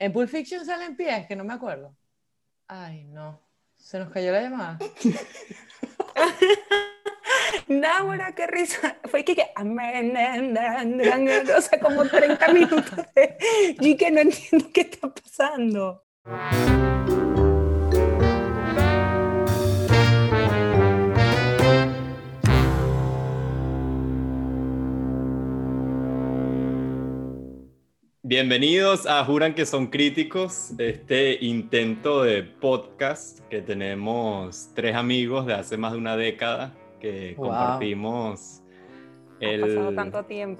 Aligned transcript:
En 0.00 0.12
Pulp 0.14 0.30
Fiction 0.30 0.64
salen 0.64 0.96
pies, 0.96 1.26
que 1.26 1.36
no 1.36 1.44
me 1.44 1.52
acuerdo. 1.52 1.94
Ay, 2.66 3.04
no. 3.04 3.38
Se 3.76 3.98
nos 3.98 4.10
cayó 4.10 4.32
la 4.32 4.40
llamada. 4.40 4.78
Náhora, 7.68 8.34
qué 8.34 8.46
risa. 8.46 8.96
Fue 9.04 9.22
que, 9.24 9.36
que 9.36 9.50
o 11.54 11.60
sea, 11.60 11.80
como 11.80 12.06
30 12.06 12.48
minutos 12.48 12.98
y 13.78 13.94
que 13.98 14.10
no 14.10 14.20
entiendo 14.20 14.70
qué 14.72 14.80
está 14.80 15.12
pasando. 15.12 16.02
Bienvenidos 28.30 29.06
a 29.06 29.24
Juran 29.24 29.54
que 29.54 29.66
son 29.66 29.88
críticos, 29.88 30.72
este 30.78 31.44
intento 31.44 32.22
de 32.22 32.44
podcast 32.44 33.40
que 33.48 33.60
tenemos 33.60 34.70
tres 34.72 34.94
amigos 34.94 35.46
de 35.46 35.54
hace 35.54 35.76
más 35.76 35.94
de 35.94 35.98
una 35.98 36.16
década 36.16 36.72
que 37.00 37.34
compartimos 37.34 38.62
el 39.40 39.96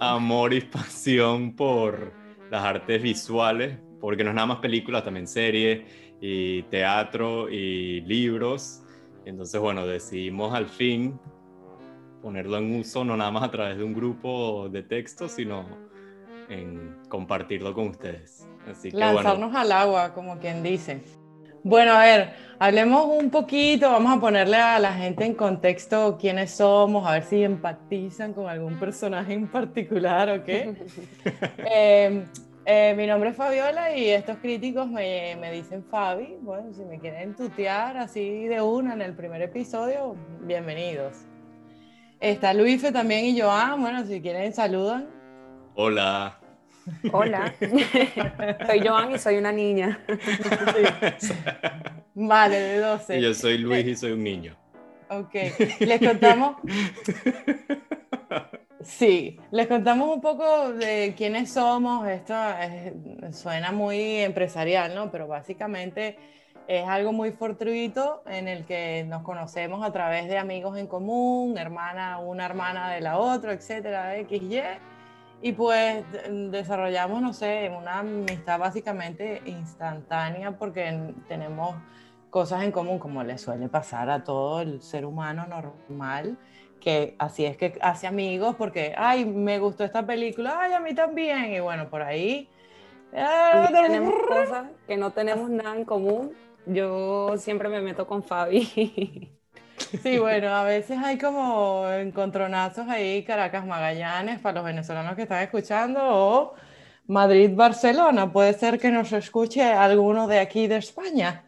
amor 0.01 0.53
y 0.53 0.63
pasión 0.63 1.55
por 1.55 2.13
las 2.51 2.65
artes 2.65 3.01
visuales, 3.01 3.79
porque 4.01 4.25
no 4.25 4.31
es 4.31 4.35
nada 4.35 4.49
más 4.49 4.59
películas, 4.59 5.05
también 5.05 5.29
series 5.29 5.83
y 6.21 6.63
teatro 6.65 7.49
y 7.49 8.01
libros. 8.01 8.83
Entonces, 9.25 9.61
bueno, 9.61 9.87
decidimos 9.87 10.53
al 10.55 10.67
fin 10.67 11.21
ponerlo 12.21 12.59
en 12.59 12.81
uso, 12.81 13.05
no 13.05 13.17
nada 13.17 13.31
más 13.31 13.45
a 13.45 13.51
través 13.53 13.79
de 13.79 13.85
un 13.85 13.95
grupo 13.95 14.69
de 14.69 14.83
texto, 14.83 15.29
sino 15.29 15.89
en 16.51 16.99
compartirlo 17.09 17.73
con 17.73 17.89
ustedes. 17.89 18.47
Así 18.71 18.91
que, 18.91 18.97
Lanzarnos 18.99 19.55
al 19.55 19.73
agua, 19.73 20.13
como 20.13 20.39
quien 20.39 20.63
dice. 20.63 21.03
Bueno, 21.63 21.93
a 21.93 22.01
ver, 22.01 22.35
hablemos 22.59 23.05
un 23.07 23.31
poquito, 23.31 23.91
vamos 23.91 24.17
a 24.17 24.21
ponerle 24.21 24.57
a 24.57 24.79
la 24.79 24.95
gente 24.95 25.27
en 25.27 25.35
contexto 25.35 26.17
quiénes 26.19 26.53
somos, 26.53 27.07
a 27.07 27.13
ver 27.13 27.25
si 27.25 27.43
empatizan 27.43 28.33
con 28.33 28.49
algún 28.49 28.79
personaje 28.79 29.35
en 29.35 29.47
particular 29.47 30.31
o 30.31 30.45
qué. 30.45 30.75
Em, 31.71 32.25
eh, 32.65 32.95
mi 32.97 33.07
nombre 33.07 33.31
es 33.31 33.37
Fabiola 33.37 33.95
y 33.97 34.09
estos 34.09 34.39
críticos 34.39 34.89
me, 34.89 35.37
me, 35.41 35.53
dicen 35.53 35.85
Fabi. 35.85 36.39
Bueno, 36.41 36.73
si 36.73 36.85
me 36.85 36.99
quieren 36.99 37.35
tutear 37.35 37.97
así 37.99 38.47
de 38.47 38.61
una 38.63 38.95
en 38.95 39.03
el 39.03 39.15
primer 39.15 39.43
episodio, 39.43 40.17
bienvenidos. 40.43 41.27
Está 42.21 42.55
Luife 42.55 42.93
también 42.93 43.25
y 43.25 43.41
Joan. 43.41 43.81
Bueno, 43.81 44.05
si 44.07 44.21
quieren 44.21 44.53
saludan. 44.53 45.09
Hola. 45.75 46.40
Hola, 47.13 47.55
soy 48.67 48.87
Joan 48.87 49.15
y 49.15 49.19
soy 49.19 49.37
una 49.37 49.53
niña. 49.53 50.01
Vale, 52.15 52.57
de 52.57 52.79
12. 52.79 53.21
yo 53.21 53.35
soy 53.35 53.59
Luis 53.59 53.87
y 53.87 53.97
soy 53.97 54.13
un 54.13 54.25
niño. 54.25 54.57
Ok, 55.09 55.35
les 55.81 56.01
contamos. 56.01 56.57
Sí, 58.83 59.39
les 59.51 59.67
contamos 59.67 60.15
un 60.15 60.21
poco 60.21 60.73
de 60.73 61.15
quiénes 61.17 61.53
somos. 61.53 62.09
Esto 62.09 62.35
suena 63.33 63.73
muy 63.73 64.21
empresarial, 64.21 64.95
¿no? 64.95 65.11
Pero 65.11 65.29
básicamente 65.29 66.17
es 66.67 66.89
algo 66.89 67.13
muy 67.13 67.33
fortuito 67.33 68.23
en 68.27 68.49
el 68.49 68.65
que 68.65 69.05
nos 69.05 69.23
conocemos 69.23 69.85
a 69.85 69.93
través 69.93 70.29
de 70.29 70.39
amigos 70.39 70.79
en 70.79 70.87
común, 70.87 71.59
hermana, 71.59 72.19
una 72.21 72.47
hermana 72.47 72.91
de 72.93 73.01
la 73.01 73.19
otra, 73.19 73.53
etcétera, 73.53 74.15
XY 74.29 74.39
y 74.39 74.61
pues 75.53 76.05
desarrollamos, 76.51 77.23
no 77.23 77.33
sé, 77.33 77.71
una 77.77 78.01
amistad 78.01 78.59
básicamente 78.59 79.43
instantánea 79.47 80.53
porque 80.59 81.15
tenemos 81.29 81.77
cosas 82.29 82.63
en 82.63 82.73
común, 82.73 82.99
como 82.99 83.25
le 83.25 83.39
suele 83.39 83.69
pasar 83.69 84.11
a 84.11 84.23
todo 84.23 84.61
el 84.61 84.83
ser 84.83 85.05
humano 85.07 85.47
normal, 85.47 86.39
que 86.81 87.17
así 87.19 87.45
es 87.45 87.57
que 87.57 87.79
hace 87.81 88.07
amigos 88.07 88.55
porque, 88.57 88.95
ay, 88.97 89.25
me 89.25 89.59
gustó 89.59 89.85
esta 89.85 90.07
película, 90.07 90.59
ay, 90.61 90.73
a 90.75 90.81
mí 90.81 90.95
también, 90.95 91.53
y 91.53 91.61
bueno, 91.61 91.89
por 91.91 92.03
ahí... 92.03 92.49
Ah, 93.13 93.69
tenemos 93.73 94.15
cosas 94.29 94.67
que 94.87 94.97
no 94.97 95.13
tenemos 95.13 95.51
nada 95.51 95.77
en 95.77 95.85
común. 95.85 96.33
Yo 96.67 97.37
siempre 97.39 97.69
me 97.69 97.81
meto 97.81 98.07
con 98.07 98.23
Fabi. 98.23 99.33
Sí, 100.03 100.19
bueno, 100.19 100.55
a 100.55 100.65
veces 100.65 100.99
hay 101.03 101.19
como 101.19 101.89
encontronazos 101.91 102.89
ahí, 102.89 103.25
Caracas 103.25 103.67
Magallanes, 103.67 104.39
para 104.39 104.57
los 104.57 104.65
venezolanos 104.65 105.17
que 105.17 105.23
están 105.23 105.43
escuchando, 105.43 106.01
o 106.03 106.55
Madrid-Barcelona. 107.07 108.33
Puede 108.33 108.55
ser 108.55 108.79
que 108.79 108.91
nos 108.91 109.13
escuche 109.13 109.63
alguno 109.63 110.27
de 110.29 110.39
aquí 110.39 110.67
de 110.69 110.77
España. 110.77 111.45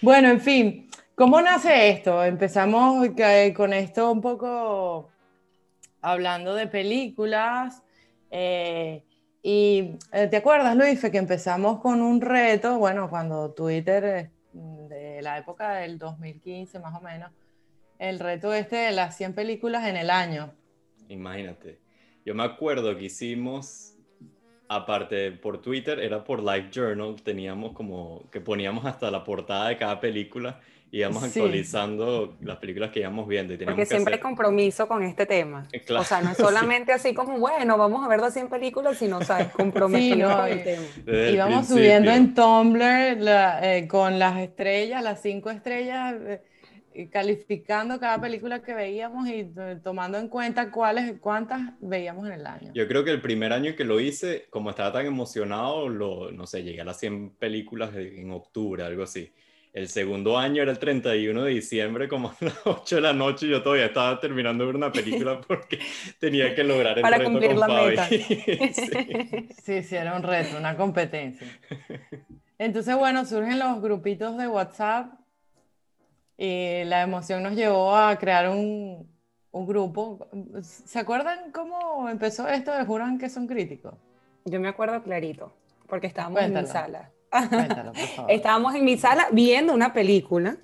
Bueno, 0.00 0.28
en 0.28 0.40
fin, 0.40 0.88
¿cómo 1.14 1.40
nace 1.42 1.90
esto? 1.90 2.24
Empezamos 2.24 3.06
con 3.54 3.72
esto 3.72 4.10
un 4.10 4.20
poco 4.20 5.10
hablando 6.00 6.54
de 6.54 6.66
películas. 6.66 7.82
Eh, 8.30 9.02
y 9.42 9.96
eh, 10.12 10.28
te 10.28 10.36
acuerdas, 10.36 10.76
Luis, 10.76 11.00
que 11.00 11.18
empezamos 11.18 11.80
con 11.80 12.00
un 12.00 12.20
reto, 12.20 12.78
bueno, 12.78 13.10
cuando 13.10 13.50
Twitter 13.52 14.30
la 15.22 15.38
época 15.38 15.74
del 15.74 15.98
2015 15.98 16.78
más 16.80 16.94
o 16.94 17.00
menos, 17.00 17.30
el 17.98 18.18
reto 18.18 18.52
este 18.52 18.76
de 18.76 18.92
las 18.92 19.16
100 19.16 19.34
películas 19.34 19.86
en 19.86 19.96
el 19.96 20.10
año. 20.10 20.52
Imagínate. 21.08 21.78
Yo 22.24 22.34
me 22.34 22.42
acuerdo 22.42 22.96
que 22.96 23.04
hicimos, 23.04 23.94
aparte 24.68 25.32
por 25.32 25.60
Twitter, 25.62 25.98
era 25.98 26.22
por 26.24 26.40
Live 26.40 26.68
Journal, 26.70 27.16
teníamos 27.22 27.72
como 27.72 28.28
que 28.30 28.40
poníamos 28.40 28.84
hasta 28.84 29.10
la 29.10 29.24
portada 29.24 29.68
de 29.68 29.76
cada 29.76 30.00
película 30.00 30.60
íbamos 30.90 31.22
actualizando 31.22 32.36
las 32.40 32.56
películas 32.58 32.90
que 32.90 33.00
íbamos 33.00 33.28
viendo. 33.28 33.54
Y 33.54 33.58
Porque 33.58 33.86
siempre 33.86 34.14
hay 34.14 34.20
compromiso 34.20 34.88
con 34.88 35.02
este 35.02 35.26
tema. 35.26 35.66
Eh, 35.72 35.84
o 35.90 36.04
sea, 36.04 36.20
no 36.22 36.30
es 36.32 36.36
solamente 36.36 36.92
así 36.92 37.14
como, 37.14 37.38
bueno, 37.38 37.76
vamos 37.76 38.04
a 38.04 38.08
ver 38.08 38.20
las 38.20 38.32
100 38.32 38.48
películas, 38.48 38.98
sino, 38.98 39.22
¿sabes? 39.22 39.48
Compromiso 39.52 40.28
con 40.36 40.48
el 40.48 40.64
tema. 40.64 40.82
Íbamos 41.30 41.68
subiendo 41.68 42.10
en 42.10 42.34
Tumblr 42.34 43.18
eh, 43.62 43.86
con 43.88 44.18
las 44.18 44.38
estrellas, 44.38 45.02
las 45.02 45.20
cinco 45.20 45.50
estrellas, 45.50 46.16
eh, 46.94 47.08
calificando 47.10 48.00
cada 48.00 48.20
película 48.20 48.62
que 48.62 48.74
veíamos 48.74 49.28
y 49.28 49.48
tomando 49.84 50.18
en 50.18 50.28
cuenta 50.28 50.70
cuáles, 50.70 51.14
cuántas 51.20 51.60
veíamos 51.80 52.26
en 52.26 52.32
el 52.32 52.46
año. 52.46 52.72
Yo 52.74 52.88
creo 52.88 53.04
que 53.04 53.10
el 53.10 53.20
primer 53.20 53.52
año 53.52 53.76
que 53.76 53.84
lo 53.84 54.00
hice, 54.00 54.46
como 54.50 54.70
estaba 54.70 54.92
tan 54.92 55.06
emocionado, 55.06 55.88
lo, 55.88 56.32
no 56.32 56.46
sé, 56.46 56.64
llegué 56.64 56.80
a 56.80 56.84
las 56.84 56.98
100 56.98 57.36
películas 57.38 57.94
en 57.94 58.32
octubre, 58.32 58.82
algo 58.82 59.04
así. 59.04 59.32
El 59.78 59.88
segundo 59.88 60.36
año 60.36 60.60
era 60.60 60.72
el 60.72 60.78
31 60.80 61.44
de 61.44 61.50
diciembre, 61.52 62.08
como 62.08 62.30
a 62.30 62.36
las 62.40 62.58
8 62.66 62.96
de 62.96 63.00
la 63.00 63.12
noche, 63.12 63.46
y 63.46 63.50
yo 63.50 63.62
todavía 63.62 63.86
estaba 63.86 64.18
terminando 64.18 64.64
de 64.64 64.66
ver 64.66 64.76
una 64.76 64.90
película 64.90 65.40
porque 65.46 65.78
tenía 66.18 66.52
que 66.52 66.64
lograr 66.64 66.98
el 66.98 67.02
Para 67.02 67.18
reto 67.18 67.30
cumplir 67.30 67.54
con 67.54 67.60
la 67.60 67.66
Fabi. 67.68 67.90
Meta. 67.90 68.08
sí. 69.62 69.82
sí, 69.84 69.96
era 69.96 70.16
un 70.16 70.24
reto, 70.24 70.58
una 70.58 70.76
competencia. 70.76 71.46
Entonces, 72.58 72.96
bueno, 72.96 73.24
surgen 73.24 73.60
los 73.60 73.80
grupitos 73.80 74.36
de 74.36 74.48
WhatsApp 74.48 75.12
y 76.36 76.82
la 76.84 77.02
emoción 77.02 77.44
nos 77.44 77.54
llevó 77.54 77.96
a 77.96 78.18
crear 78.18 78.48
un, 78.48 79.08
un 79.52 79.66
grupo. 79.66 80.28
¿Se 80.60 80.98
acuerdan 80.98 81.52
cómo 81.52 82.08
empezó 82.08 82.48
esto 82.48 82.72
de 82.72 82.84
Juran 82.84 83.16
que 83.16 83.28
son 83.28 83.46
críticos? 83.46 83.94
Yo 84.44 84.58
me 84.58 84.66
acuerdo 84.66 85.00
clarito, 85.04 85.52
porque 85.86 86.08
estábamos 86.08 86.42
en 86.42 86.52
mi 86.52 86.66
sala. 86.66 87.12
Estábamos 88.28 88.74
en 88.74 88.84
mi 88.84 88.96
sala 88.96 89.28
viendo 89.32 89.74
una 89.74 89.92
película. 89.92 90.56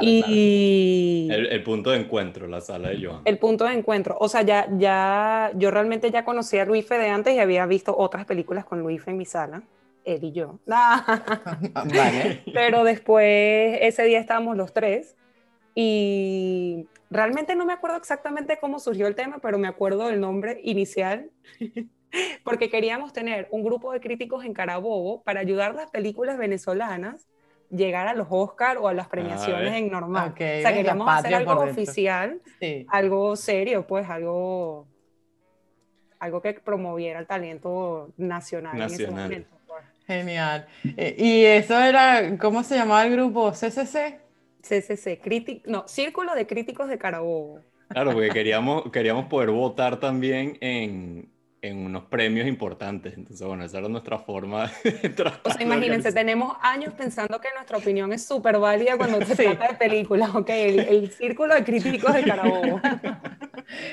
y 0.00 1.28
El, 1.30 1.62
punto 1.62 1.90
de 1.90 1.98
encuentro, 1.98 2.46
la 2.46 2.60
sala 2.60 2.90
de 2.90 3.04
Joan. 3.04 3.22
El 3.24 3.38
punto 3.38 3.64
de 3.64 3.74
encuentro. 3.74 4.16
O 4.20 4.28
sea, 4.28 4.42
ya, 4.42 4.68
ya, 4.76 5.50
yo 5.54 5.70
realmente 5.70 6.10
ya 6.10 6.24
conocía 6.24 6.62
a 6.62 6.64
Luis 6.66 6.88
de 6.88 7.08
antes 7.08 7.34
y 7.34 7.38
había 7.38 7.66
visto 7.66 7.96
otras 7.96 8.24
películas 8.24 8.64
con 8.64 8.80
Luis 8.80 9.06
en 9.06 9.16
mi 9.16 9.24
sala, 9.24 9.62
él 10.04 10.22
y 10.22 10.32
yo. 10.32 10.58
Pero 12.54 12.84
después, 12.84 13.78
ese 13.80 14.04
día 14.04 14.20
estábamos 14.20 14.56
los 14.56 14.72
tres 14.72 15.16
y 15.74 16.86
realmente 17.10 17.56
no 17.56 17.66
me 17.66 17.72
acuerdo 17.72 17.96
exactamente 17.96 18.58
cómo 18.60 18.78
surgió 18.78 19.06
el 19.06 19.14
tema, 19.14 19.38
pero 19.40 19.58
me 19.58 19.68
acuerdo 19.68 20.06
del 20.06 20.20
nombre 20.20 20.60
inicial 20.62 21.30
porque 22.44 22.70
queríamos 22.70 23.12
tener 23.12 23.48
un 23.50 23.64
grupo 23.64 23.92
de 23.92 24.00
críticos 24.00 24.44
en 24.44 24.54
Carabobo 24.54 25.22
para 25.22 25.40
ayudar 25.40 25.72
a 25.72 25.74
las 25.74 25.90
películas 25.90 26.38
venezolanas 26.38 27.26
llegar 27.70 28.06
a 28.06 28.14
los 28.14 28.26
Oscar 28.30 28.78
o 28.78 28.88
a 28.88 28.94
las 28.94 29.08
premiaciones 29.08 29.72
en 29.74 29.90
normal. 29.90 30.32
o 30.34 30.36
sea, 30.36 30.72
queríamos 30.72 31.08
hacer 31.08 31.34
algo 31.34 31.60
oficial, 31.60 32.40
algo 32.88 33.36
serio, 33.36 33.86
pues 33.86 34.08
algo, 34.08 34.86
algo 36.18 36.40
que 36.40 36.54
promoviera 36.54 37.20
el 37.20 37.26
talento 37.26 38.12
nacional, 38.16 38.76
en 38.76 38.82
ese 38.82 39.10
momento. 39.10 39.56
Pues. 39.66 39.84
Genial. 40.06 40.66
Eh, 40.96 41.16
¿Y 41.18 41.44
eso 41.44 41.78
era, 41.80 42.36
cómo 42.38 42.62
se 42.62 42.76
llamaba 42.76 43.06
el 43.06 43.12
grupo? 43.12 43.52
¿CCC? 43.52 44.20
CCC, 44.62 45.62
no, 45.66 45.86
Círculo 45.86 46.34
de 46.34 46.46
Críticos 46.46 46.88
de 46.88 46.96
Carabobo. 46.98 47.60
Claro, 47.88 48.12
porque 48.12 48.30
queríamos, 48.30 48.90
queríamos 48.90 49.26
poder 49.26 49.50
votar 49.50 50.00
también 50.00 50.56
en, 50.60 51.28
en 51.64 51.78
unos 51.78 52.04
premios 52.04 52.46
importantes. 52.46 53.14
Entonces, 53.16 53.46
bueno, 53.46 53.64
esa 53.64 53.78
era 53.78 53.88
nuestra 53.88 54.18
forma 54.18 54.70
de 54.84 55.14
O 55.44 55.50
sea, 55.50 55.62
imagínense, 55.62 56.12
tenemos 56.12 56.54
años 56.60 56.92
pensando 56.92 57.40
que 57.40 57.48
nuestra 57.54 57.78
opinión 57.78 58.12
es 58.12 58.24
súper 58.24 58.58
válida 58.58 58.98
cuando 58.98 59.20
se 59.24 59.34
trata 59.34 59.68
de 59.68 59.74
películas, 59.74 60.34
ok, 60.34 60.50
el, 60.50 61.10
círculo 61.10 61.54
de 61.54 61.64
críticos 61.64 62.12
de 62.12 62.24
Carabobo. 62.24 62.80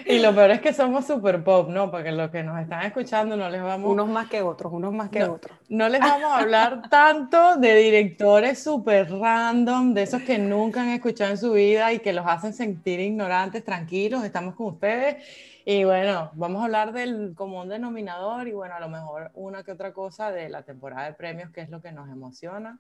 Y 0.06 0.19
lo 0.19 0.35
peor 0.35 0.51
es 0.51 0.59
que 0.59 0.73
somos 0.73 1.07
súper 1.07 1.45
pop, 1.45 1.69
¿no? 1.69 1.89
Porque 1.89 2.12
los 2.12 2.29
que 2.29 2.44
nos 2.44 2.59
están 2.62 2.85
escuchando 2.85 3.38
no 3.38 3.50
les 3.50 3.63
vamos... 3.63 3.89
Unos 3.89 4.09
más 4.09 4.27
que 4.27 4.41
otros, 4.41 4.74
unos 4.74 4.94
más 4.94 5.09
que 5.09 5.24
otros. 5.24 5.57
No 5.69 5.88
les 5.88 6.01
vamos 6.01 6.29
a 6.29 6.39
hablar 6.39 6.89
tanto 6.89 7.56
de 7.56 7.75
directores 7.75 8.62
súper 8.62 9.09
random, 9.09 9.94
de 9.94 10.03
esos 10.03 10.24
que 10.24 10.38
nunca 10.38 10.81
han 10.81 10.89
escuchado 10.89 11.31
en 11.31 11.38
su 11.38 11.53
vida 11.53 11.94
y 11.94 12.00
que 12.00 12.12
los 12.12 12.27
hacen 12.27 12.53
sentir 12.53 13.00
ignorantes, 13.00 13.63
tranquilos, 13.63 14.25
estamos 14.25 14.56
con 14.56 14.67
ustedes 14.67 15.24
y 15.65 15.83
bueno, 15.83 16.31
vamos 16.33 16.61
a 16.61 16.65
hablar 16.65 16.93
del 16.93 17.33
común 17.35 17.69
denominador 17.69 18.47
y 18.47 18.53
bueno, 18.53 18.75
a 18.75 18.79
lo 18.79 18.89
mejor 18.89 19.31
una 19.33 19.63
que 19.63 19.71
otra 19.71 19.93
cosa 19.93 20.31
de 20.31 20.49
la 20.49 20.63
temporada 20.63 21.05
de 21.05 21.13
premios, 21.13 21.51
que 21.51 21.61
es 21.61 21.69
lo 21.69 21.81
que 21.81 21.91
nos 21.91 22.09
emociona. 22.09 22.79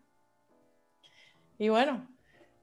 Y 1.57 1.69
bueno, 1.69 2.07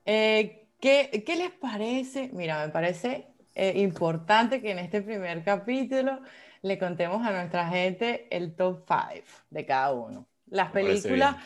eh, 0.05 0.67
¿qué, 0.81 1.23
¿qué, 1.25 1.37
les 1.37 1.53
parece? 1.53 2.31
Mira, 2.32 2.67
me 2.67 2.73
parece 2.73 3.29
eh, 3.55 3.79
importante 3.81 4.61
que 4.61 4.73
en 4.73 4.81
este 4.81 5.03
primer 5.03 5.44
capítulo 5.44 6.21
le 6.62 6.79
contemos 6.79 7.25
a 7.26 7.31
nuestra 7.31 7.69
gente 7.69 8.26
el 8.37 8.55
top 8.56 8.85
5 8.88 9.25
de 9.50 9.67
cada 9.67 9.93
uno. 9.93 10.26
Las 10.47 10.73
películas, 10.73 11.37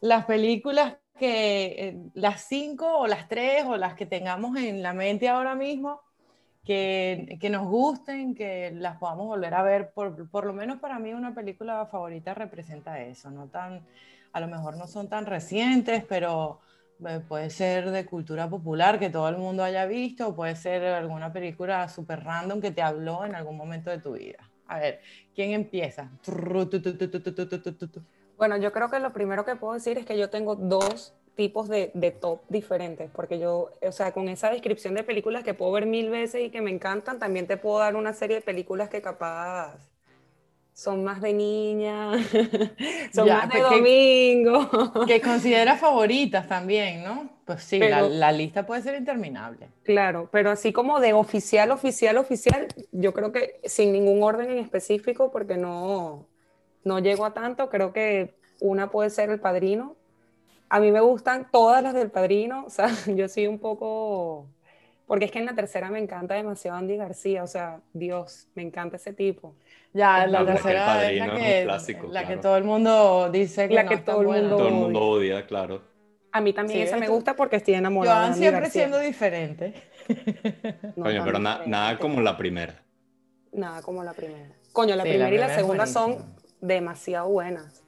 las 0.00 0.26
películas 0.26 0.96
que, 1.18 1.88
eh, 1.88 1.96
las 2.14 2.42
cinco 2.42 2.98
o 2.98 3.06
las 3.06 3.28
tres 3.28 3.64
o 3.64 3.76
las 3.76 3.94
que 3.94 4.06
tengamos 4.06 4.56
en 4.56 4.82
la 4.82 4.92
mente 4.92 5.28
ahora 5.28 5.54
mismo, 5.54 6.02
que, 6.64 7.48
nos 7.50 7.66
gusten, 7.66 8.34
que 8.34 8.70
las 8.72 8.98
podamos 8.98 9.26
volver 9.26 9.54
a 9.54 9.62
ver. 9.62 9.92
Por, 9.92 10.28
por, 10.30 10.44
lo 10.44 10.52
menos 10.52 10.78
para 10.78 10.98
mí 10.98 11.12
una 11.12 11.34
película 11.34 11.86
favorita 11.86 12.34
representa 12.34 13.00
eso, 13.00 13.30
no 13.30 13.48
tan, 13.48 13.84
a 14.32 14.40
lo 14.40 14.48
mejor 14.48 14.76
no 14.76 14.86
son 14.86 15.08
tan 15.08 15.26
recientes, 15.26 16.04
pero 16.08 16.60
eh, 17.06 17.20
puede 17.26 17.50
ser 17.50 17.90
de 17.90 18.06
cultura 18.06 18.48
popular 18.48 18.98
que 18.98 19.10
todo 19.10 19.28
el 19.28 19.38
mundo 19.38 19.64
haya 19.64 19.86
visto, 19.86 20.28
o 20.28 20.36
puede 20.36 20.54
ser 20.56 20.84
alguna 20.84 21.32
película 21.32 21.88
súper 21.88 22.22
random 22.22 22.60
que 22.60 22.70
te 22.70 22.82
habló 22.82 23.24
en 23.24 23.34
algún 23.34 23.56
momento 23.56 23.90
de 23.90 23.98
tu 23.98 24.12
vida. 24.12 24.48
A 24.68 24.78
ver, 24.78 25.00
¿quién 25.34 25.50
empieza? 25.50 26.10
Bueno, 28.38 28.56
yo 28.56 28.72
creo 28.72 28.88
que 28.88 29.00
lo 29.00 29.12
primero 29.12 29.44
que 29.44 29.56
puedo 29.56 29.74
decir 29.74 29.98
es 29.98 30.06
que 30.06 30.16
yo 30.16 30.30
tengo 30.30 30.56
dos 30.56 31.14
tipos 31.34 31.68
de, 31.68 31.90
de, 31.94 32.10
top 32.10 32.42
diferentes, 32.48 33.10
porque 33.10 33.38
yo, 33.38 33.70
o 33.80 33.92
sea, 33.92 34.12
con 34.12 34.28
esa 34.28 34.50
descripción 34.50 34.94
de 34.94 35.02
películas 35.02 35.44
que 35.44 35.54
puedo 35.54 35.72
ver 35.72 35.86
mil 35.86 36.10
veces 36.10 36.42
y 36.44 36.50
que 36.50 36.60
me 36.60 36.70
encantan, 36.70 37.18
también 37.18 37.46
te 37.46 37.56
puedo 37.56 37.78
dar 37.78 37.96
una 37.96 38.12
serie 38.12 38.36
de 38.36 38.42
películas 38.42 38.88
que 38.88 39.00
capaz 39.00 39.78
son 40.74 41.04
más 41.04 41.20
de 41.20 41.32
niña, 41.32 42.12
son 43.14 43.28
más 43.28 43.48
de 43.48 43.60
pues 43.60 43.70
domingo. 43.70 45.06
Que, 45.06 45.20
considera 45.22 45.76
favoritas 45.76 46.48
también, 46.48 47.04
¿no? 47.04 47.30
Pues 47.44 47.62
sí, 47.64 47.78
la, 47.78 48.02
la, 48.02 48.32
lista 48.32 48.66
puede 48.66 48.82
ser 48.82 48.96
interminable. 48.96 49.68
Claro, 49.82 50.28
pero 50.32 50.50
así 50.50 50.72
como 50.72 51.00
de 51.00 51.12
oficial, 51.12 51.70
oficial, 51.70 52.16
oficial, 52.16 52.68
yo 52.92 53.12
creo 53.12 53.32
que 53.32 53.60
sin 53.64 53.92
ningún 53.92 54.22
orden 54.22 54.50
en 54.50 54.58
específico, 54.58 55.30
porque 55.30 55.56
no, 55.56 56.26
no 56.84 56.98
llego 57.00 57.24
a 57.24 57.34
tanto, 57.34 57.68
creo 57.68 57.92
que 57.92 58.34
una 58.60 58.90
puede 58.90 59.10
ser 59.10 59.30
El 59.30 59.40
Padrino, 59.40 59.96
a 60.72 60.80
mí 60.80 60.90
me 60.90 61.00
gustan 61.00 61.48
todas 61.52 61.82
las 61.82 61.92
del 61.92 62.10
Padrino, 62.10 62.64
o 62.64 62.70
sea, 62.70 62.88
yo 63.06 63.28
soy 63.28 63.46
un 63.46 63.58
poco... 63.58 64.48
Porque 65.06 65.26
es 65.26 65.30
que 65.30 65.38
en 65.38 65.44
la 65.44 65.54
tercera 65.54 65.90
me 65.90 65.98
encanta 65.98 66.34
demasiado 66.34 66.78
Andy 66.78 66.96
García, 66.96 67.42
o 67.42 67.46
sea, 67.46 67.80
Dios, 67.92 68.48
me 68.54 68.62
encanta 68.62 68.96
ese 68.96 69.12
tipo. 69.12 69.54
Ya, 69.92 70.26
la 70.26 70.46
tercera 70.46 71.10
es 71.10 71.18
la, 71.18 71.78
que, 71.84 71.98
la 72.08 72.26
que 72.26 72.38
todo 72.38 72.56
el 72.56 72.64
mundo 72.64 73.28
dice 73.30 73.68
que, 73.68 73.74
la 73.74 73.84
que 73.84 73.98
todo, 73.98 74.22
el 74.22 74.28
mundo 74.28 74.56
todo 74.56 74.68
el 74.68 74.74
mundo 74.74 75.00
odia, 75.00 75.46
claro. 75.46 75.82
A 76.32 76.40
mí 76.40 76.54
también 76.54 76.80
esa 76.80 76.96
me 76.96 77.08
gusta 77.08 77.36
porque 77.36 77.56
estoy 77.56 77.74
enamorada. 77.74 78.28
Yo 78.28 78.34
siempre 78.36 78.70
siendo 78.70 78.98
diferente. 78.98 79.74
Coño, 80.94 81.22
pero 81.22 81.38
nada 81.38 81.98
como 81.98 82.22
la 82.22 82.38
primera. 82.38 82.82
Nada 83.52 83.82
como 83.82 84.02
la 84.02 84.14
primera. 84.14 84.48
Coño, 84.72 84.96
la 84.96 85.02
primera 85.02 85.34
y 85.34 85.36
la 85.36 85.54
segunda 85.54 85.84
son 85.84 86.34
demasiado 86.62 87.28
buenas. 87.28 87.81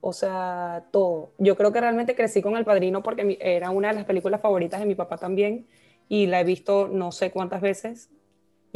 O 0.00 0.12
sea, 0.12 0.84
todo. 0.92 1.32
Yo 1.38 1.56
creo 1.56 1.72
que 1.72 1.80
realmente 1.80 2.14
crecí 2.14 2.42
con 2.42 2.56
El 2.56 2.64
Padrino 2.64 3.02
porque 3.02 3.38
era 3.40 3.70
una 3.70 3.88
de 3.88 3.94
las 3.94 4.04
películas 4.04 4.40
favoritas 4.40 4.80
de 4.80 4.86
mi 4.86 4.94
papá 4.94 5.16
también 5.16 5.66
y 6.08 6.26
la 6.26 6.40
he 6.40 6.44
visto 6.44 6.88
no 6.88 7.12
sé 7.12 7.30
cuántas 7.30 7.60
veces 7.60 8.10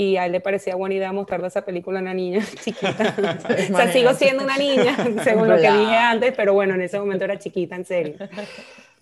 y 0.00 0.16
a 0.16 0.24
él 0.24 0.32
le 0.32 0.40
parecía 0.40 0.76
buena 0.76 0.94
idea 0.94 1.12
mostrarle 1.12 1.48
esa 1.48 1.62
película 1.62 1.98
a 1.98 2.02
una 2.02 2.14
niña 2.14 2.42
chiquita. 2.64 3.14
o 3.72 3.76
sea, 3.76 3.92
sigo 3.92 4.14
siendo 4.14 4.44
una 4.44 4.56
niña, 4.56 4.96
según 5.24 5.46
lo 5.46 5.56
que 5.56 5.70
dije 5.70 5.94
antes, 5.94 6.32
pero 6.34 6.54
bueno, 6.54 6.74
en 6.74 6.80
ese 6.80 6.98
momento 6.98 7.24
era 7.24 7.38
chiquita, 7.38 7.76
en 7.76 7.84
serio. 7.84 8.14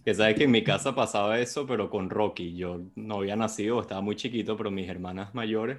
Que 0.04 0.12
sabes 0.12 0.34
que 0.34 0.44
en 0.44 0.50
mi 0.50 0.64
casa 0.64 0.96
pasaba 0.96 1.38
eso, 1.38 1.66
pero 1.66 1.88
con 1.88 2.10
Rocky. 2.10 2.56
Yo 2.56 2.80
no 2.96 3.18
había 3.18 3.36
nacido, 3.36 3.80
estaba 3.80 4.00
muy 4.00 4.16
chiquito, 4.16 4.56
pero 4.56 4.72
mis 4.72 4.88
hermanas 4.88 5.34
mayores 5.34 5.78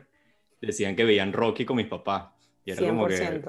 decían 0.61 0.95
que 0.95 1.03
veían 1.03 1.33
Rocky 1.33 1.65
con 1.65 1.75
mis 1.75 1.87
papás. 1.87 2.27
Y 2.63 2.71
era 2.71 2.81
100%. 2.81 2.87
como 2.87 3.07
que, 3.07 3.41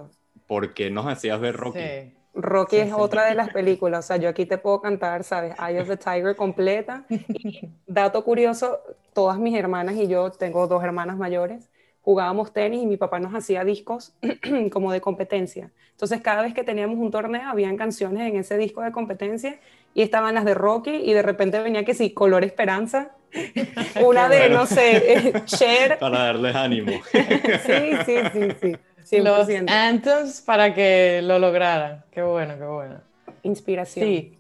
¿por 0.49 0.75
qué 0.75 0.91
nos 0.91 1.07
hacías 1.07 1.41
ver 1.41 1.55
Rocky? 1.55 1.79
Sí. 1.79 2.15
Rocky 2.35 2.77
es 2.77 2.93
otra 2.93 3.27
de 3.27 3.35
las 3.35 3.51
películas, 3.51 4.05
o 4.05 4.09
sea, 4.09 4.17
yo 4.17 4.29
aquí 4.29 4.47
te 4.47 4.59
puedo 4.59 4.81
cantar, 4.81 5.25
¿sabes? 5.25 5.55
Eye 5.59 5.81
of 5.81 5.89
the 5.89 5.97
Tiger 5.97 6.37
completa. 6.37 7.05
Y 7.29 7.71
dato 7.87 8.23
curioso, 8.25 8.81
todas 9.13 9.39
mis 9.39 9.57
hermanas 9.57 9.97
y 9.97 10.07
yo, 10.07 10.31
tengo 10.31 10.67
dos 10.67 10.83
hermanas 10.85 11.17
mayores, 11.17 11.69
jugábamos 12.03 12.53
tenis 12.53 12.83
y 12.83 12.87
mi 12.87 12.97
papá 12.97 13.19
nos 13.19 13.35
hacía 13.35 13.65
discos 13.65 14.15
como 14.73 14.93
de 14.93 15.01
competencia. 15.01 15.71
Entonces, 15.91 16.21
cada 16.21 16.43
vez 16.43 16.55
que 16.55 16.65
teníamos 16.65 16.99
un 16.99 17.11
torneo, 17.11 17.49
habían 17.49 17.77
canciones 17.77 18.29
en 18.29 18.37
ese 18.39 18.57
disco 18.57 18.83
de 18.83 18.93
competencia 18.93 19.59
y 19.93 20.03
estaban 20.03 20.35
las 20.35 20.45
de 20.45 20.55
Rocky 20.55 20.91
y 20.91 21.13
de 21.13 21.23
repente 21.23 21.61
venía 21.61 21.85
que 21.85 21.95
sí, 21.95 22.13
Color 22.13 22.45
Esperanza, 22.45 23.11
una 24.05 24.29
de, 24.29 24.49
no 24.49 24.67
sé, 24.67 25.33
Cher. 25.45 25.99
Para 26.01 26.25
darles 26.25 26.55
ánimo. 26.55 26.93
sí, 27.13 27.93
sí, 28.07 28.17
sí, 28.33 28.49
sí. 28.61 28.77
Los 29.13 29.49
anthems 29.69 30.41
para 30.43 30.75
que 30.75 31.21
lo 31.23 31.39
lograran. 31.39 32.05
Qué 32.11 32.23
bueno, 32.23 32.55
qué 32.59 32.65
bueno. 32.65 33.01
Inspiración. 33.43 34.07
Sí. 34.07 34.37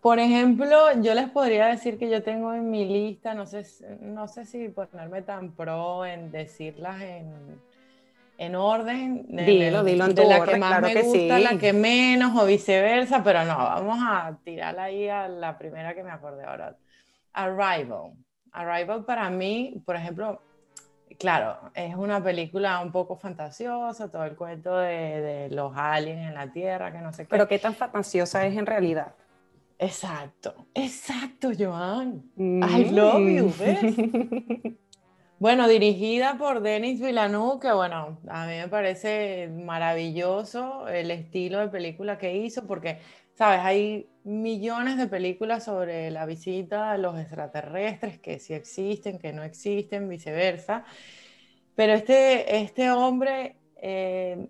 Por 0.00 0.18
ejemplo, 0.18 0.76
yo 1.02 1.14
les 1.14 1.28
podría 1.28 1.66
decir 1.66 1.98
que 1.98 2.08
yo 2.08 2.22
tengo 2.22 2.54
en 2.54 2.70
mi 2.70 2.86
lista, 2.86 3.34
no 3.34 3.44
sé, 3.44 3.66
no 4.00 4.28
sé 4.28 4.46
si 4.46 4.68
ponerme 4.70 5.20
tan 5.20 5.52
pro 5.52 6.06
en 6.06 6.32
decirlas 6.32 7.02
en, 7.02 7.60
en 8.38 8.54
orden. 8.54 9.26
Dilo, 9.28 9.84
dilo 9.84 10.06
en 10.06 10.14
de 10.14 10.24
la 10.24 10.46
que 10.46 10.56
más 10.56 10.80
me 10.80 11.02
gusta, 11.02 11.38
la 11.38 11.58
que 11.58 11.74
menos 11.74 12.34
o 12.34 12.46
viceversa, 12.46 13.22
pero 13.22 13.44
no, 13.44 13.58
vamos 13.58 13.98
a 14.00 14.38
tirarla 14.42 14.84
ahí 14.84 15.06
a 15.06 15.28
la 15.28 15.58
primera 15.58 15.94
que 15.94 16.02
me 16.02 16.10
acordé 16.10 16.44
ahora. 16.44 16.76
Arrival. 17.34 18.14
Arrival 18.52 19.04
para 19.04 19.28
mí, 19.28 19.82
por 19.84 19.96
ejemplo, 19.96 20.40
claro, 21.20 21.70
es 21.74 21.94
una 21.94 22.24
película 22.24 22.80
un 22.80 22.90
poco 22.90 23.14
fantasiosa, 23.14 24.10
todo 24.10 24.24
el 24.24 24.34
cuento 24.34 24.78
de, 24.78 25.48
los 25.50 25.76
aliens 25.76 26.28
en 26.28 26.34
la 26.34 26.50
Tierra, 26.50 26.90
que 26.90 26.98
no 26.98 27.12
sé 27.12 27.24
qué. 27.24 27.28
Pero 27.28 27.46
qué 27.46 27.58
tan 27.58 27.74
fantasiosa 27.74 28.46
es 28.46 28.56
en 28.56 28.64
realidad. 28.64 29.14
Exacto, 29.78 30.66
exacto, 30.74 31.50
Joan. 31.56 32.24
I 32.36 32.90
love 32.90 33.28
you, 33.28 33.52
¿ves? 33.58 33.94
bueno, 35.38 35.68
dirigida 35.68 36.38
por 36.38 36.60
Denis 36.60 37.00
Villeneuve, 37.00 37.60
que 37.60 37.72
bueno, 37.72 38.18
a 38.26 38.46
mí 38.46 38.56
me 38.56 38.68
parece 38.68 39.48
maravilloso 39.48 40.88
el 40.88 41.10
estilo 41.10 41.60
de 41.60 41.68
película 41.68 42.16
que 42.18 42.34
hizo, 42.34 42.66
porque, 42.66 42.98
sabes, 43.34 43.60
hay 43.60 44.09
millones 44.24 44.96
de 44.96 45.06
películas 45.06 45.64
sobre 45.64 46.10
la 46.10 46.26
visita 46.26 46.92
a 46.92 46.98
los 46.98 47.18
extraterrestres, 47.18 48.18
que 48.18 48.38
sí 48.38 48.54
existen, 48.54 49.18
que 49.18 49.32
no 49.32 49.42
existen, 49.42 50.08
viceversa. 50.08 50.84
Pero 51.74 51.94
este, 51.94 52.58
este 52.58 52.90
hombre 52.90 53.56
eh, 53.76 54.48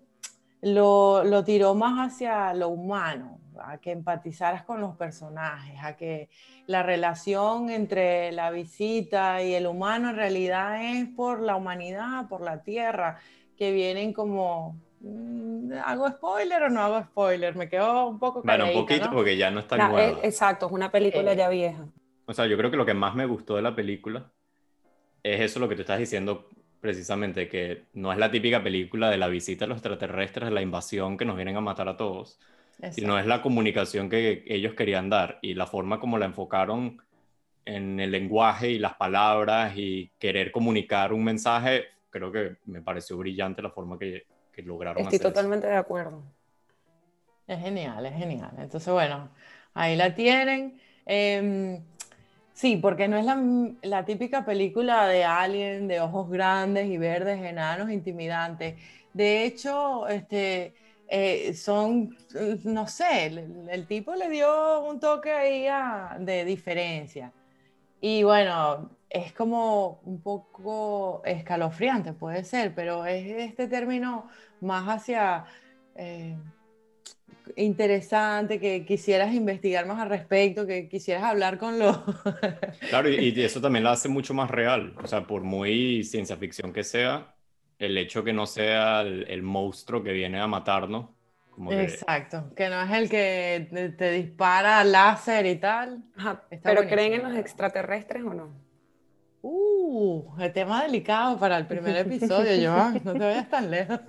lo, 0.61 1.23
lo, 1.23 1.43
tiró 1.43 1.75
más 1.75 2.11
hacia 2.11 2.53
lo 2.53 2.69
humano, 2.69 3.39
a 3.59 3.77
que 3.77 3.91
empatizaras 3.91 4.63
con 4.63 4.81
los 4.81 4.95
personajes, 4.97 5.75
a 5.81 5.95
que 5.95 6.29
la 6.67 6.83
relación 6.83 7.69
entre 7.69 8.31
la 8.31 8.51
visita 8.51 9.41
y 9.43 9.53
el 9.53 9.67
humano 9.67 10.09
en 10.09 10.15
realidad 10.15 10.83
es 10.83 11.07
por 11.09 11.41
la 11.41 11.55
humanidad, 11.55 12.27
por 12.27 12.41
la 12.41 12.63
tierra, 12.63 13.19
que 13.57 13.71
vienen 13.71 14.13
como 14.13 14.75
¿Hago 15.83 16.09
spoiler 16.09 16.63
o 16.63 16.69
no 16.69 16.81
hago 16.81 17.01
spoiler? 17.03 17.55
Me 17.55 17.69
quedo 17.69 18.07
un 18.07 18.19
poco 18.19 18.41
Bueno, 18.43 18.65
un 18.65 18.73
poquito 18.73 19.09
porque 19.11 19.37
ya 19.37 19.49
no 19.51 19.59
está 19.59 19.77
no, 19.77 19.89
nueva. 19.89 20.19
exacto, 20.23 20.67
es 20.67 20.71
una 20.71 20.91
película 20.91 21.33
ya 21.33 21.49
vieja. 21.49 21.85
O 22.25 22.33
sea, 22.33 22.45
yo 22.45 22.57
creo 22.57 22.69
que 22.69 22.77
lo 22.77 22.85
que 22.85 22.93
más 22.93 23.15
me 23.15 23.25
gustó 23.25 23.55
de 23.55 23.61
la 23.61 23.75
película 23.75 24.31
es 25.23 25.41
eso 25.41 25.59
lo 25.59 25.67
que 25.69 25.75
tú 25.75 25.81
estás 25.81 25.99
diciendo 25.99 26.47
precisamente, 26.79 27.47
que 27.47 27.83
no 27.93 28.11
es 28.11 28.17
la 28.17 28.31
típica 28.31 28.63
película 28.63 29.09
de 29.09 29.17
la 29.17 29.27
visita 29.27 29.65
a 29.65 29.67
los 29.67 29.77
extraterrestres, 29.77 30.49
de 30.49 30.55
la 30.55 30.61
invasión 30.61 31.15
que 31.15 31.25
nos 31.25 31.35
vienen 31.35 31.55
a 31.55 31.61
matar 31.61 31.87
a 31.87 31.95
todos, 31.95 32.39
sino 32.91 33.19
es 33.19 33.27
la 33.27 33.41
comunicación 33.43 34.09
que 34.09 34.43
ellos 34.47 34.73
querían 34.73 35.09
dar 35.09 35.37
y 35.43 35.53
la 35.53 35.67
forma 35.67 35.99
como 35.99 36.17
la 36.17 36.25
enfocaron 36.25 36.99
en 37.65 37.99
el 37.99 38.11
lenguaje 38.11 38.71
y 38.71 38.79
las 38.79 38.95
palabras 38.95 39.73
y 39.77 40.11
querer 40.17 40.51
comunicar 40.51 41.13
un 41.13 41.23
mensaje, 41.23 41.85
creo 42.09 42.31
que 42.31 42.57
me 42.65 42.81
pareció 42.81 43.17
brillante 43.17 43.61
la 43.61 43.69
forma 43.69 43.99
que 43.99 44.25
que 44.51 44.61
lograron 44.61 45.03
Estoy 45.03 45.19
totalmente 45.19 45.67
de 45.67 45.75
acuerdo. 45.75 46.23
Es 47.47 47.59
genial, 47.59 48.05
es 48.05 48.13
genial. 48.13 48.51
Entonces, 48.57 48.91
bueno, 48.93 49.29
ahí 49.73 49.95
la 49.95 50.15
tienen. 50.15 50.79
Em, 51.05 51.83
sí, 52.53 52.77
porque 52.77 53.07
no 53.07 53.17
es 53.17 53.25
la, 53.25 53.41
la, 53.81 54.05
típica 54.05 54.45
película 54.45 55.07
de 55.07 55.23
Alien 55.25 55.87
de 55.87 55.99
ojos 55.99 56.29
grandes 56.29 56.87
y 56.87 56.97
verdes, 56.97 57.41
enanos, 57.41 57.89
intimidantes. 57.89 58.75
De 59.13 59.43
hecho, 59.43 60.07
este, 60.07 60.73
eh, 61.13 61.53
son, 61.53 62.15
no 62.63 62.87
sé, 62.87 63.25
el, 63.69 63.85
tipo 63.85 64.15
le 64.15 64.29
dio 64.29 64.85
un 64.85 64.97
toque 65.01 65.29
ahí 65.29 65.67
de 66.19 66.45
diferencia. 66.45 67.33
Y 68.01 68.23
bueno, 68.23 68.89
es 69.09 69.31
como 69.31 70.01
un 70.05 70.21
poco 70.21 71.21
escalofriante, 71.23 72.13
puede 72.13 72.43
ser, 72.43 72.73
pero 72.73 73.05
es 73.05 73.25
este 73.49 73.67
término 73.67 74.27
más 74.59 74.87
hacia 74.87 75.45
eh, 75.95 76.35
interesante, 77.55 78.59
que 78.59 78.85
quisieras 78.85 79.33
investigar 79.33 79.85
más 79.85 79.99
al 79.99 80.09
respecto, 80.09 80.65
que 80.65 80.89
quisieras 80.89 81.23
hablar 81.23 81.57
con 81.57 81.77
los... 81.79 81.97
claro, 82.89 83.09
y, 83.09 83.29
y, 83.29 83.41
eso 83.41 83.61
también 83.61 83.83
la 83.83 83.91
hace 83.91 84.09
mucho 84.09 84.33
más 84.33 84.49
real, 84.49 84.93
o 85.01 85.07
sea, 85.07 85.27
por 85.27 85.43
muy 85.43 86.03
ciencia 86.03 86.37
ficción 86.37 86.73
que 86.73 86.83
sea, 86.83 87.35
el 87.81 87.97
hecho 87.97 88.23
que 88.23 88.31
no 88.31 88.45
sea 88.45 89.01
el, 89.01 89.41
monstruo 89.41 90.03
que 90.03 90.13
viene 90.13 90.39
a 90.39 90.47
matarnos. 90.47 91.09
Como 91.51 91.71
Exacto, 91.71 92.53
que 92.55 92.69
no 92.69 92.81
es 92.81 92.91
el 92.91 93.09
que 93.09 93.93
te, 93.97 94.11
dispara 94.11 94.83
láser 94.83 95.45
y 95.45 95.57
tal. 95.57 96.03
pero 96.63 96.87
¿creen 96.87 97.13
en 97.13 97.23
los 97.23 97.37
extraterrestres 97.37 98.23
o 98.23 98.33
no? 98.33 98.70
Uh, 99.43 100.23
el 100.39 100.53
tema 100.53 100.83
delicado 100.83 101.39
para 101.39 101.57
el 101.57 101.65
primer 101.65 101.97
episodio, 101.97 102.51
Joan, 102.71 103.01
no 103.03 103.13
te 103.13 103.19
vayas 103.19 103.49
tan 103.49 103.71
lejos. 103.71 103.99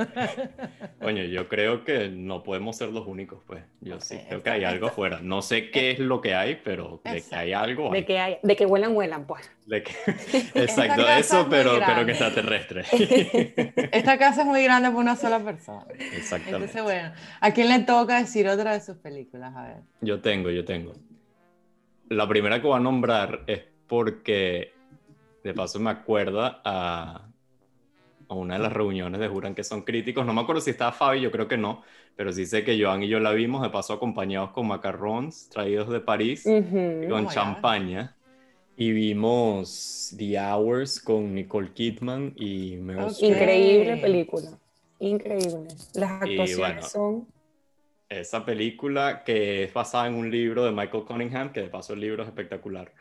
Coño, 1.00 1.24
yo 1.24 1.48
creo 1.48 1.84
que 1.84 2.10
no 2.10 2.42
podemos 2.42 2.76
ser 2.76 2.90
los 2.90 3.06
únicos, 3.06 3.40
pues. 3.46 3.62
Yo 3.80 3.98
sí 3.98 4.20
creo 4.28 4.42
que 4.42 4.50
hay 4.50 4.64
algo 4.64 4.88
afuera. 4.88 5.20
No 5.22 5.40
sé 5.40 5.70
qué 5.70 5.92
es 5.92 5.98
lo 5.98 6.20
que 6.20 6.34
hay, 6.34 6.60
pero 6.62 7.00
de 7.02 7.22
que 7.22 7.34
hay 7.34 7.54
algo. 7.54 7.90
De 7.90 8.04
que 8.04 8.18
hay, 8.18 8.38
de 8.42 8.56
que 8.56 8.66
huelan, 8.66 8.94
huelan, 8.94 9.26
pues. 9.26 9.50
De 9.64 9.82
que... 9.82 9.92
Exacto, 10.54 11.08
eso, 11.08 11.46
pero, 11.48 11.78
pero 11.84 12.04
que 12.04 12.12
está 12.12 12.34
terrestre. 12.34 12.84
Esta 13.92 14.18
casa 14.18 14.42
es 14.42 14.46
muy 14.46 14.62
grande 14.62 14.90
para 14.90 15.00
una 15.00 15.16
sola 15.16 15.40
persona. 15.40 15.86
Exactamente. 15.98 16.50
Entonces, 16.50 16.82
bueno, 16.82 17.12
¿a 17.40 17.50
quién 17.52 17.70
le 17.70 17.78
toca 17.80 18.18
decir 18.18 18.46
otra 18.48 18.74
de 18.74 18.80
sus 18.80 18.98
películas? 18.98 19.56
A 19.56 19.62
ver. 19.62 19.76
Yo 20.02 20.20
tengo, 20.20 20.50
yo 20.50 20.66
tengo. 20.66 20.92
La 22.10 22.28
primera 22.28 22.60
que 22.60 22.66
voy 22.66 22.76
a 22.76 22.80
nombrar 22.80 23.44
es 23.46 23.62
porque 23.86 24.81
de 25.42 25.54
paso 25.54 25.80
me 25.80 25.90
acuerda 25.90 26.60
a, 26.64 27.28
a, 28.28 28.34
una 28.34 28.54
de 28.54 28.60
las 28.60 28.72
reuniones 28.72 29.20
de 29.20 29.28
Juran 29.28 29.54
que 29.54 29.64
son 29.64 29.82
críticos. 29.82 30.24
No 30.24 30.32
me 30.32 30.40
acuerdo 30.40 30.60
si 30.60 30.70
estaba 30.70 30.92
Fabi, 30.92 31.20
yo 31.20 31.30
creo 31.30 31.48
que 31.48 31.56
no, 31.56 31.82
pero 32.16 32.32
sí 32.32 32.46
sé 32.46 32.64
que 32.64 32.80
Joan 32.80 33.02
y 33.02 33.08
yo 33.08 33.20
la 33.20 33.32
vimos, 33.32 33.62
de 33.62 33.70
paso 33.70 33.92
acompañados 33.92 34.50
con 34.50 34.66
macarrons 34.68 35.48
traídos 35.48 35.88
de 35.88 36.00
París, 36.00 36.44
con 36.44 37.26
oh 37.26 37.30
champaña. 37.30 38.16
Y 38.74 38.90
vimos 38.92 40.14
The 40.16 40.40
Hours 40.40 40.98
con 40.98 41.34
Nicole 41.34 41.72
Kidman 41.72 42.32
y 42.36 42.76
me 42.76 42.94
Increíble 43.20 43.98
película, 43.98 44.58
increíble. 44.98 45.68
Las 45.94 46.22
actuaciones 46.22 46.90
son... 46.90 47.28
Esa 48.08 48.44
película 48.44 49.24
que 49.24 49.64
es 49.64 49.72
basada 49.72 50.06
en 50.06 50.14
un 50.14 50.30
libro 50.30 50.64
de 50.64 50.72
Michael 50.72 51.04
Cunningham, 51.04 51.52
que 51.52 51.60
de 51.60 51.68
paso 51.68 51.94
el 51.94 52.00
libro 52.00 52.22
es 52.22 52.28
espectacular. 52.28 52.92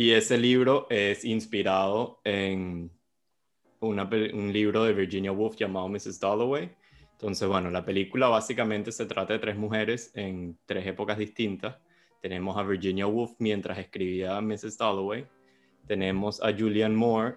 Y 0.00 0.12
ese 0.12 0.38
libro 0.38 0.86
es 0.90 1.24
inspirado 1.24 2.20
en 2.22 2.88
un 3.80 4.52
libro 4.52 4.84
de 4.84 4.92
Virginia 4.92 5.32
Woolf 5.32 5.56
llamado 5.56 5.88
Mrs. 5.88 6.20
Dalloway. 6.20 6.70
Entonces, 7.10 7.48
bueno, 7.48 7.68
la 7.68 7.84
película 7.84 8.28
básicamente 8.28 8.92
se 8.92 9.06
trata 9.06 9.32
de 9.32 9.40
tres 9.40 9.56
mujeres 9.56 10.12
en 10.14 10.56
tres 10.66 10.86
épocas 10.86 11.18
distintas. 11.18 11.78
Tenemos 12.22 12.56
a 12.56 12.62
Virginia 12.62 13.08
Woolf 13.08 13.32
mientras 13.40 13.76
escribía 13.76 14.40
Mrs. 14.40 14.78
Dalloway. 14.78 15.26
Tenemos 15.88 16.40
a 16.44 16.52
Julianne 16.56 16.94
Moore 16.94 17.34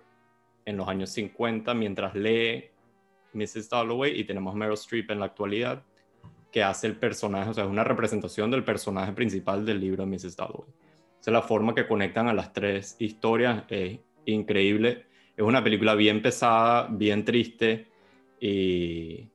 en 0.63 0.77
los 0.77 0.87
años 0.87 1.09
50 1.09 1.73
mientras 1.73 2.13
lee 2.13 2.65
Mrs. 3.33 3.71
Dalloway. 3.71 4.19
Y 4.19 4.23
tenemos 4.23 4.53
a 4.53 4.57
Meryl 4.57 4.75
Streep 4.75 5.09
en 5.09 5.19
la 5.21 5.25
actualidad 5.25 5.83
que 6.51 6.61
hace 6.61 6.85
el 6.85 6.95
personaje, 6.95 7.49
o 7.49 7.53
sea, 7.55 7.63
es 7.63 7.71
una 7.71 7.83
representación 7.83 8.51
del 8.51 8.63
personaje 8.63 9.13
principal 9.13 9.65
del 9.65 9.79
libro 9.79 10.05
de 10.05 10.11
Mrs. 10.11 10.35
Dalloway 10.35 10.69
es 11.29 11.33
la 11.33 11.41
forma 11.41 11.75
que 11.75 11.87
conectan 11.87 12.27
a 12.27 12.33
las 12.33 12.51
tres 12.51 12.95
historias 12.99 13.63
es 13.69 13.99
increíble. 14.25 15.05
Es 15.37 15.43
una 15.43 15.63
película 15.63 15.95
bien 15.95 16.21
pesada, 16.21 16.87
bien 16.89 17.23
triste 17.23 17.87
y 18.39 19.27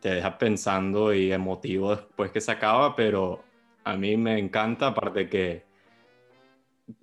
te 0.00 0.10
deja 0.10 0.38
pensando 0.38 1.12
y 1.14 1.32
emotivo 1.32 1.96
después 1.96 2.30
que 2.30 2.40
se 2.40 2.52
acaba, 2.52 2.94
pero 2.94 3.42
a 3.84 3.96
mí 3.96 4.16
me 4.16 4.38
encanta, 4.38 4.88
aparte 4.88 5.28
que 5.28 5.66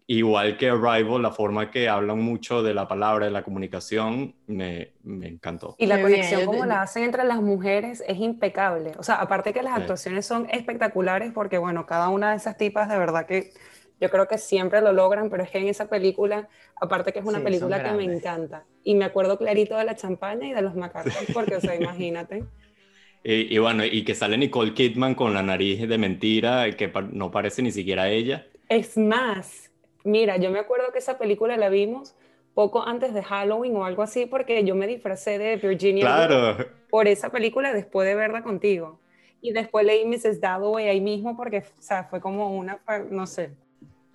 igual 0.08 0.58
que 0.58 0.70
Arrival, 0.70 1.22
la 1.22 1.32
forma 1.32 1.72
que 1.72 1.90
hablan 1.90 2.22
mucho 2.22 2.64
de 2.64 2.74
la 2.74 2.88
palabra, 2.88 3.26
de 3.26 3.32
la 3.32 3.44
comunicación, 3.44 4.36
me, 4.48 4.94
me 5.04 5.28
encantó. 5.28 5.76
Y 5.78 5.88
la 5.88 6.02
conexión 6.02 6.46
como 6.46 6.66
la 6.66 6.84
hacen 6.84 7.04
entre 7.04 7.24
las 7.24 7.42
mujeres 7.42 8.04
es 8.08 8.18
impecable. 8.18 8.94
O 8.98 9.04
sea, 9.04 9.16
aparte 9.16 9.52
que 9.52 9.64
las 9.64 9.78
actuaciones 9.78 10.26
son 10.26 10.48
espectaculares 10.52 11.32
porque, 11.34 11.58
bueno, 11.58 11.86
cada 11.86 12.10
una 12.10 12.32
de 12.32 12.38
esas 12.38 12.58
tipas 12.58 12.88
de 12.88 12.98
verdad 12.98 13.26
que 13.26 13.52
yo 14.06 14.12
creo 14.12 14.28
que 14.28 14.38
siempre 14.38 14.82
lo 14.82 14.94
logran, 14.94 15.32
pero 15.32 15.42
es 15.42 15.50
que 15.50 15.58
en 15.58 15.68
esa 15.68 15.90
película, 15.90 16.48
aparte 16.80 17.12
que 17.12 17.20
es 17.20 17.26
una 17.26 17.40
película 17.40 17.82
que 17.82 17.92
me 17.92 18.04
encanta, 18.04 18.64
y 18.84 18.94
me 18.94 19.06
acuerdo 19.06 19.40
clarito 19.40 19.76
de 19.76 19.84
la 19.84 19.96
champaña 19.96 20.48
y 20.48 20.54
de 20.54 20.62
los 20.62 20.76
macarrones, 20.76 21.26
porque, 21.34 21.56
o 21.56 21.62
sea, 21.62 21.76
imagínate. 21.82 22.44
Y, 23.24 23.58
bueno, 23.58 23.84
y 23.84 24.04
que 24.04 24.14
sale 24.14 24.38
Nicole 24.38 24.76
Kidman 24.76 25.16
con 25.16 25.34
la 25.34 25.42
nariz 25.42 25.90
de 25.90 25.98
mentira, 25.98 26.70
que 26.78 26.92
no 27.12 27.32
parece 27.32 27.64
ni 27.64 27.72
siquiera 27.72 28.08
ella. 28.08 28.46
Es 28.70 28.96
más, 28.96 29.72
mira, 30.04 30.38
yo 30.38 30.52
me 30.52 30.60
acuerdo 30.60 30.92
que 30.94 31.00
esa 31.00 31.18
película 31.18 31.58
la 31.58 31.70
vimos 31.70 32.14
poco 32.54 32.86
antes 32.86 33.16
de 33.16 33.24
Halloween 33.24 33.76
o 33.78 33.86
algo 33.86 34.04
así, 34.04 34.28
porque 34.28 34.64
yo 34.64 34.76
me 34.76 34.86
disfracé 34.86 35.40
de 35.40 35.56
Virginia 35.56 36.06
claro. 36.06 36.68
por 36.92 37.08
esa 37.08 37.32
película 37.32 37.74
después 37.74 38.08
de 38.08 38.14
verla 38.14 38.44
contigo. 38.44 39.00
Y 39.42 39.54
después 39.54 39.84
leí 39.84 40.06
Mrs. 40.06 40.40
Dalloway 40.40 40.88
ahí 40.88 41.02
mismo 41.02 41.36
porque, 41.36 41.64
o 41.80 41.82
sea, 41.82 42.04
fue 42.04 42.22
como 42.22 42.56
una, 42.56 42.80
no 43.10 43.26
sé, 43.26 43.56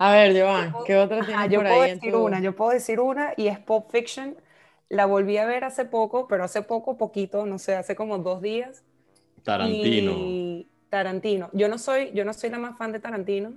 a 0.03 0.11
ver, 0.13 0.41
Joan, 0.41 0.73
¿qué 0.83 0.97
otra 0.97 1.23
tienes 1.23 1.49
yo 1.51 1.61
puedo 1.61 1.81
decir 1.83 2.15
una, 2.15 2.39
yo 2.39 2.55
puedo 2.55 2.71
decir 2.71 2.99
una 2.99 3.33
y 3.37 3.47
es 3.47 3.59
Pop 3.59 3.91
Fiction. 3.91 4.35
La 4.89 5.05
volví 5.05 5.37
a 5.37 5.45
ver 5.45 5.63
hace 5.63 5.85
poco, 5.85 6.27
pero 6.27 6.43
hace 6.43 6.63
poco, 6.63 6.97
poquito, 6.97 7.45
no 7.45 7.59
sé, 7.59 7.75
hace 7.75 7.95
como 7.95 8.17
dos 8.17 8.41
días. 8.41 8.83
Tarantino. 9.43 10.13
Y 10.17 10.67
Tarantino. 10.89 11.51
Yo 11.53 11.67
no 11.67 11.77
soy, 11.77 12.11
yo 12.15 12.25
no 12.25 12.33
soy 12.33 12.49
la 12.49 12.57
más 12.57 12.79
fan 12.79 12.91
de 12.91 12.99
Tarantino. 12.99 13.53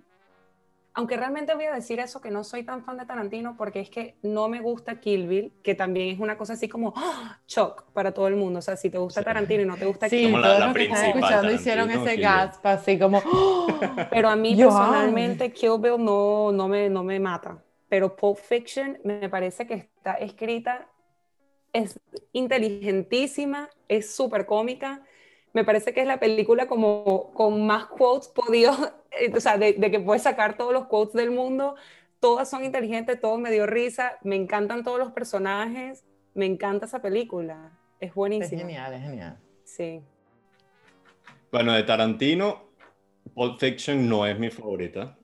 Aunque 0.96 1.16
realmente 1.16 1.54
voy 1.56 1.64
a 1.64 1.72
decir 1.72 1.98
eso, 1.98 2.20
que 2.20 2.30
no 2.30 2.44
soy 2.44 2.62
tan 2.62 2.84
fan 2.84 2.96
de 2.96 3.04
Tarantino, 3.04 3.56
porque 3.56 3.80
es 3.80 3.90
que 3.90 4.14
no 4.22 4.48
me 4.48 4.60
gusta 4.60 5.00
Kill 5.00 5.26
Bill, 5.26 5.52
que 5.62 5.74
también 5.74 6.14
es 6.14 6.20
una 6.20 6.38
cosa 6.38 6.52
así 6.52 6.68
como 6.68 6.92
¡ah! 6.96 7.40
shock 7.48 7.90
para 7.92 8.14
todo 8.14 8.28
el 8.28 8.36
mundo. 8.36 8.60
O 8.60 8.62
sea, 8.62 8.76
si 8.76 8.90
te 8.90 8.98
gusta 8.98 9.24
Tarantino 9.24 9.62
y 9.62 9.66
no 9.66 9.76
te 9.76 9.86
gusta 9.86 10.08
Kill 10.08 10.28
Bill. 10.32 10.42
todos 10.42 10.60
los 10.60 10.74
que 10.74 10.84
están 10.84 11.04
escuchando 11.06 11.52
hicieron 11.52 11.90
ese 11.90 12.16
gasp 12.16 12.64
así 12.64 12.96
como. 12.96 13.20
¡ah! 13.24 14.06
Pero 14.08 14.28
a 14.28 14.36
mí 14.36 14.54
personalmente 14.54 15.52
Kill 15.52 15.80
Bill 15.80 15.96
no, 15.98 16.52
no, 16.52 16.68
me, 16.68 16.88
no 16.88 17.02
me 17.02 17.18
mata. 17.18 17.58
Pero 17.88 18.14
Pulp 18.14 18.38
Fiction 18.38 18.98
me 19.02 19.28
parece 19.28 19.66
que 19.66 19.74
está 19.74 20.14
escrita, 20.14 20.86
es 21.72 21.98
inteligentísima, 22.32 23.68
es 23.88 24.14
súper 24.14 24.46
cómica 24.46 25.02
me 25.54 25.64
parece 25.64 25.94
que 25.94 26.00
es 26.00 26.06
la 26.06 26.18
película 26.18 26.66
como 26.66 27.30
con 27.32 27.64
más 27.64 27.86
quotes 27.86 28.28
podido, 28.28 28.72
o 29.34 29.40
sea, 29.40 29.58
de, 29.58 29.74
que 29.74 30.00
puedes 30.00 30.22
sacar 30.22 30.56
todos 30.56 30.72
los 30.72 30.86
quotes 30.86 31.14
del 31.14 31.30
mundo. 31.30 31.76
Todas 32.20 32.48
son 32.48 32.64
inteligentes, 32.64 33.20
todo 33.20 33.38
me 33.38 33.50
dio 33.50 33.66
risa, 33.66 34.18
me 34.22 34.36
encantan 34.36 34.82
todos 34.82 34.98
los 34.98 35.12
personajes, 35.12 36.04
me 36.32 36.46
encanta 36.46 36.86
esa 36.86 37.02
película, 37.02 37.78
es 38.00 38.14
buenísima. 38.14 38.60
Es 38.60 38.66
genial, 38.66 38.94
es 38.94 39.02
genial. 39.02 39.38
Sí. 39.64 40.00
Bueno, 41.52 41.72
de 41.72 41.82
Tarantino, 41.82 42.64
Pulp 43.34 43.60
Fiction 43.60 44.08
no 44.08 44.26
es 44.26 44.38
mi 44.38 44.50
favorita, 44.50 45.18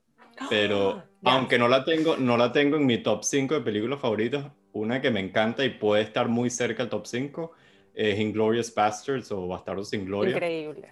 pero 0.51 1.03
aunque 1.25 1.59
no 1.59 1.69
la, 1.69 1.85
tengo, 1.85 2.17
no 2.17 2.37
la 2.37 2.53
tengo 2.53 2.77
en 2.77 2.87
mi 2.87 2.99
top 2.99 3.25
5 3.25 3.55
de 3.55 3.61
películas 3.63 3.99
favoritas, 3.99 4.47
una 4.73 5.01
que 5.01 5.11
me 5.11 5.21
encanta 5.21 5.65
y 5.65 5.71
puede 5.71 6.03
estar 6.03 6.29
muy 6.29 6.51
cerca 6.51 6.83
del 6.83 6.91
top 6.91 7.07
5 7.07 7.53
es 7.95 8.19
Inglorious 8.19 8.75
Bastards 8.75 9.31
o 9.33 9.47
Bastardos 9.47 9.91
sin 9.91 10.05
Gloria. 10.05 10.33
Increíble. 10.33 10.89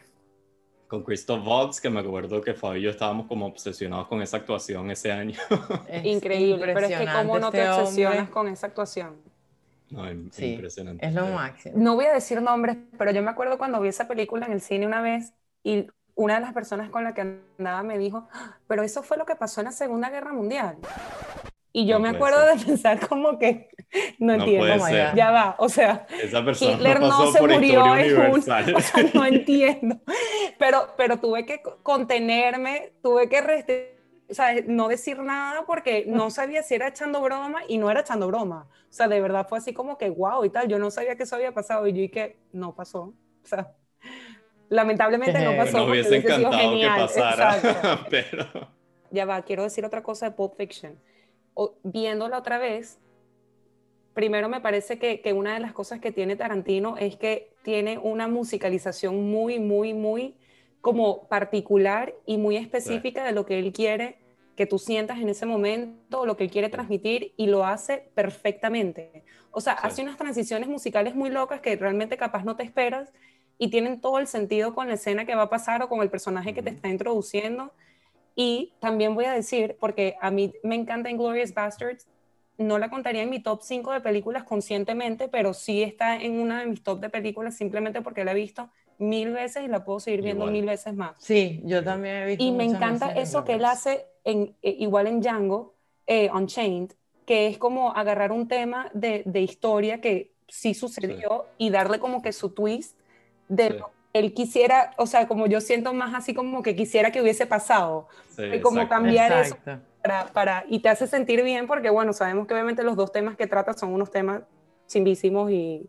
Con 0.89 1.05
Christoph 1.05 1.47
Waltz, 1.47 1.81
que 1.81 1.91
me 1.91 2.01
acuerdo 2.01 2.41
que 2.41 2.55
Fabio 2.55 2.81
y 2.81 2.83
yo 2.85 2.91
estábamos 2.91 3.27
como 3.27 3.47
obsesionados 3.47 4.09
con 4.09 4.23
esa 4.23 4.39
actuación 4.39 4.91
ese 4.91 5.13
año. 5.13 5.39
Increíble, 6.03 6.73
pero 6.75 6.87
es 6.87 6.99
que 6.99 7.07
cómo 7.07 7.39
no 7.39 7.51
te 7.51 7.61
este 7.61 7.81
obsesionas 7.81 8.31
con 8.31 8.49
esa 8.49 8.69
actuación. 8.69 9.17
No, 9.91 10.07
es 10.07 10.41
impresionante. 10.41 11.07
Es 11.07 11.15
lo 11.15 11.27
máximo. 11.27 11.75
No 11.77 11.95
voy 11.95 12.07
a 12.07 12.13
decir 12.13 12.43
nombres, 12.43 12.77
pero 12.97 13.11
yo 13.11 13.23
me 13.23 13.31
acuerdo 13.31 13.59
cuando 13.59 13.81
vi 13.81 13.89
esa 13.89 14.09
película 14.09 14.47
en 14.47 14.53
el 14.53 14.61
cine 14.61 14.87
una 14.87 15.01
vez 15.01 15.33
y 15.63 15.89
una 16.15 16.35
de 16.35 16.41
las 16.41 16.53
personas 16.53 16.91
con 16.91 17.05
la 17.05 17.15
que 17.15 17.21
andaba 17.59 17.83
me 17.83 17.97
dijo, 17.97 18.29
ah, 18.33 18.59
pero 18.67 18.83
eso 18.83 19.03
fue 19.03 19.17
lo 19.17 19.25
que 19.25 19.37
pasó 19.37 19.61
en 19.61 19.67
la 19.67 19.73
Segunda 19.73 20.11
Guerra 20.11 20.33
Mundial. 20.33 20.77
Y 21.73 21.87
yo 21.87 22.01
me 22.01 22.09
acuerdo 22.09 22.47
de 22.47 22.65
pensar 22.65 23.07
como 23.07 23.39
que, 23.39 23.69
No, 24.19 24.35
entiendo. 24.35 24.87
Ya 25.15 25.31
va, 25.31 25.57
o 25.59 25.69
sea, 25.69 26.07
Esa 26.23 26.45
persona 26.45 26.73
Hitler 26.73 27.01
no, 27.01 27.33
se 27.33 27.41
murió 27.41 27.97
en 27.97 28.31
un, 28.33 28.39
o 28.39 28.43
sea, 28.43 28.65
no 29.15 29.25
entiendo. 29.25 30.01
Pero, 30.59 30.89
pero 30.97 31.19
tuve 31.19 31.47
que 31.47 31.63
contenerme, 31.83 32.93
tuve 33.03 33.29
que 33.29 33.97
o 34.31 34.35
sea, 34.35 34.55
no 34.67 34.89
decir 34.89 35.21
nada 35.21 35.65
porque 35.65 36.05
no 36.07 36.31
sabía 36.31 36.63
si 36.63 36.75
era 36.75 36.89
echando 36.89 37.23
broma 37.23 37.61
y 37.67 37.79
no 37.79 37.91
era 37.91 38.01
echando 38.01 38.27
broma. 38.27 38.69
O 38.71 38.93
sea, 38.93 39.09
de 39.09 39.23
verdad 39.23 39.47
fue 39.49 39.57
así 39.57 39.73
como 39.73 39.97
que 39.97 40.11
wow 40.11 40.45
y 40.45 40.51
tal. 40.51 40.69
Yo 40.69 40.79
no 40.79 40.91
sabía 40.91 41.17
que 41.17 41.23
eso 41.23 41.37
había 41.37 41.53
pasado 41.53 41.87
y 41.87 41.95
yo 41.95 42.03
y 42.03 42.11
que 42.11 42.37
no 42.53 42.75
pasó. 42.75 43.15
O 43.43 43.47
sea, 43.47 43.73
lamentablemente 44.69 45.39
no 45.43 45.57
pasó. 45.57 45.79
Nos 45.79 45.89
hubiese 45.89 46.17
encantado 46.17 46.79
que 46.79 46.87
pasara, 46.87 48.07
pero... 48.11 48.47
Ya 49.11 49.25
va, 49.25 49.41
quiero 49.41 49.63
decir 49.63 49.87
otra 49.87 50.03
cosa 50.03 50.29
de 50.29 50.37
Pulp 50.37 50.55
Fiction. 50.59 50.99
Viéndola 51.83 52.39
otra 52.39 52.59
vez, 52.59 52.99
primero 54.15 54.49
me 54.49 54.61
parece 54.61 54.99
que, 54.99 55.21
que 55.21 55.33
una 55.33 55.55
de 55.55 55.61
las 55.61 55.73
cosas 55.73 56.01
que 56.01 56.13
tiene 56.13 56.37
Tarantino 56.37 56.97
es 56.97 57.17
que 57.17 57.51
tiene 57.63 57.99
una 57.99 58.29
musicalización 58.29 59.31
muy, 59.31 59.59
muy, 59.59 59.95
muy 59.95 60.35
como 60.81 61.29
particular 61.29 62.15
y 62.27 62.39
muy 62.39 62.57
específica 62.57 63.25
de 63.25 63.33
lo 63.33 63.45
que 63.45 63.59
él 63.59 63.73
quiere 63.73 64.19
que 64.59 64.67
tú 64.67 64.81
sientas 64.81 65.21
en 65.21 65.29
ese 65.29 65.47
momento, 65.47 66.27
lo 66.27 66.37
que 66.37 66.43
él 66.43 66.51
quiere 66.51 66.69
transmitir 66.69 67.33
y 67.37 67.47
lo 67.47 67.65
hace 67.65 68.11
perfectamente. 68.17 69.23
O 69.53 69.61
sea, 69.61 69.75
hace 69.75 70.03
unas 70.03 70.17
transiciones 70.17 70.69
musicales 70.69 71.15
muy 71.15 71.31
locas 71.31 71.61
que 71.61 71.77
realmente 71.77 72.17
capaz 72.17 72.45
no 72.45 72.57
te 72.57 72.65
esperas 72.65 73.13
y 73.57 73.71
tienen 73.71 74.01
todo 74.01 74.19
el 74.19 74.27
sentido 74.27 74.75
con 74.75 74.89
la 74.89 74.95
escena 74.95 75.25
que 75.27 75.37
va 75.37 75.43
a 75.43 75.49
pasar 75.49 75.81
o 75.83 75.89
con 75.89 76.01
el 76.01 76.11
personaje 76.11 76.55
que 76.55 76.63
te 76.63 76.71
está 76.71 76.89
introduciendo. 76.89 77.73
Y 78.41 78.73
también 78.79 79.17
voy 79.17 79.25
a 79.25 79.33
decir, 79.33 79.77
porque 79.81 80.15
a 80.21 80.31
mí 80.31 80.55
me 80.63 80.77
encanta 80.77 81.11
Inglorious 81.11 81.53
Bastards, 81.53 82.07
no 82.57 82.79
la 82.79 82.89
contaría 82.89 83.23
en 83.23 83.31
mi 83.31 83.41
top 83.41 83.63
5 83.65 83.91
de 83.91 84.01
películas 84.01 84.45
conscientemente, 84.45 85.27
pero 85.27 85.53
sí 85.53 85.83
está 85.83 86.15
en 86.15 86.39
una 86.39 86.61
de 86.61 86.67
mis 86.67 86.85
top 86.85 87.01
de 87.01 87.09
películas 87.09 87.57
simplemente 87.57 88.01
porque 88.01 88.25
la 88.25 88.31
he 88.31 88.37
visto 88.37 88.71
mil 88.99 89.33
veces 89.33 89.65
y 89.65 89.67
la 89.67 89.85
puedo 89.85 89.99
seguir 89.99 90.23
viendo 90.23 90.47
mil 90.47 90.65
veces 90.65 90.95
más. 90.95 91.17
Sí, 91.19 91.61
yo 91.65 91.83
también 91.83 92.15
he 92.15 92.27
visto. 92.27 92.45
Y 92.45 92.53
me 92.53 92.63
encanta 92.63 93.11
eso 93.11 93.43
que 93.43 93.55
él 93.55 93.65
hace 93.65 94.07
en, 94.23 94.55
eh, 94.63 94.77
igual 94.79 95.09
en 95.09 95.21
Django, 95.21 95.75
eh, 96.07 96.31
Unchained, 96.33 96.93
que 97.27 97.49
es 97.49 97.59
como 97.59 97.91
agarrar 97.91 98.31
un 98.31 98.47
tema 98.47 98.89
de, 98.95 99.25
de 99.27 99.41
historia 99.41 100.01
que 100.01 100.31
sí 100.47 100.75
sucedió 100.75 101.47
y 101.59 101.71
darle 101.71 101.99
como 101.99 102.23
que 102.23 102.33
su 102.33 102.51
twist 102.51 102.97
de 103.49 103.83
él 104.19 104.35
quisiera, 104.35 104.93
o 104.97 105.07
sea, 105.07 105.27
como 105.27 105.47
yo 105.47 105.61
siento 105.61 105.93
más 105.93 106.15
así 106.15 106.35
como 106.35 106.63
que 106.63 106.75
quisiera 106.77 107.11
que 107.11 107.23
hubiese 107.23 107.47
pasado. 107.47 108.09
y 108.39 108.61
como 108.61 108.89
cambiar 108.89 109.33
eso 109.33 109.57
para, 110.03 110.27
para, 110.27 110.65
y 110.69 110.81
te 110.81 110.89
hace 110.89 111.07
sentir 111.07 111.43
bien 111.43 111.67
porque, 111.67 111.91
bueno, 111.91 112.13
sabemos 112.13 112.47
que 112.47 112.55
obviamente 112.55 112.83
los 112.83 112.97
dos 112.97 113.13
temas 113.13 113.37
que 113.37 113.47
trata 113.47 113.73
son 113.75 113.93
unos 113.93 114.11
temas 114.11 114.43
chimbísimos 114.87 115.51
y, 115.51 115.89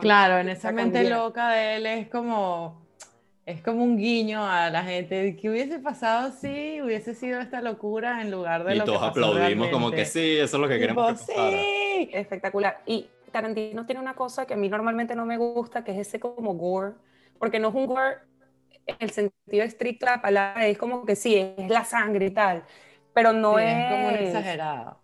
claro, 0.00 0.38
en 0.38 0.48
esa 0.48 0.72
mente 0.72 1.08
loca 1.08 1.50
de 1.50 1.76
él 1.76 1.86
es 1.86 2.08
como, 2.08 2.80
es 3.46 3.62
como 3.62 3.82
un 3.82 3.96
guiño 3.96 4.46
a 4.46 4.70
la 4.70 4.84
gente. 4.84 5.36
que 5.36 5.50
hubiese 5.50 5.78
pasado 5.78 6.32
si 6.32 6.80
hubiese 6.82 7.14
sido 7.14 7.40
esta 7.40 7.60
locura 7.60 8.22
en 8.22 8.30
lugar 8.30 8.64
de 8.64 8.74
y 8.74 8.78
lo 8.78 8.84
todos 8.84 9.02
aplaudimos 9.02 9.68
como 9.68 9.90
que 9.90 10.04
sí, 10.04 10.36
eso 10.36 10.56
es 10.56 10.60
lo 10.60 10.68
que 10.68 10.78
queremos 10.78 11.06
que 11.06 11.32
pasara. 11.32 11.50
Sí, 11.50 12.10
espectacular. 12.12 12.82
Y 12.86 13.08
Tarantino 13.32 13.86
tiene 13.86 14.00
una 14.00 14.14
cosa 14.14 14.46
que 14.46 14.54
a 14.54 14.56
mí 14.56 14.68
normalmente 14.68 15.14
no 15.14 15.26
me 15.26 15.36
gusta, 15.36 15.84
que 15.84 15.92
es 15.92 16.06
ese 16.06 16.20
como 16.20 16.54
gore, 16.54 16.92
porque 17.38 17.58
no 17.58 17.68
es 17.68 17.74
un 17.74 17.86
gore 17.86 18.16
en 18.86 18.96
el 19.00 19.10
sentido 19.10 19.64
estricto 19.64 20.06
de 20.06 20.12
la 20.12 20.22
palabra, 20.22 20.66
es 20.66 20.78
como 20.78 21.04
que 21.04 21.16
sí, 21.16 21.36
es 21.36 21.68
la 21.68 21.84
sangre 21.84 22.26
y 22.26 22.30
tal, 22.30 22.64
pero 23.12 23.32
no 23.32 23.58
es... 23.58 23.72
Es 23.72 23.90
como 23.90 24.08
un 24.08 24.14
exagerado 24.14 25.00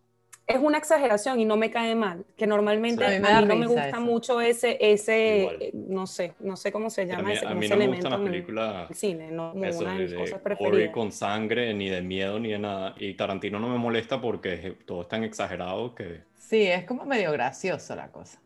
es 0.47 0.59
una 0.59 0.79
exageración 0.79 1.41
y 1.41 1.45
no 1.45 1.57
me 1.57 1.71
cae 1.71 1.95
mal, 1.95 2.25
que 2.37 2.47
normalmente 2.47 3.05
a 3.05 3.41
mí, 3.41 3.47
no 3.47 3.57
me 3.57 3.67
gusta 3.67 3.99
mucho 3.99 4.41
ese, 4.41 4.77
ese 4.81 5.45
eh, 5.45 5.71
no 5.73 6.07
sé, 6.07 6.35
no 6.41 6.57
sé 6.57 6.71
cómo 6.71 6.91
se 6.91 7.07
llama 7.07 7.33
ese, 7.33 7.47
a 7.47 7.55
mí 7.55 7.67
no 7.67 7.77
me 7.77 7.87
gustan 7.87 8.11
las 8.13 8.21
películas 8.21 8.89
cine, 8.93 9.31
no 9.31 9.53
una 9.53 9.71
de 9.71 9.99
mis 9.99 10.15
cosas 10.15 10.41
preferidas. 10.41 10.93
con 10.93 11.13
sangre, 11.13 11.73
ni 11.73 11.89
de 11.89 12.03
miedo, 12.03 12.39
ni 12.39 12.51
de 12.51 12.59
nada. 12.59 12.95
Y 12.99 13.15
Tarantino 13.15 13.59
no 13.59 13.69
me 13.69 13.79
molesta 13.79 14.21
porque 14.21 14.77
todo 14.85 15.03
es 15.03 15.09
tan 15.09 15.25
exagerado 15.25 15.95
que... 15.95 16.23
Sí, 16.37 16.63
es 16.67 16.85
como 16.85 17.07
medio 17.07 17.33
gracioso 17.33 17.97
la 17.97 18.09
cosa. 18.09 18.39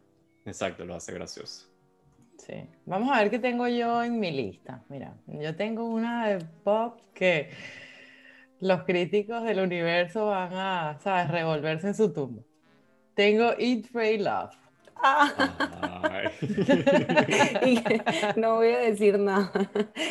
Exacto, 0.44 0.84
lo 0.84 0.94
hace 0.94 1.12
gracioso. 1.12 1.67
Sí. 2.48 2.54
Vamos 2.86 3.14
a 3.14 3.20
ver 3.20 3.30
qué 3.30 3.38
tengo 3.38 3.68
yo 3.68 4.02
en 4.02 4.18
mi 4.18 4.30
lista. 4.30 4.82
Mira, 4.88 5.12
yo 5.26 5.54
tengo 5.54 5.84
una 5.84 6.28
de 6.28 6.44
pop 6.64 6.98
que 7.12 7.50
los 8.60 8.84
críticos 8.84 9.44
del 9.44 9.60
universo 9.60 10.26
van 10.26 10.54
a, 10.54 10.98
¿sabes?, 11.00 11.30
revolverse 11.30 11.88
en 11.88 11.94
su 11.94 12.12
tumba. 12.12 12.42
Tengo 13.14 13.52
Eat, 13.58 13.86
Pray, 13.92 14.18
Love. 14.18 14.54
no 18.36 18.56
voy 18.56 18.68
a 18.68 18.78
decir 18.78 19.18
nada. 19.18 19.52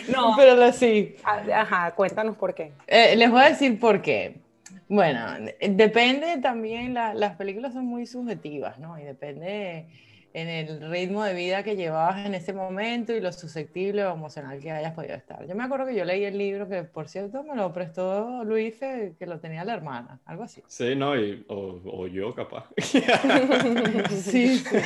No, 0.07 0.35
pero 0.37 0.71
sí. 0.71 1.15
Ah, 1.23 1.41
ajá, 1.55 1.95
cuéntanos 1.95 2.37
por 2.37 2.53
qué. 2.53 2.71
Eh, 2.85 3.15
les 3.15 3.31
voy 3.31 3.41
a 3.41 3.49
decir 3.49 3.79
por 3.79 4.01
qué. 4.01 4.41
Bueno, 4.87 5.25
depende 5.59 6.37
también, 6.37 6.93
las 6.93 7.35
películas 7.35 7.73
son 7.73 7.85
muy 7.85 8.05
subjetivas, 8.05 8.79
¿no? 8.79 8.97
Y 8.97 9.03
depende 9.03 9.87
en 10.33 10.47
el 10.49 10.89
ritmo 10.89 11.23
de 11.23 11.33
vida 11.33 11.63
que 11.63 11.75
llevabas 11.75 12.25
en 12.25 12.35
ese 12.35 12.53
momento 12.53 13.13
y 13.13 13.21
lo 13.21 13.31
susceptible 13.31 14.05
o 14.05 14.13
emocional 14.13 14.59
que 14.59 14.71
hayas 14.71 14.93
podido 14.93 15.15
estar. 15.15 15.45
Yo 15.47 15.55
me 15.55 15.63
acuerdo 15.63 15.87
que 15.87 15.95
yo 15.95 16.05
leí 16.05 16.23
el 16.25 16.37
libro 16.37 16.67
que, 16.67 16.83
por 16.83 17.07
cierto, 17.07 17.43
me 17.43 17.55
lo 17.55 17.73
prestó 17.73 18.43
Luis, 18.43 18.75
que 18.77 19.25
lo 19.25 19.39
tenía 19.39 19.63
la 19.65 19.73
hermana, 19.73 20.19
algo 20.25 20.43
así. 20.43 20.61
Sí, 20.67 20.95
no, 20.95 21.19
y, 21.19 21.45
o, 21.47 22.07
yo 22.07 22.35
capaz. 22.35 22.65
sí, 22.77 23.01
sí. 24.57 24.63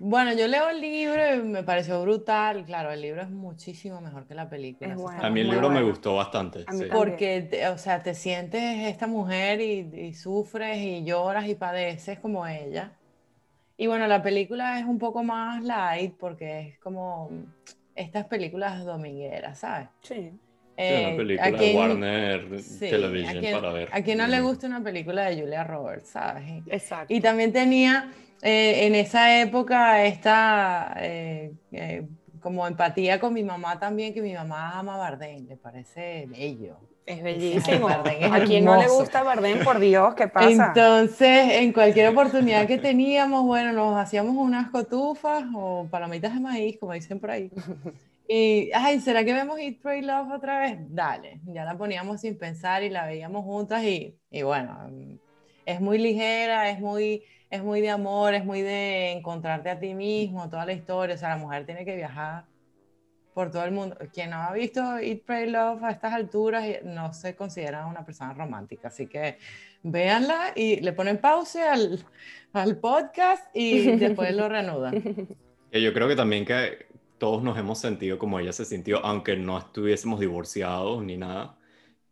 Bueno, 0.00 0.32
yo 0.32 0.46
leo 0.46 0.68
el 0.68 0.80
libro 0.80 1.34
y 1.34 1.42
me 1.42 1.64
pareció 1.64 2.00
brutal. 2.02 2.64
Claro, 2.64 2.92
el 2.92 3.00
libro 3.00 3.20
es 3.22 3.30
muchísimo 3.30 4.00
mejor 4.00 4.26
que 4.26 4.34
la 4.34 4.48
película. 4.48 4.94
a 5.20 5.28
mí 5.28 5.40
el 5.40 5.50
libro 5.50 5.70
me 5.70 5.82
gustó 5.82 6.14
bastante. 6.14 6.64
Porque, 6.92 7.66
o 7.72 7.78
sea, 7.78 8.02
te 8.02 8.14
sientes 8.14 8.88
esta 8.88 9.08
mujer 9.08 9.60
y, 9.60 9.90
y, 9.92 10.14
sufres 10.14 10.78
y 10.78 11.04
lloras 11.04 11.48
y 11.48 11.56
padeces 11.56 12.20
como 12.20 12.46
ella. 12.46 12.92
Y 13.80 13.86
bueno, 13.86 14.08
la 14.08 14.20
película 14.20 14.80
es 14.80 14.84
un 14.84 14.98
poco 14.98 15.22
más 15.22 15.62
light 15.62 16.14
porque 16.18 16.60
es 16.60 16.78
como 16.80 17.30
estas 17.94 18.26
películas 18.26 18.84
domingueras, 18.84 19.60
¿sabes? 19.60 19.88
Sí. 20.02 20.32
Eh, 20.76 21.06
una 21.06 21.16
película 21.16 21.50
de 21.50 21.76
Warner 21.76 22.62
Television 22.80 23.44
para 23.52 23.72
ver. 23.72 23.88
A 23.92 24.02
quien 24.02 24.18
no 24.18 24.26
le 24.26 24.40
gusta 24.40 24.66
una 24.66 24.82
película 24.82 25.30
de 25.30 25.40
Julia 25.40 25.62
Roberts, 25.62 26.08
¿sabes? 26.08 26.44
Exacto. 26.66 27.14
Y 27.14 27.20
también 27.20 27.52
tenía 27.52 28.10
eh, 28.42 28.86
en 28.86 28.96
esa 28.96 29.40
época 29.40 30.04
esta 30.04 30.94
eh, 30.98 31.52
como 32.40 32.66
empatía 32.66 33.20
con 33.20 33.32
mi 33.32 33.44
mamá 33.44 33.78
también, 33.78 34.12
que 34.12 34.22
mi 34.22 34.34
mamá 34.34 34.76
ama 34.76 34.96
Bardem, 34.96 35.46
le 35.46 35.56
parece 35.56 36.26
bello. 36.28 36.80
Es 37.08 37.22
bellísimo. 37.22 37.88
a 37.88 38.44
quien 38.44 38.66
no 38.66 38.76
le 38.76 38.86
gusta 38.86 39.22
Bardem, 39.22 39.64
por 39.64 39.78
Dios, 39.78 40.14
¿qué 40.14 40.28
pasa? 40.28 40.66
Entonces, 40.68 41.54
en 41.54 41.72
cualquier 41.72 42.08
oportunidad 42.08 42.66
que 42.66 42.76
teníamos, 42.76 43.44
bueno, 43.44 43.72
nos 43.72 43.96
hacíamos 43.96 44.36
unas 44.36 44.70
cotufas 44.70 45.44
o 45.54 45.88
palomitas 45.90 46.34
de 46.34 46.40
maíz, 46.40 46.76
como 46.78 46.92
dicen 46.92 47.18
por 47.18 47.30
ahí. 47.30 47.50
Y, 48.30 48.70
ay, 48.74 49.00
¿será 49.00 49.24
que 49.24 49.32
vemos 49.32 49.58
Eat, 49.58 49.80
Pray, 49.80 50.02
Love 50.02 50.32
otra 50.32 50.60
vez? 50.60 50.76
Dale, 50.90 51.40
ya 51.46 51.64
la 51.64 51.78
poníamos 51.78 52.20
sin 52.20 52.36
pensar 52.36 52.82
y 52.82 52.90
la 52.90 53.06
veíamos 53.06 53.42
juntas 53.42 53.82
y, 53.82 54.18
y 54.30 54.42
bueno, 54.42 54.90
es 55.64 55.80
muy 55.80 55.96
ligera, 55.96 56.68
es 56.68 56.78
muy, 56.78 57.22
es 57.48 57.62
muy 57.62 57.80
de 57.80 57.88
amor, 57.88 58.34
es 58.34 58.44
muy 58.44 58.60
de 58.60 59.12
encontrarte 59.12 59.70
a 59.70 59.80
ti 59.80 59.94
mismo, 59.94 60.50
toda 60.50 60.66
la 60.66 60.74
historia, 60.74 61.14
o 61.14 61.18
sea, 61.18 61.30
la 61.30 61.38
mujer 61.38 61.64
tiene 61.64 61.86
que 61.86 61.96
viajar 61.96 62.44
por 63.38 63.52
todo 63.52 63.64
el 63.64 63.70
mundo. 63.70 63.96
Quien 64.12 64.30
no 64.30 64.36
ha 64.38 64.52
visto 64.52 64.98
Eat, 64.98 65.20
Pray, 65.20 65.48
Love 65.48 65.84
a 65.84 65.92
estas 65.92 66.12
alturas 66.12 66.66
no 66.82 67.12
se 67.12 67.36
considera 67.36 67.86
una 67.86 68.04
persona 68.04 68.34
romántica, 68.34 68.88
así 68.88 69.06
que 69.06 69.38
véanla 69.84 70.54
y 70.56 70.80
le 70.80 70.92
ponen 70.92 71.18
pausa 71.18 71.72
al, 71.72 72.04
al 72.52 72.78
podcast 72.78 73.46
y 73.54 73.92
después 73.92 74.34
lo 74.34 74.48
reanudan. 74.48 74.92
Yo 75.72 75.94
creo 75.94 76.08
que 76.08 76.16
también 76.16 76.44
que 76.44 76.86
todos 77.18 77.40
nos 77.44 77.56
hemos 77.56 77.78
sentido 77.78 78.18
como 78.18 78.40
ella 78.40 78.52
se 78.52 78.64
sintió, 78.64 79.06
aunque 79.06 79.36
no 79.36 79.56
estuviésemos 79.56 80.18
divorciados 80.18 81.04
ni 81.04 81.16
nada. 81.16 81.56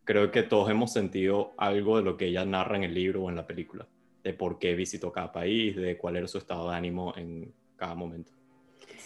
Creo 0.05 0.31
que 0.31 0.45
todos 0.45 0.71
hemos 0.71 0.93
sentido 0.93 1.55
algo 1.59 1.97
de 1.97 2.05
lo 2.05 2.17
que 2.17 2.27
ella 2.27 2.45
narra 2.45 2.77
en 2.77 2.85
el 2.85 2.95
libro 2.95 3.25
o 3.25 3.31
en 3.31 3.35
la 3.35 3.49
película, 3.49 3.89
de 4.23 4.33
por 4.33 4.61
qué 4.61 4.77
visitó 4.77 5.11
cada 5.11 5.33
país, 5.33 5.75
de 5.75 5.99
cuál 5.99 6.15
era 6.15 6.29
su 6.29 6.39
estado 6.39 6.71
de 6.71 6.77
ánimo 6.77 7.15
en 7.17 7.53
cada 7.75 7.97
momento. 7.97 8.36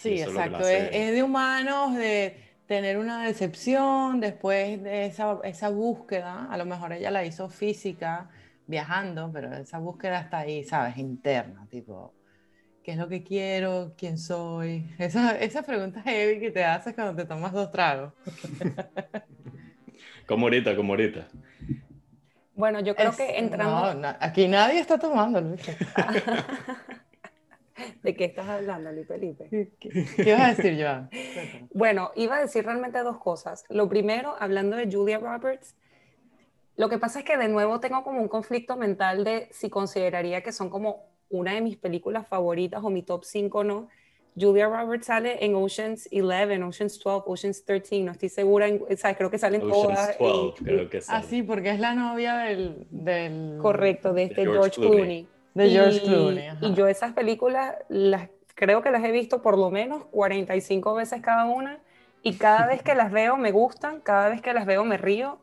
Sí, 0.01 0.19
exacto. 0.19 0.67
Es, 0.67 1.11
de 1.11 1.21
humanos, 1.21 1.95
de 1.95 2.35
tener 2.65 2.97
una 2.97 3.23
decepción 3.23 4.19
después 4.19 4.81
de 4.81 5.05
esa, 5.05 5.39
esa, 5.43 5.69
búsqueda. 5.69 6.47
A 6.49 6.57
lo 6.57 6.65
mejor 6.65 6.93
ella 6.93 7.11
la 7.11 7.23
hizo 7.23 7.49
física, 7.49 8.29
viajando, 8.65 9.29
pero 9.31 9.53
esa 9.53 9.77
búsqueda 9.77 10.21
está 10.21 10.39
ahí, 10.39 10.63
¿sabes? 10.63 10.97
Interna, 10.97 11.67
tipo, 11.69 12.15
¿qué 12.83 12.93
es 12.93 12.97
lo 12.97 13.07
que 13.07 13.23
quiero? 13.23 13.93
¿Quién 13.95 14.17
soy? 14.17 14.89
Esa, 14.97 15.37
esa 15.39 15.61
pregunta 15.61 16.01
heavy 16.01 16.39
que 16.39 16.49
te 16.49 16.63
haces 16.63 16.95
cuando 16.95 17.15
te 17.15 17.27
tomas 17.27 17.51
dos 17.51 17.69
tragos. 17.69 18.13
como 20.27 20.47
ahorita, 20.47 20.75
como 20.75 20.93
ahorita. 20.93 21.27
Bueno, 22.55 22.79
yo 22.79 22.95
creo 22.95 23.15
que 23.15 23.37
entrando... 23.37 23.93
No, 23.93 24.15
aquí 24.19 24.47
nadie 24.47 24.79
está 24.79 24.97
tomando, 24.97 25.41
Luis. 25.41 25.61
¿De 28.03 28.15
qué 28.15 28.25
estás 28.25 28.47
hablando, 28.47 28.91
Luis 28.91 29.07
Felipe? 29.07 29.47
¿Qué, 29.79 30.05
qué 30.15 30.33
vas 30.33 30.41
a 30.41 30.55
decir, 30.55 30.81
Joan? 30.81 31.09
bueno, 31.73 32.11
iba 32.15 32.37
a 32.37 32.41
decir 32.41 32.65
realmente 32.65 32.99
dos 32.99 33.17
cosas. 33.17 33.65
Lo 33.69 33.87
primero, 33.89 34.35
hablando 34.39 34.77
de 34.77 34.91
Julia 34.91 35.19
Roberts, 35.19 35.75
lo 36.77 36.89
que 36.89 36.97
pasa 36.97 37.19
es 37.19 37.25
que 37.25 37.37
de 37.37 37.47
nuevo 37.47 37.79
tengo 37.79 38.03
como 38.03 38.21
un 38.21 38.27
conflicto 38.27 38.75
mental 38.75 39.23
de 39.23 39.49
si 39.51 39.69
consideraría 39.69 40.41
que 40.41 40.51
son 40.51 40.69
como 40.69 41.05
una 41.29 41.53
de 41.53 41.61
mis 41.61 41.77
películas 41.77 42.27
favoritas 42.27 42.83
o 42.83 42.89
mi 42.89 43.03
top 43.03 43.23
5 43.23 43.57
o 43.59 43.63
no. 43.63 43.89
Julia 44.39 44.67
Roberts 44.67 45.07
sale 45.07 45.43
en 45.43 45.55
Oceans 45.55 46.07
11, 46.11 46.63
Oceans 46.63 46.99
12, 47.03 47.23
Oceans 47.27 47.65
13, 47.65 47.99
no 48.01 48.13
estoy 48.13 48.29
segura, 48.29 48.67
¿sabes? 48.95 49.17
creo 49.17 49.29
que 49.29 49.37
salen 49.37 49.61
Oceans 49.61 50.17
todas. 50.17 50.17
12, 50.17 50.63
creo 50.63 50.89
que 50.89 51.01
Ah, 51.09 51.21
sí, 51.21 51.43
porque 51.43 51.71
es 51.71 51.79
la 51.79 51.93
novia 51.93 52.37
del... 52.37 52.87
del... 52.89 53.57
Correcto, 53.61 54.13
de 54.13 54.23
este 54.23 54.43
George 54.43 54.59
George, 54.59 54.75
Clooney. 54.75 54.97
Clooney. 54.97 55.27
De 55.53 55.69
George 55.69 55.99
Y- 55.99 56.05
Clooney, 56.05 56.47
ajá. 56.47 56.67
Y 56.67 56.73
yo 56.73 56.87
esas 56.87 57.13
películas 57.13 57.75
las 57.89 58.29
creo 58.55 58.81
que 58.81 58.91
las 58.91 59.03
he 59.03 59.11
visto 59.11 59.41
por 59.41 59.57
lo 59.57 59.71
menos 59.71 60.05
45 60.05 60.93
veces 60.93 61.21
cada 61.21 61.45
una 61.45 61.79
y 62.21 62.35
cada 62.35 62.67
vez 62.67 62.83
que 62.83 62.93
las 62.95 63.11
veo 63.11 63.37
me 63.37 63.51
gustan, 63.51 63.99
cada 64.01 64.29
vez 64.29 64.41
que 64.41 64.53
las 64.53 64.65
veo 64.65 64.83
me 64.85 64.97
río, 64.97 65.39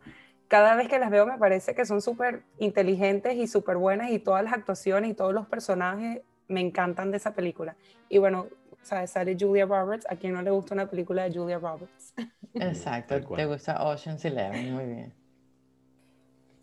cada 0.46 0.76
vez 0.76 0.88
que 0.88 0.98
las 0.98 1.10
veo 1.10 1.26
me 1.26 1.36
parece 1.36 1.74
que 1.74 1.84
son 1.84 2.00
súper 2.00 2.42
inteligentes 2.58 3.34
y 3.34 3.46
súper 3.46 3.76
buenas 3.76 4.10
y 4.10 4.18
todas 4.18 4.44
las 4.44 4.52
actuaciones 4.52 5.10
y 5.10 5.14
todos 5.14 5.34
los 5.34 5.46
personajes 5.46 6.20
me 6.46 6.60
encantan 6.60 7.10
de 7.10 7.16
esa 7.16 7.34
película. 7.34 7.76
Y 8.08 8.18
bueno, 8.18 8.46
¿sabes? 8.82 9.10
sale 9.10 9.36
Julia 9.38 9.66
Roberts, 9.66 10.06
a 10.08 10.16
quien 10.16 10.32
no 10.32 10.42
le 10.42 10.50
gusta 10.50 10.74
una 10.74 10.86
película 10.88 11.28
de 11.28 11.36
Julia 11.36 11.58
Roberts. 11.58 12.14
Exacto, 12.54 13.20
te 13.20 13.44
gusta 13.46 13.82
Ocean's 13.82 14.24
Eleven, 14.24 14.72
muy 14.72 14.84
bien. 14.86 15.27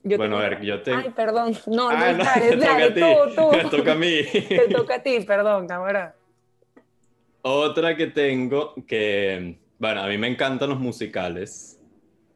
Yo 0.07 0.17
Bueno, 0.17 0.37
a 0.37 0.41
ver, 0.41 0.61
yo 0.61 0.83
te... 0.83 0.93
Ay, 0.93 1.09
perdón, 1.15 1.57
no, 1.65 1.89
Ah, 1.89 2.11
no, 2.11 2.17
no, 2.19 2.23
dale, 2.23 2.49
te 2.49 2.57
toca 2.57 2.67
dale, 2.69 2.83
a 2.83 2.93
ti, 2.93 3.01
tú, 3.01 3.35
tú. 3.35 3.51
me 3.57 3.63
toca 3.71 3.91
a 3.91 3.95
mí. 3.95 4.21
Te 4.47 4.67
toca 4.71 4.95
a 4.95 5.03
ti, 5.03 5.19
perdón, 5.21 5.71
ahora. 5.71 6.15
Otra 7.41 7.95
que 7.95 8.07
tengo 8.07 8.75
que, 8.87 9.57
bueno, 9.79 10.01
a 10.03 10.07
mí 10.07 10.17
me 10.19 10.27
encantan 10.27 10.69
los 10.69 10.79
musicales, 10.79 11.81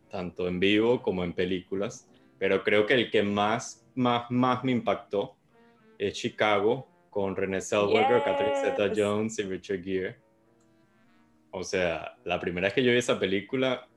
tanto 0.10 0.48
en 0.48 0.60
vivo 0.60 1.02
como 1.04 1.24
en 1.24 1.34
películas, 1.34 2.08
pero 2.40 2.64
creo 2.64 2.88
que 2.88 2.96
el 2.96 3.12
que 3.12 3.22
más, 3.22 3.86
más, 3.94 4.32
más 4.32 4.64
me 4.64 4.72
impactó 4.72 5.36
es 6.00 6.14
Chicago 6.14 6.88
con 7.12 7.36
Renée 7.36 7.62
Zellweger, 7.62 8.24
Catherine 8.24 8.54
Yes. 8.56 8.62
Zeta-Jones 8.64 9.40
y 9.40 9.44
Richard 9.44 9.84
Gere. 9.84 10.16
O 11.52 11.64
sea, 11.64 12.16
la 12.24 12.40
primera 12.40 12.66
vez 12.68 12.74
que 12.74 12.84
yo 12.84 12.92
vi 12.92 12.98
esa 12.98 13.20
película 13.20 13.88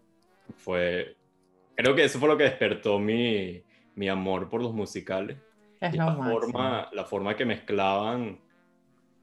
fue, 0.56 1.16
creo 1.76 1.94
que 1.94 2.04
eso 2.04 2.18
fue 2.18 2.28
lo 2.28 2.36
que 2.36 2.44
despertó 2.44 2.98
mi, 2.98 3.62
mi 3.94 4.08
amor 4.08 4.48
por 4.48 4.62
los 4.62 4.72
musicales 4.74 5.38
Es 5.80 5.94
y 5.94 5.96
la 5.96 6.06
máximo. 6.06 6.30
forma, 6.40 6.88
la 6.92 7.04
forma 7.04 7.36
que 7.36 7.44
mezclaban 7.44 8.40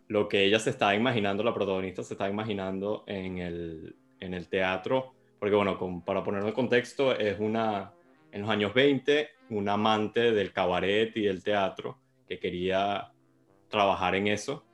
lo 0.08 0.28
que 0.28 0.44
ella 0.44 0.60
se 0.60 0.72
estaba 0.72 0.96
imaginando, 0.96 1.44
la 1.44 1.54
protagonista 1.54 2.02
se 2.04 2.16
estaba 2.16 2.30
imaginando 2.30 3.04
en 3.08 3.38
el, 3.38 3.96
en 4.20 4.34
el 4.34 4.48
teatro, 4.50 5.14
porque 5.40 5.56
bueno, 5.56 5.78
con- 5.78 6.02
para 6.04 6.24
ponerlo 6.24 6.48
en 6.48 6.54
contexto, 6.56 7.16
es 7.18 7.40
una, 7.40 7.94
en 8.32 8.42
los 8.42 8.50
años 8.50 8.74
20, 8.74 9.30
una 9.52 9.74
amante 9.74 10.32
del 10.32 10.52
cabaret 10.52 11.16
y 11.16 11.22
del 11.26 11.44
teatro 11.44 12.00
que 12.28 12.40
quería 12.40 13.12
trabajar 13.70 14.16
en 14.16 14.28
eso, 14.28 14.66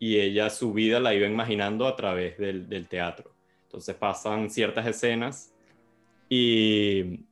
y 0.00 0.18
ella 0.18 0.50
su 0.50 0.72
vida 0.72 0.98
la 0.98 1.14
iba 1.14 1.26
imaginando 1.28 1.86
a 1.86 1.94
través 1.94 2.36
del, 2.36 2.68
del 2.68 2.88
teatro. 2.88 3.32
Entonces 3.62 3.94
pasan 3.94 4.50
ciertas 4.50 4.86
escenas 4.88 5.53
y 6.28 7.26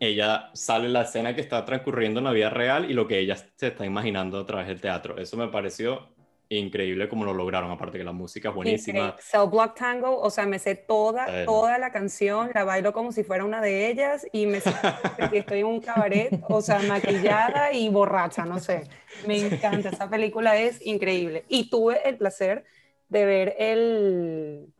ella 0.00 0.50
sale 0.52 0.88
la 0.88 1.02
escena 1.02 1.34
que 1.34 1.40
está 1.40 1.64
transcurriendo 1.64 2.20
en 2.20 2.24
la 2.24 2.32
vida 2.32 2.50
real 2.50 2.90
y 2.90 2.94
lo 2.94 3.06
que 3.06 3.18
ella 3.18 3.36
se 3.36 3.68
está 3.68 3.86
imaginando 3.86 4.38
a 4.38 4.46
través 4.46 4.66
del 4.66 4.80
teatro. 4.80 5.18
Eso 5.18 5.36
me 5.36 5.48
pareció 5.48 6.14
increíble 6.48 7.08
como 7.08 7.24
lo 7.24 7.32
lograron, 7.32 7.70
aparte 7.70 7.98
que 7.98 8.04
la 8.04 8.12
música 8.12 8.50
es 8.50 8.54
buenísima. 8.54 9.16
Cell 9.18 9.48
Block 9.50 9.74
Tango, 9.74 10.20
o 10.20 10.30
sea, 10.30 10.46
me 10.46 10.58
sé 10.58 10.74
toda, 10.74 11.24
Bueno. 11.24 11.44
toda 11.44 11.78
la 11.78 11.90
canción, 11.90 12.50
la 12.54 12.64
bailo 12.64 12.92
como 12.92 13.12
si 13.12 13.24
fuera 13.24 13.44
una 13.44 13.60
de 13.60 13.90
ellas 13.90 14.26
y 14.32 14.46
me 14.46 14.60
sé 14.60 14.70
que 15.32 15.38
estoy 15.38 15.60
en 15.60 15.66
un 15.66 15.80
cabaret, 15.80 16.40
o 16.48 16.60
sea, 16.60 16.80
maquillada 16.80 17.72
y 17.72 17.88
borracha, 17.88 18.44
no 18.44 18.60
sé. 18.60 18.84
Me 19.26 19.38
encanta, 19.38 19.88
esa 19.88 20.08
película 20.08 20.56
es 20.56 20.84
increíble. 20.84 21.44
Y 21.48 21.70
tuve 21.70 22.06
el 22.08 22.16
placer 22.18 22.64
de 23.08 23.24
ver 23.24 23.54
el, 23.58 24.73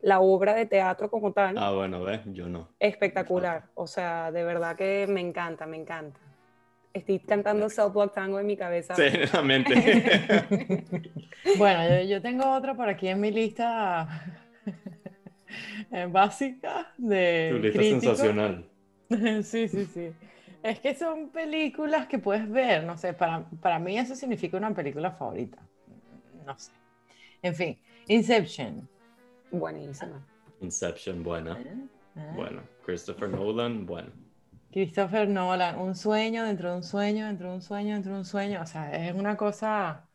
la 0.00 0.20
obra 0.20 0.54
de 0.54 0.66
teatro 0.66 1.10
como 1.10 1.32
tal, 1.32 1.56
Ah, 1.58 1.72
bueno, 1.72 2.02
ves, 2.02 2.20
yo 2.26 2.48
no. 2.48 2.68
espectacular. 2.78 3.64
O 3.74 3.86
sea, 3.86 4.30
de 4.32 4.44
verdad 4.44 4.76
que 4.76 5.06
me 5.08 5.20
encanta, 5.20 5.66
me 5.66 5.76
encanta. 5.76 6.20
Estoy 6.94 7.18
cantando 7.20 7.68
Cell 7.68 7.90
Block 7.92 8.14
Tango 8.14 8.40
en 8.40 8.46
mi 8.46 8.56
cabeza. 8.56 8.94
Sí. 8.94 9.02
Bueno, 11.56 11.88
yo, 11.88 12.02
yo 12.08 12.22
tengo 12.22 12.50
otra 12.52 12.74
por 12.74 12.88
aquí 12.88 13.08
en 13.08 13.20
mi 13.20 13.30
lista 13.30 14.08
eh, 15.92 16.06
básica 16.10 16.92
de 16.98 17.48
tu 17.52 17.58
lista 17.58 17.78
críticos. 17.78 18.02
sensacional. 18.18 18.64
Sí, 19.42 19.68
sí, 19.68 19.86
sí. 19.86 20.10
Es 20.62 20.80
que 20.80 20.94
son 20.94 21.30
películas 21.30 22.06
que 22.08 22.18
puedes 22.18 22.46
ver, 22.50 22.84
no 22.84 22.98
sé, 22.98 23.14
para, 23.14 23.44
para 23.62 23.78
mí 23.78 23.96
eso 23.98 24.14
significa 24.14 24.58
una 24.58 24.74
película 24.74 25.12
favorita. 25.12 25.56
No 26.44 26.58
sé. 26.58 26.72
En 27.40 27.54
fin, 27.54 27.78
Inception. 28.08 28.86
Buenísima. 29.50 30.24
Inception, 30.60 31.22
buena. 31.22 31.58
Bueno, 32.34 32.62
Christopher 32.84 33.28
Nolan, 33.28 33.86
bueno. 33.86 34.10
Christopher 34.70 35.28
Nolan, 35.28 35.78
un 35.78 35.94
sueño 35.94 36.44
dentro 36.44 36.70
de 36.70 36.76
un 36.76 36.82
sueño, 36.82 37.26
dentro 37.26 37.48
de 37.48 37.54
un 37.54 37.62
sueño, 37.62 37.94
dentro 37.94 38.12
de 38.12 38.18
un 38.18 38.24
sueño. 38.24 38.60
O 38.62 38.66
sea, 38.66 38.92
es 38.92 39.14
una 39.14 39.36
cosa 39.36 40.08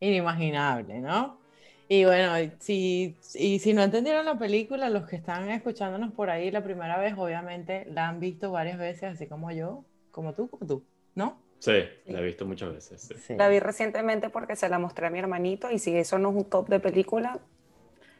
inimaginable, 0.00 1.00
¿no? 1.00 1.40
Y 1.88 2.04
bueno, 2.04 2.32
si, 2.58 3.16
y 3.34 3.58
si 3.58 3.74
no 3.74 3.82
entendieron 3.82 4.24
la 4.24 4.38
película, 4.38 4.88
los 4.88 5.06
que 5.06 5.16
están 5.16 5.50
escuchándonos 5.50 6.12
por 6.12 6.30
ahí 6.30 6.50
la 6.50 6.64
primera 6.64 6.98
vez, 6.98 7.14
obviamente 7.18 7.84
la 7.90 8.08
han 8.08 8.18
visto 8.18 8.50
varias 8.50 8.78
veces, 8.78 9.04
así 9.04 9.26
como 9.26 9.50
yo, 9.50 9.84
como 10.10 10.32
tú, 10.32 10.48
como 10.48 10.66
tú, 10.66 10.84
¿no? 11.14 11.38
Sí, 11.58 11.84
la 12.06 12.20
he 12.20 12.24
visto 12.24 12.46
muchas 12.46 12.72
veces. 12.72 13.02
sí. 13.02 13.14
Sí. 13.18 13.34
La 13.36 13.48
vi 13.48 13.60
recientemente 13.60 14.30
porque 14.30 14.56
se 14.56 14.68
la 14.68 14.78
mostré 14.78 15.06
a 15.06 15.10
mi 15.10 15.18
hermanito 15.18 15.70
y 15.70 15.78
si 15.78 15.94
eso 15.94 16.18
no 16.18 16.30
es 16.30 16.36
un 16.36 16.44
top 16.46 16.68
de 16.68 16.80
película, 16.80 17.38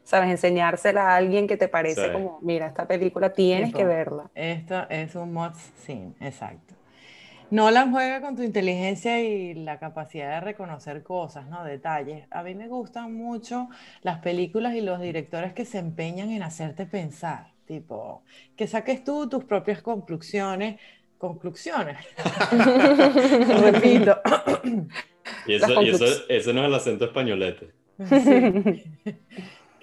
sabes, 0.04 0.30
enseñársela 0.30 1.10
a 1.12 1.16
alguien 1.16 1.46
que 1.46 1.56
te 1.56 1.68
parece 1.68 2.06
Sí. 2.06 2.12
como, 2.12 2.38
mira, 2.42 2.66
esta 2.66 2.86
película 2.86 3.32
tienes 3.32 3.68
Tipo, 3.68 3.78
que 3.78 3.84
verla. 3.84 4.30
Esto 4.34 4.88
es 4.90 5.14
un 5.14 5.32
must 5.32 5.56
scene, 5.78 6.12
exacto. 6.20 6.74
Nolan 7.50 7.92
juega 7.92 8.22
con 8.22 8.34
tu 8.34 8.42
inteligencia 8.42 9.20
y 9.22 9.52
la 9.52 9.78
capacidad 9.78 10.30
de 10.30 10.40
reconocer 10.40 11.02
cosas, 11.02 11.46
¿no? 11.48 11.62
Detalles. 11.64 12.26
A 12.30 12.42
mí 12.42 12.54
me 12.54 12.66
gustan 12.68 13.14
mucho 13.14 13.68
las 14.02 14.20
películas 14.20 14.74
y 14.74 14.80
los 14.80 14.98
directores 15.00 15.52
que 15.52 15.66
se 15.66 15.78
empeñan 15.78 16.30
en 16.30 16.42
hacerte 16.42 16.86
pensar, 16.86 17.48
tipo, 17.66 18.22
que 18.56 18.66
saques 18.66 19.04
tú 19.04 19.28
tus 19.28 19.44
propias 19.44 19.82
conclusiones, 19.82 20.80
conclusiones. 21.18 21.98
Repito. 23.62 24.18
Y 25.46 25.54
eso, 25.54 25.82
y 25.82 25.90
eso, 25.90 26.04
eso 26.28 26.52
no 26.54 26.62
es 26.62 26.66
el 26.68 26.74
acento 26.74 27.04
españolete. 27.04 27.70
Sí. 28.08 28.82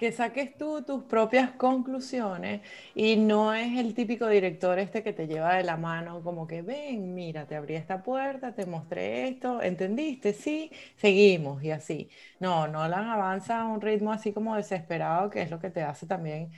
Que 0.00 0.12
saques 0.12 0.56
tú 0.56 0.80
tus 0.80 1.04
propias 1.04 1.50
conclusiones 1.50 2.62
y 2.94 3.16
no 3.16 3.52
es 3.52 3.78
el 3.78 3.92
típico 3.92 4.26
director 4.28 4.78
este 4.78 5.02
que 5.02 5.12
te 5.12 5.26
lleva 5.26 5.56
de 5.56 5.62
la 5.62 5.76
mano 5.76 6.22
como 6.22 6.46
que 6.46 6.62
ven, 6.62 7.14
mira, 7.14 7.44
te 7.44 7.54
abrí 7.54 7.74
esta 7.74 8.02
puerta, 8.02 8.54
te 8.54 8.64
mostré 8.64 9.28
esto, 9.28 9.60
¿entendiste? 9.60 10.32
Sí, 10.32 10.72
seguimos 10.96 11.62
y 11.62 11.70
así. 11.70 12.08
No, 12.38 12.66
Nolan 12.66 13.10
avanza 13.10 13.60
a 13.60 13.66
un 13.66 13.82
ritmo 13.82 14.10
así 14.10 14.32
como 14.32 14.56
desesperado 14.56 15.28
que 15.28 15.42
es 15.42 15.50
lo 15.50 15.60
que 15.60 15.68
te 15.68 15.82
hace 15.82 16.06
también, 16.06 16.50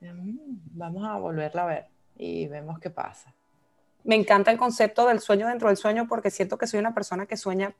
"Mm, 0.00 0.38
vamos 0.72 1.06
a 1.06 1.18
volverla 1.18 1.64
a 1.64 1.66
ver 1.66 1.86
y 2.16 2.46
vemos 2.46 2.78
qué 2.78 2.88
pasa. 2.88 3.34
Me 4.04 4.14
encanta 4.14 4.50
el 4.50 4.56
concepto 4.56 5.06
del 5.06 5.20
sueño 5.20 5.48
dentro 5.48 5.68
del 5.68 5.76
sueño 5.76 6.06
porque 6.08 6.30
siento 6.30 6.56
que 6.56 6.66
soy 6.66 6.80
una 6.80 6.94
persona 6.94 7.26
que 7.26 7.36
sueña 7.36 7.74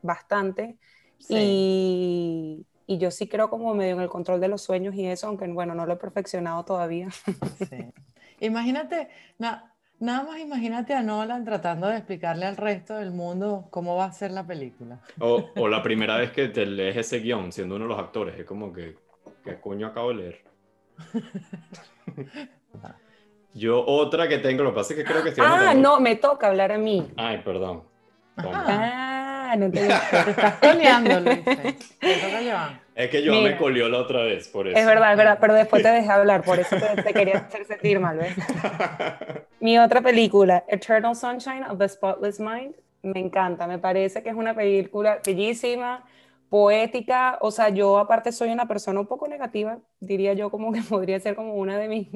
bastante 0.00 0.78
Sí. 1.18 1.34
y, 1.36 2.66
y 2.86 2.98
yo 2.98 3.10
sí 3.10 3.28
creo 3.28 3.48
como 3.50 3.74
medio 3.74 3.94
en 3.94 4.00
el 4.00 4.08
control 4.08 4.40
de 4.40 4.48
los 4.48 4.62
sueños 4.62 4.94
y 4.94 5.06
eso, 5.06 5.26
aunque 5.28 5.46
bueno, 5.48 5.74
no 5.74 5.86
lo 5.86 5.92
he 5.94 5.96
perfeccionado 5.96 6.64
todavía. 6.64 7.08
Sí. 7.10 7.92
Imagínate, 8.40 9.08
na- 9.38 9.74
nada 10.00 10.24
más 10.24 10.40
imagínate 10.40 10.94
a 10.94 11.02
Nolan 11.02 11.44
tratando 11.44 11.86
de 11.86 11.96
explicarle 11.98 12.46
al 12.46 12.56
resto 12.56 12.94
del 12.96 13.12
mundo 13.12 13.68
cómo 13.70 13.94
va 13.96 14.06
a 14.06 14.12
ser 14.12 14.32
la 14.32 14.44
película. 14.46 15.00
O, 15.20 15.50
o 15.56 15.68
la 15.68 15.82
primera 15.82 16.16
vez 16.16 16.32
que 16.32 16.48
te 16.48 16.66
lees 16.66 16.96
ese 16.96 17.20
guion 17.20 17.52
siendo 17.52 17.76
uno 17.76 17.84
de 17.84 17.90
los 17.90 17.98
actores, 17.98 18.38
es 18.38 18.44
como 18.44 18.72
que, 18.72 18.96
¿qué 19.44 19.60
coño 19.60 19.86
acabo 19.86 20.08
de 20.08 20.14
leer? 20.14 20.44
Yo 23.54 23.84
otra 23.86 24.28
que 24.28 24.38
tengo, 24.38 24.62
lo 24.64 24.70
que 24.70 24.76
pasa 24.76 24.94
es 24.94 24.98
que 25.00 25.04
creo 25.04 25.22
que 25.22 25.28
estoy 25.28 25.44
Ah, 25.46 25.74
no, 25.74 26.00
me 26.00 26.16
toca 26.16 26.48
hablar 26.48 26.72
a 26.72 26.78
mí. 26.78 27.06
Ay, 27.16 27.42
perdón. 27.44 27.82
Ah, 29.52 29.56
no 29.56 29.70
te 29.70 29.80
Te 30.24 30.30
estás 30.30 30.56
coleando, 30.60 31.20
Luis. 31.20 31.44
Te 32.00 32.16
toca 32.16 32.40
llevar. 32.40 32.80
Es 32.94 33.10
que 33.10 33.22
yo 33.22 33.34
me 33.40 33.56
colió 33.56 33.88
la 33.88 33.98
otra 33.98 34.22
vez, 34.22 34.48
por 34.48 34.66
eso. 34.66 34.80
Es 34.80 34.86
verdad, 34.86 35.12
es 35.12 35.18
verdad, 35.18 35.38
pero 35.40 35.52
después 35.54 35.82
te 35.82 35.88
dejé 35.92 36.10
hablar, 36.10 36.44
por 36.44 36.58
eso 36.58 36.76
te, 36.78 36.96
te 37.02 37.14
quería 37.14 37.36
hacer 37.38 37.66
sentir 37.66 38.00
mal, 38.00 38.16
¿ves? 38.16 38.34
Mi 39.60 39.78
otra 39.78 40.00
película, 40.00 40.64
Eternal 40.68 41.14
Sunshine 41.14 41.64
of 41.64 41.78
the 41.78 41.88
Spotless 41.88 42.40
Mind, 42.40 42.74
me 43.02 43.20
encanta, 43.20 43.66
me 43.66 43.78
parece 43.78 44.22
que 44.22 44.30
es 44.30 44.34
una 44.34 44.54
película 44.54 45.20
bellísima, 45.24 46.04
poética, 46.48 47.38
o 47.40 47.50
sea, 47.50 47.68
yo 47.68 47.98
aparte 47.98 48.32
soy 48.32 48.50
una 48.50 48.66
persona 48.66 49.00
un 49.00 49.06
poco 49.06 49.28
negativa, 49.28 49.78
diría 50.00 50.32
yo 50.34 50.50
como 50.50 50.72
que 50.72 50.82
podría 50.88 51.20
ser 51.20 51.36
como 51.36 51.54
una 51.54 51.78
de 51.78 51.88
mis 51.88 52.08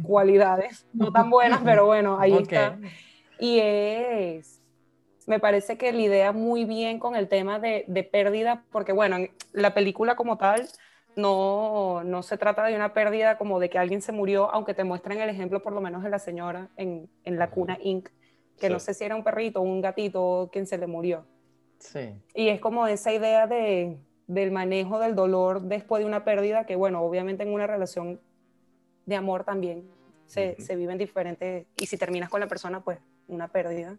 cualidades, 0.00 0.86
no 0.92 1.12
tan 1.12 1.30
buenas, 1.30 1.60
pero 1.64 1.86
bueno, 1.86 2.18
ahí 2.18 2.38
Ok. 2.38 2.38
está. 2.38 2.80
Y 3.38 3.58
es, 3.60 4.61
me 5.26 5.38
parece 5.40 5.76
que 5.78 5.92
lidia 5.92 6.32
muy 6.32 6.64
bien 6.64 6.98
con 6.98 7.14
el 7.16 7.28
tema 7.28 7.58
de, 7.58 7.84
de 7.86 8.04
pérdida, 8.04 8.64
porque 8.72 8.92
bueno, 8.92 9.16
en 9.16 9.30
la 9.52 9.74
película 9.74 10.16
como 10.16 10.36
tal 10.38 10.68
no, 11.16 12.02
no 12.04 12.22
se 12.22 12.36
trata 12.38 12.64
de 12.64 12.74
una 12.74 12.92
pérdida 12.94 13.36
como 13.38 13.60
de 13.60 13.70
que 13.70 13.78
alguien 13.78 14.02
se 14.02 14.12
murió, 14.12 14.50
aunque 14.50 14.74
te 14.74 14.84
muestran 14.84 15.18
el 15.20 15.28
ejemplo 15.28 15.62
por 15.62 15.72
lo 15.72 15.80
menos 15.80 16.02
de 16.02 16.10
la 16.10 16.18
señora 16.18 16.68
en, 16.76 17.08
en 17.24 17.38
La 17.38 17.50
Cuna 17.50 17.78
Inc., 17.82 18.08
que 18.58 18.68
no 18.70 18.78
Sí. 18.78 18.86
sé 18.86 18.94
si 18.94 19.04
era 19.04 19.16
un 19.16 19.24
perrito 19.24 19.60
o 19.60 19.62
un 19.62 19.80
gatito 19.80 20.48
quien 20.52 20.66
se 20.66 20.78
le 20.78 20.86
murió. 20.86 21.26
Sí. 21.78 22.14
Y 22.34 22.48
es 22.48 22.60
como 22.60 22.86
esa 22.86 23.12
idea 23.12 23.46
de, 23.46 23.98
del 24.26 24.52
manejo 24.52 24.98
del 25.00 25.14
dolor 25.14 25.62
después 25.62 26.00
de 26.00 26.06
una 26.06 26.24
pérdida, 26.24 26.64
que 26.64 26.76
bueno, 26.76 27.02
obviamente 27.02 27.42
en 27.42 27.52
una 27.52 27.66
relación 27.66 28.20
de 29.04 29.16
amor 29.16 29.44
también 29.44 29.84
se, 30.26 30.52
Ujú. 30.52 30.62
se 30.62 30.76
viven 30.76 30.96
diferentes, 30.96 31.66
y 31.76 31.86
si 31.86 31.98
terminas 31.98 32.30
con 32.30 32.40
la 32.40 32.46
persona, 32.46 32.82
pues 32.82 32.98
una 33.26 33.48
pérdida. 33.48 33.98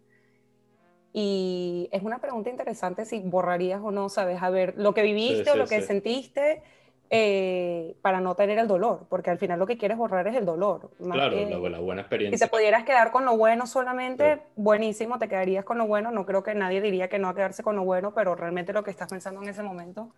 Y 1.16 1.88
es 1.92 2.02
una 2.02 2.18
pregunta 2.18 2.50
interesante 2.50 3.04
si 3.04 3.20
borrarías 3.20 3.80
o 3.80 3.92
no, 3.92 4.08
¿sabes? 4.08 4.42
A 4.42 4.50
ver, 4.50 4.74
lo 4.76 4.94
que 4.94 5.02
viviste 5.02 5.48
o 5.48 5.52
sí, 5.52 5.58
lo 5.60 5.66
que 5.68 5.80
sí. 5.80 5.86
sentiste 5.86 6.60
eh, 7.08 7.94
para 8.02 8.20
no 8.20 8.34
tener 8.34 8.58
el 8.58 8.66
dolor, 8.66 9.06
porque 9.08 9.30
al 9.30 9.38
final 9.38 9.60
lo 9.60 9.66
que 9.66 9.78
quieres 9.78 9.96
borrar 9.96 10.26
es 10.26 10.34
el 10.34 10.44
dolor. 10.44 10.90
más 10.98 11.12
Claro, 11.16 11.36
que- 11.36 11.44
la, 11.48 11.50
la 11.70 11.78
buena 11.78 12.00
si 12.02 12.06
experiencia. 12.06 12.46
te 12.48 12.50
pudieras 12.50 12.82
quedar 12.82 13.12
con 13.12 13.24
lo 13.24 13.36
bueno 13.36 13.68
solamente, 13.68 14.34
Sí. 14.34 14.40
buenísimo, 14.56 15.20
te 15.20 15.28
quedarías 15.28 15.64
con 15.64 15.78
lo 15.78 15.86
bueno. 15.86 16.10
No 16.10 16.26
creo 16.26 16.42
que 16.42 16.52
nadie 16.56 16.80
diría 16.80 17.08
que 17.08 17.20
no 17.20 17.28
a 17.28 17.34
quedarse 17.36 17.62
con 17.62 17.76
lo 17.76 17.84
bueno, 17.84 18.12
pero 18.12 18.34
realmente 18.34 18.72
lo 18.72 18.82
que 18.82 18.90
estás 18.90 19.08
pensando 19.08 19.40
en 19.40 19.48
ese 19.48 19.62
momento 19.62 20.10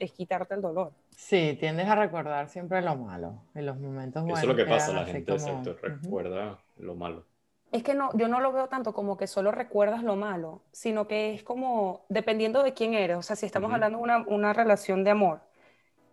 es 0.00 0.10
quitarte 0.10 0.54
el 0.54 0.62
dolor. 0.62 0.90
Sí, 1.10 1.56
tiendes 1.60 1.86
a 1.86 1.94
recordar 1.94 2.48
siempre 2.48 2.82
lo 2.82 2.96
malo. 2.96 3.42
En 3.54 3.66
los 3.66 3.78
momentos 3.78 4.22
Eso 4.22 4.30
buenos. 4.30 4.42
es 4.42 4.48
lo 4.48 4.56
que 4.56 4.64
pasa, 4.64 4.92
la 4.92 5.04
gente 5.04 5.36
como- 5.36 5.46
exacto, 5.60 5.76
recuerda 5.80 6.58
lo 6.78 6.96
malo. 6.96 7.24
Es 7.70 7.82
que 7.82 7.94
no, 7.94 8.10
yo 8.14 8.28
no 8.28 8.40
lo 8.40 8.52
veo 8.52 8.68
tanto 8.68 8.94
como 8.94 9.16
que 9.16 9.26
solo 9.26 9.52
recuerdas 9.52 10.02
lo 10.02 10.16
malo, 10.16 10.62
sino 10.72 11.06
que 11.06 11.34
es 11.34 11.42
como 11.42 12.06
dependiendo 12.08 12.62
de 12.62 12.72
quién 12.72 12.94
eres. 12.94 13.18
O 13.18 13.22
sea, 13.22 13.36
si 13.36 13.44
estamos 13.44 13.72
hablando 13.72 13.98
de 13.98 14.04
una, 14.04 14.24
una 14.26 14.52
relación 14.54 15.04
de 15.04 15.10
amor, 15.10 15.40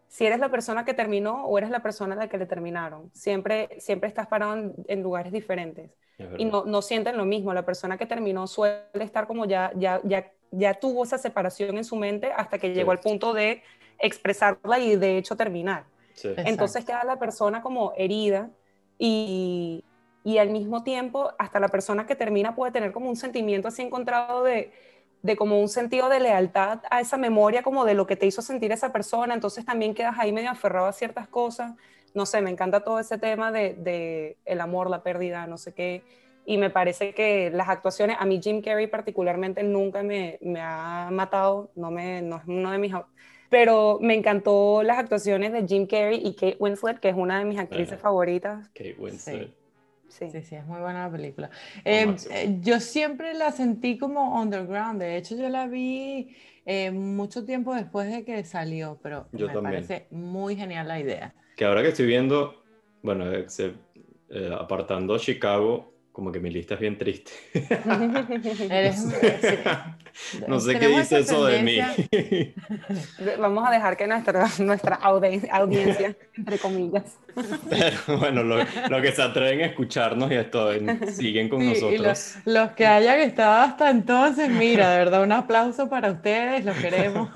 si 0.07 0.25
eres 0.25 0.39
la 0.39 0.49
persona 0.49 0.83
que 0.83 0.93
terminó 0.93 1.45
o 1.45 1.57
eres 1.57 1.69
la 1.69 1.81
persona 1.81 2.15
a 2.15 2.17
la 2.17 2.27
que 2.27 2.37
le 2.37 2.45
terminaron, 2.45 3.09
siempre, 3.13 3.69
siempre 3.79 4.09
estás 4.09 4.27
parado 4.27 4.53
en, 4.55 4.73
en 4.87 5.01
lugares 5.01 5.31
diferentes. 5.31 5.91
es 6.17 6.27
y 6.37 6.45
no, 6.45 6.65
no 6.65 6.81
sienten 6.81 7.15
lo 7.15 7.25
mismo. 7.25 7.53
La 7.53 7.65
persona 7.65 7.97
que 7.97 8.05
terminó 8.05 8.47
suele 8.47 8.83
estar 8.95 9.25
como 9.25 9.45
ya, 9.45 9.71
ya, 9.75 10.01
ya, 10.03 10.29
ya 10.51 10.73
tuvo 10.73 11.05
esa 11.05 11.17
separación 11.17 11.77
en 11.77 11.85
su 11.85 11.95
mente 11.95 12.31
hasta 12.35 12.57
que 12.57 12.73
llegó 12.73 12.91
al 12.91 12.99
punto 12.99 13.33
de 13.33 13.63
expresarla 13.99 14.79
y 14.79 14.97
de 14.97 15.17
hecho 15.17 15.37
terminar. 15.37 15.85
Sí. 16.15 16.33
Entonces 16.37 16.83
queda 16.83 17.03
la 17.05 17.17
persona 17.17 17.61
como 17.61 17.93
herida 17.95 18.49
y, 18.97 19.83
y 20.25 20.39
al 20.39 20.49
mismo 20.49 20.83
tiempo 20.83 21.31
hasta 21.39 21.61
la 21.61 21.69
persona 21.69 22.05
que 22.05 22.15
termina 22.15 22.55
puede 22.55 22.73
tener 22.73 22.91
como 22.91 23.07
un 23.09 23.15
sentimiento 23.15 23.69
así 23.69 23.81
encontrado 23.83 24.43
de, 24.43 24.73
de 25.21 25.35
como 25.37 25.61
un 25.61 25.69
sentido 25.69 26.09
de 26.09 26.19
lealtad 26.19 26.79
a 26.89 26.99
esa 26.99 27.15
memoria 27.17 27.63
como 27.63 27.85
de 27.85 27.93
lo 27.93 28.07
que 28.07 28.17
te 28.17 28.25
hizo 28.25 28.41
sentir 28.41 28.71
esa 28.73 28.91
persona. 28.91 29.33
Entonces 29.35 29.63
también 29.65 29.93
quedas 29.93 30.15
ahí 30.19 30.33
medio 30.33 30.49
aferrado 30.49 30.87
a 30.87 30.91
ciertas 30.93 31.27
cosas. 31.29 31.75
No 32.15 32.25
sé, 32.25 32.41
me 32.41 32.49
encanta 32.49 32.83
todo 32.83 32.99
ese 32.99 33.17
tema 33.19 33.51
de, 33.51 33.75
de 33.75 34.37
el 34.45 34.61
amor, 34.61 34.89
la 34.89 35.03
pérdida, 35.03 35.47
no 35.47 35.57
sé 35.57 35.73
qué. 35.73 36.01
Y 36.45 36.57
me 36.57 36.69
parece 36.69 37.13
que 37.13 37.49
las 37.51 37.69
actuaciones, 37.69 38.17
a 38.19 38.25
mí 38.25 38.39
Jim 38.41 38.61
Carrey 38.61 38.87
particularmente 38.87 39.63
nunca 39.63 40.03
me, 40.03 40.37
me 40.41 40.59
ha 40.61 41.09
matado, 41.11 41.71
no, 41.75 41.91
me, 41.91 42.21
no 42.21 42.37
es 42.37 42.43
uno 42.47 42.71
de 42.71 42.77
mis... 42.79 42.93
Pero 43.49 43.99
me 44.01 44.15
encantó 44.15 44.81
las 44.83 44.97
actuaciones 44.97 45.51
de 45.53 45.67
Jim 45.67 45.85
Carrey 45.87 46.19
y 46.23 46.33
Kate 46.35 46.57
Winslet, 46.59 46.99
que 46.99 47.09
es 47.09 47.15
una 47.15 47.39
de 47.39 47.45
mis 47.45 47.59
actrices 47.59 47.89
Bueno. 47.89 48.01
favoritas. 48.01 48.69
Kate 48.73 48.95
Winslet. 48.97 49.47
Sí. 49.49 49.55
Sí, 50.17 50.31
sí, 50.43 50.55
es 50.55 50.65
muy 50.65 50.79
buena 50.79 51.05
la 51.07 51.11
película. 51.11 51.49
Eh, 51.83 52.03
máximo. 52.03 52.29
eh, 52.29 52.57
yo 52.61 52.79
siempre 52.79 53.33
la 53.33 53.51
sentí 53.51 53.97
como 53.97 54.39
underground. 54.41 55.01
De 55.01 55.17
hecho, 55.17 55.35
yo 55.35 55.49
la 55.49 55.67
vi 55.67 56.33
eh, 56.65 56.91
mucho 56.91 57.45
tiempo 57.45 57.75
después 57.75 58.09
de 58.09 58.23
que 58.23 58.45
salió, 58.45 58.97
pero 59.03 59.29
Yo 59.31 59.51
me 59.51 59.51
también. 59.51 59.95
parece 59.97 60.07
muy 60.11 60.55
genial 60.55 60.87
la 60.87 60.99
idea. 61.01 61.35
Que 61.55 61.65
ahora 61.65 61.81
que 61.81 61.89
estoy 61.89 62.05
viendo, 62.05 62.65
bueno, 63.01 63.31
ex- 63.33 63.59
eh, 63.59 64.51
apartando 64.59 65.17
Chicago, 65.19 65.94
como 66.15 66.31
que 66.31 66.39
mi 66.39 66.49
lista 66.49 66.75
es 66.75 66.79
bien 66.79 66.97
triste. 66.97 67.33
Eres, 68.69 69.03
sí. 69.41 70.37
no 70.47 70.61
sé 70.61 70.79
qué 70.79 70.87
dice 70.87 71.19
eso 71.19 71.43
de 71.45 71.61
mí. 71.61 71.77
Vamos 73.37 73.67
a 73.67 73.71
dejar 73.71 73.97
que 73.97 74.07
nuestra, 74.07 74.47
nuestra 74.59 74.97
audi- 75.01 75.45
audiencia, 75.51 76.15
entre 76.37 76.57
comillas, 76.57 77.17
Pero 77.69 78.17
bueno, 78.17 78.43
lo, 78.43 78.59
lo 78.89 79.01
que 79.01 79.11
se 79.11 79.21
atreven 79.21 79.59
a 79.59 79.65
escucharnos 79.65 80.31
y 80.31 80.35
esto, 80.35 80.71
en- 80.71 81.05
siguen 81.13 81.49
con 81.49 81.59
Sí, 81.59 81.65
y 81.65 81.69
nosotros. 81.73 81.99
los, 82.01 82.35
los 82.45 82.71
que 82.71 82.85
hayan 82.87 83.19
estado 83.19 83.63
hasta 83.63 83.89
entonces, 83.89 84.47
mira, 84.49 84.91
de 84.91 84.97
verdad, 84.99 85.21
un 85.21 85.33
aplauso 85.33 85.89
para 85.89 86.11
ustedes, 86.11 86.63
los 86.63 86.77
queremos. 86.77 87.29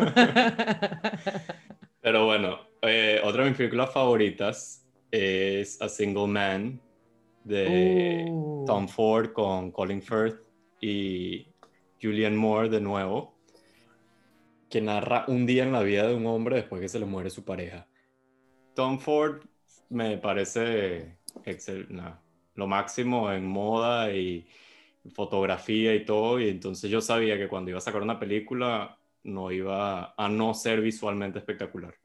Pero 1.99 2.25
bueno, 2.25 2.59
eh, 2.81 3.19
otra 3.25 3.43
de 3.43 3.49
mis 3.49 3.57
películas 3.57 3.91
favoritas 3.91 4.85
es 5.11 5.81
A 5.81 5.89
Single 5.89 6.27
Man 6.27 6.79
de 7.43 8.25
Uh. 8.29 8.65
Tom 8.65 8.87
Ford 8.87 9.31
con 9.33 9.71
Colin 9.71 10.01
Firth 10.01 10.41
y 10.81 11.47
Julianne 12.01 12.37
Moore 12.37 12.69
de 12.69 12.81
nuevo, 12.81 13.35
que 14.69 14.81
narra 14.81 15.25
un 15.27 15.45
día 15.45 15.63
en 15.63 15.71
la 15.71 15.81
vida 15.81 16.07
de 16.07 16.15
un 16.15 16.25
hombre 16.27 16.57
después 16.57 16.81
que 16.81 16.89
se 16.89 16.99
le 16.99 17.05
muere 17.05 17.29
su 17.29 17.43
pareja. 17.43 17.87
Tom 18.75 18.99
Ford 18.99 19.41
me 19.89 20.17
parece 20.17 21.17
excel- 21.45 21.87
no, 21.89 22.17
lo 22.55 22.67
máximo 22.67 23.31
en 23.31 23.45
moda 23.47 24.11
y 24.13 24.45
fotografía 25.13 25.95
y 25.95 26.05
todo, 26.05 26.39
y 26.39 26.49
entonces 26.49 26.89
yo 26.91 27.01
sabía 27.01 27.37
que 27.37 27.47
cuando 27.47 27.71
iba 27.71 27.79
a 27.79 27.81
sacar 27.81 28.01
una 28.03 28.19
película 28.19 28.97
no 29.23 29.51
iba 29.51 30.13
a 30.15 30.29
no 30.29 30.53
ser 30.53 30.81
visualmente 30.81 31.39
espectacular. 31.39 31.95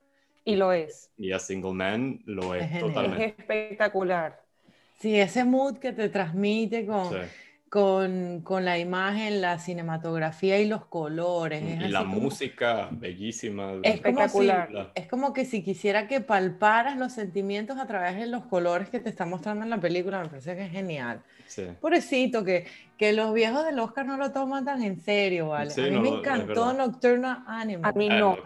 y 0.47 0.57
lo 0.57 0.73
es. 0.73 1.11
Y 1.17 1.33
a 1.33 1.39
Single 1.39 1.73
Man 1.73 2.21
lo 2.27 2.55
es, 2.55 2.71
Es 2.73 2.81
totalmente. 2.81 3.25
Es 3.27 3.39
espectacular. 3.39 4.44
Sí, 5.01 5.19
ese 5.19 5.45
mood 5.45 5.79
que 5.79 5.93
te 5.93 6.09
transmite 6.09 6.87
con, 6.87 7.11
Sí. 7.11 7.19
con, 7.69 8.41
con 8.43 8.65
la 8.65 8.79
imagen, 8.79 9.41
la 9.41 9.59
cinematografía 9.59 10.61
y 10.61 10.67
los 10.67 10.87
colores. 10.87 11.63
es 11.63 11.81
Y 11.87 11.89
la 11.89 12.01
como- 12.01 12.21
música 12.21 12.89
bellísima. 12.93 13.73
Es 13.73 13.73
como, 13.73 13.83
si, 13.83 13.89
Espectacular. 13.91 14.93
es 14.95 15.07
como 15.09 15.33
que 15.33 15.45
si 15.45 15.63
quisiera 15.63 16.07
que 16.07 16.21
palparas 16.21 16.97
los 16.97 17.13
sentimientos 17.13 17.79
a 17.79 17.87
través 17.87 18.17
de 18.17 18.27
los 18.27 18.45
colores 18.47 18.89
que 18.89 19.01
te 19.01 19.11
está 19.11 19.27
mostrando 19.27 19.65
en 19.65 19.71
la 19.71 19.79
película, 19.81 20.21
me 20.23 20.29
parece 20.29 20.55
que 20.57 20.65
es 20.67 20.71
genial. 20.73 21.21
Sí. 21.47 21.65
Pobrecito, 21.81 22.43
que, 22.45 22.67
que 22.97 23.13
los 23.13 23.35
viejos 23.35 23.65
del 23.67 23.79
Oscar 23.81 24.07
no 24.07 24.17
lo 24.17 24.31
toman 24.33 24.65
tan 24.65 24.83
en 24.83 24.99
serio, 25.01 25.49
¿vale? 25.49 25.71
Sí, 25.71 25.81
a 25.83 25.85
mí 25.85 25.91
no 25.91 26.01
me 26.03 26.09
encantó 26.21 26.67
verdad. 26.69 26.79
Nocturnal 26.87 27.45
Animals. 27.47 27.85
A 27.95 27.99
mí 27.99 28.09
no. 28.09 28.39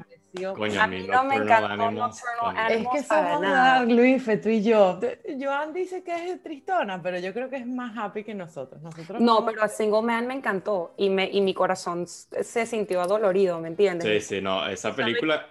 Coño, 0.56 0.80
A 0.80 0.86
mí 0.86 1.06
no 1.08 1.24
me 1.24 1.36
Nocturnal 1.38 1.42
encantó 1.64 1.84
Animals 1.84 2.22
Nocturnal 2.22 2.54
también. 2.54 2.66
Es 2.66 2.76
Animals. 2.76 2.96
que 2.96 3.02
somos 3.02 3.40
nada. 3.40 3.84
Luis, 3.84 4.24
tú 4.42 4.48
y 4.50 4.62
yo. 4.62 5.00
Joan 5.40 5.72
dice 5.72 6.02
que 6.02 6.30
es 6.30 6.42
tristona, 6.42 7.00
pero 7.02 7.18
yo 7.18 7.32
creo 7.32 7.48
que 7.48 7.56
es 7.56 7.66
más 7.66 7.96
happy 7.96 8.24
que 8.24 8.34
nosotros. 8.34 8.82
nosotros 8.82 9.20
No, 9.20 9.36
somos- 9.36 9.50
pero 9.50 9.62
a 9.64 9.68
Single 9.68 10.02
Man 10.02 10.26
me 10.26 10.34
encantó 10.34 10.92
y, 10.98 11.08
me, 11.10 11.28
y 11.30 11.40
mi 11.40 11.54
corazón 11.54 12.06
se 12.06 12.66
sintió 12.66 13.00
adolorido, 13.00 13.58
¿me 13.60 13.68
entiendes? 13.68 14.06
Sí, 14.26 14.36
sí, 14.36 14.40
no, 14.42 14.66
esa 14.68 14.94
película, 14.94 15.46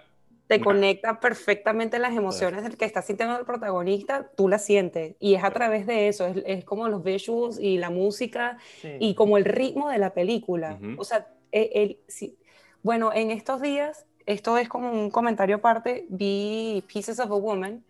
Te 0.46 0.60
conecta 0.62 1.20
perfectamente 1.20 1.98
las 1.98 2.16
emociones 2.16 2.62
del 2.62 2.78
que 2.78 2.86
está 2.86 3.02
sintiendo 3.02 3.38
el 3.38 3.44
protagonista, 3.44 4.30
tú 4.34 4.48
las 4.48 4.64
sientes. 4.64 5.14
Y 5.20 5.34
es 5.34 5.44
a 5.44 5.50
través 5.50 5.86
de 5.86 6.08
eso, 6.08 6.24
es, 6.26 6.38
es 6.46 6.64
como 6.64 6.88
los 6.88 7.02
visuals 7.04 7.58
y 7.60 7.76
la 7.76 7.90
música 7.90 8.56
Sí. 8.80 8.92
y 8.98 9.14
como 9.14 9.36
el 9.36 9.44
ritmo 9.44 9.90
de 9.90 9.98
la 9.98 10.14
película. 10.14 10.78
Ujú. 10.80 10.94
O 11.00 11.04
sea, 11.04 11.26
el, 11.52 11.68
el- 11.74 11.98
sí. 12.08 12.38
bueno, 12.82 13.12
en 13.12 13.30
estos 13.30 13.60
días, 13.60 14.06
esto 14.28 14.58
es 14.58 14.68
como 14.68 14.90
un 14.92 15.10
comentario 15.10 15.56
aparte, 15.56 16.06
vi 16.10 16.84
Pieces 16.88 17.18
of 17.20 17.30
a 17.32 17.34
Woman, 17.34 17.84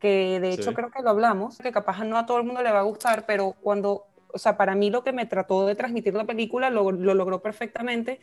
que 0.00 0.40
de 0.40 0.52
hecho 0.54 0.72
Sí. 0.72 0.74
creo 0.74 0.90
que 0.90 1.02
lo 1.02 1.10
hablamos, 1.10 1.58
que 1.58 1.72
capaz 1.72 2.04
no 2.04 2.18
a 2.18 2.26
todo 2.26 2.38
el 2.38 2.44
mundo 2.44 2.62
le 2.62 2.72
va 2.72 2.80
a 2.80 2.82
gustar, 2.84 3.26
pero 3.26 3.54
cuando, 3.62 4.06
o 4.32 4.38
sea, 4.38 4.56
para 4.56 4.74
mí 4.74 4.90
lo 4.90 5.04
que 5.04 5.12
me 5.12 5.26
trató 5.26 5.66
de 5.66 5.76
transmitir 5.76 6.14
la 6.14 6.24
película 6.26 6.70
lo, 6.70 6.92
lo 6.92 7.14
logró 7.14 7.42
perfectamente 7.42 8.20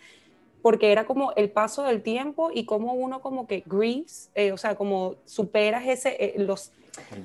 porque 0.61 0.91
era 0.91 1.05
como 1.05 1.33
el 1.35 1.51
paso 1.51 1.83
del 1.83 2.03
tiempo 2.03 2.51
y 2.53 2.65
cómo 2.65 2.93
uno 2.93 3.21
como 3.21 3.47
que 3.47 3.63
grieves, 3.65 4.31
eh, 4.35 4.51
o 4.51 4.57
sea, 4.57 4.75
como 4.75 5.17
superas 5.25 5.85
ese, 5.87 6.17
eh, 6.23 6.35
los, 6.39 6.73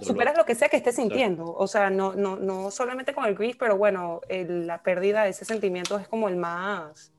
superas 0.01 0.37
lo 0.37 0.45
que 0.45 0.55
sea 0.57 0.69
que 0.69 0.77
estés 0.77 0.97
sintiendo, 0.97 1.53
o 1.55 1.67
sea, 1.67 1.91
no, 1.91 2.15
no, 2.15 2.37
no 2.37 2.71
solamente 2.71 3.15
con 3.15 3.25
el 3.27 3.35
grief, 3.37 3.57
pero 3.59 3.77
bueno, 3.79 4.21
el- 4.29 4.67
la 4.69 4.83
pérdida 4.83 5.25
de 5.25 5.31
ese 5.31 5.45
sentimiento 5.47 5.99
es 5.99 6.09
como 6.09 6.29
el 6.29 6.37
más, 6.37 7.14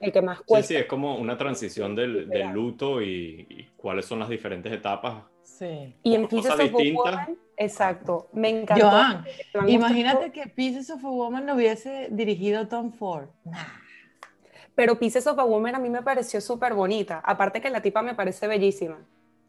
el 0.00 0.12
que 0.12 0.22
más 0.22 0.40
cuesta. 0.40 0.66
Sí, 0.66 0.74
sí, 0.74 0.80
es 0.80 0.86
como 0.86 1.16
una 1.16 1.36
transición 1.36 1.94
del, 1.94 2.28
del 2.28 2.48
luto 2.48 3.02
y, 3.02 3.68
cuáles 3.76 4.06
son 4.06 4.18
las 4.18 4.28
diferentes 4.28 4.72
etapas. 4.72 5.24
Sí. 5.42 5.94
Y 6.02 6.14
en 6.14 6.26
Pieces 6.26 6.52
of 6.52 6.60
a 6.60 6.64
Woman, 6.66 7.38
exacto, 7.56 8.28
me 8.32 8.48
encantó. 8.48 8.88
Joan, 8.88 9.24
imagínate 9.68 10.32
que 10.32 10.46
Pieces 10.46 10.90
of 10.90 11.04
a 11.04 11.08
Woman 11.08 11.46
lo 11.46 11.54
hubiese 11.54 12.08
dirigido 12.10 12.66
Tom 12.66 12.92
Ford. 12.92 13.28
Pero 14.74 14.98
Pieces 14.98 15.26
of 15.26 15.38
a 15.38 15.44
Woman 15.44 15.74
a 15.74 15.78
mí 15.78 15.90
me 15.90 16.02
pareció 16.02 16.40
súper 16.40 16.72
bonita, 16.72 17.20
aparte 17.22 17.60
que 17.60 17.68
la 17.68 17.82
tipa 17.82 18.00
me 18.00 18.14
parece 18.14 18.46
bellísima. 18.48 18.98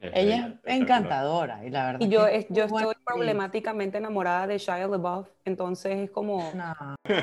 Ella 0.02 0.60
es 0.66 0.82
encantadora 0.82 1.64
y 1.64 1.70
la 1.70 1.86
verdad. 1.86 2.00
Y 2.02 2.10
yo, 2.10 2.26
yo 2.50 2.64
estoy 2.66 2.96
problemáticamente 3.06 4.00
enamorada 4.00 4.48
de 4.48 4.58
Shia 4.58 4.88
LaBeouf, 4.88 5.28
entonces 5.46 5.98
es 6.00 6.10
como... 6.10 6.52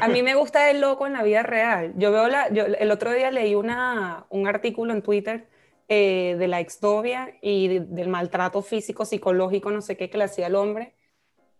A 0.01 0.09
mí 0.09 0.23
me 0.23 0.35
gusta 0.35 0.71
el 0.71 0.81
loco 0.81 1.07
en 1.07 1.15
la 1.15 1.25
vida 1.25 1.43
real. 1.43 1.93
Yo 1.97 2.13
veo 2.13 2.29
la... 2.29 2.49
Yo, 2.51 2.67
el 2.67 2.91
otro 2.93 3.13
día 3.13 3.31
leí 3.33 3.57
una, 3.57 4.27
un 4.31 4.47
artículo 4.47 4.93
en 4.93 5.03
Twitter 5.03 5.49
eh, 5.89 6.37
de 6.39 6.49
la 6.49 6.61
exnovia 6.61 7.35
y 7.43 7.81
del 7.81 8.09
maltrato 8.09 8.63
físico, 8.63 9.05
psicológico, 9.05 9.71
no 9.71 9.83
sé 9.83 9.97
qué, 9.97 10.09
que 10.09 10.19
le 10.19 10.25
hacía 10.25 10.47
al 10.47 10.55
hombre. 10.55 10.95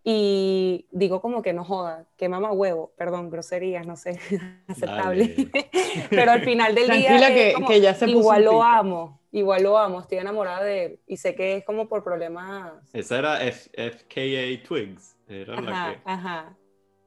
Y 0.03 0.87
digo 0.91 1.21
como 1.21 1.41
que 1.41 1.51
no 1.51 1.65
joda, 1.65 2.05
que 2.15 2.29
mama 2.29 2.51
huevo, 2.53 2.93
perdón, 2.95 3.29
groserías, 3.29 3.85
no 3.85 3.97
sé, 3.97 4.19
aceptable. 4.67 5.35
Pero 6.09 6.31
al 6.31 6.41
final 6.43 6.73
del 6.73 6.89
día, 6.89 7.27
que, 7.27 7.55
que 7.67 7.81
ya 7.81 7.93
se 7.93 8.09
igual 8.09 8.45
lo 8.45 8.63
amo, 8.63 9.18
igual 9.31 9.63
lo 9.63 9.77
amo, 9.77 10.01
estoy 10.01 10.19
enamorada 10.19 10.63
de 10.63 10.85
él. 10.85 10.99
Y 11.07 11.17
sé 11.17 11.35
que 11.35 11.57
es 11.57 11.65
como 11.65 11.87
por 11.87 12.03
problemas. 12.03 12.73
Esa 12.93 13.19
era 13.19 13.37
FKA 13.37 14.67
Twigs. 14.67 15.15
Era 15.27 15.53
ajá, 15.53 15.61
la 15.61 15.93
que... 15.93 16.01
ajá. 16.05 16.55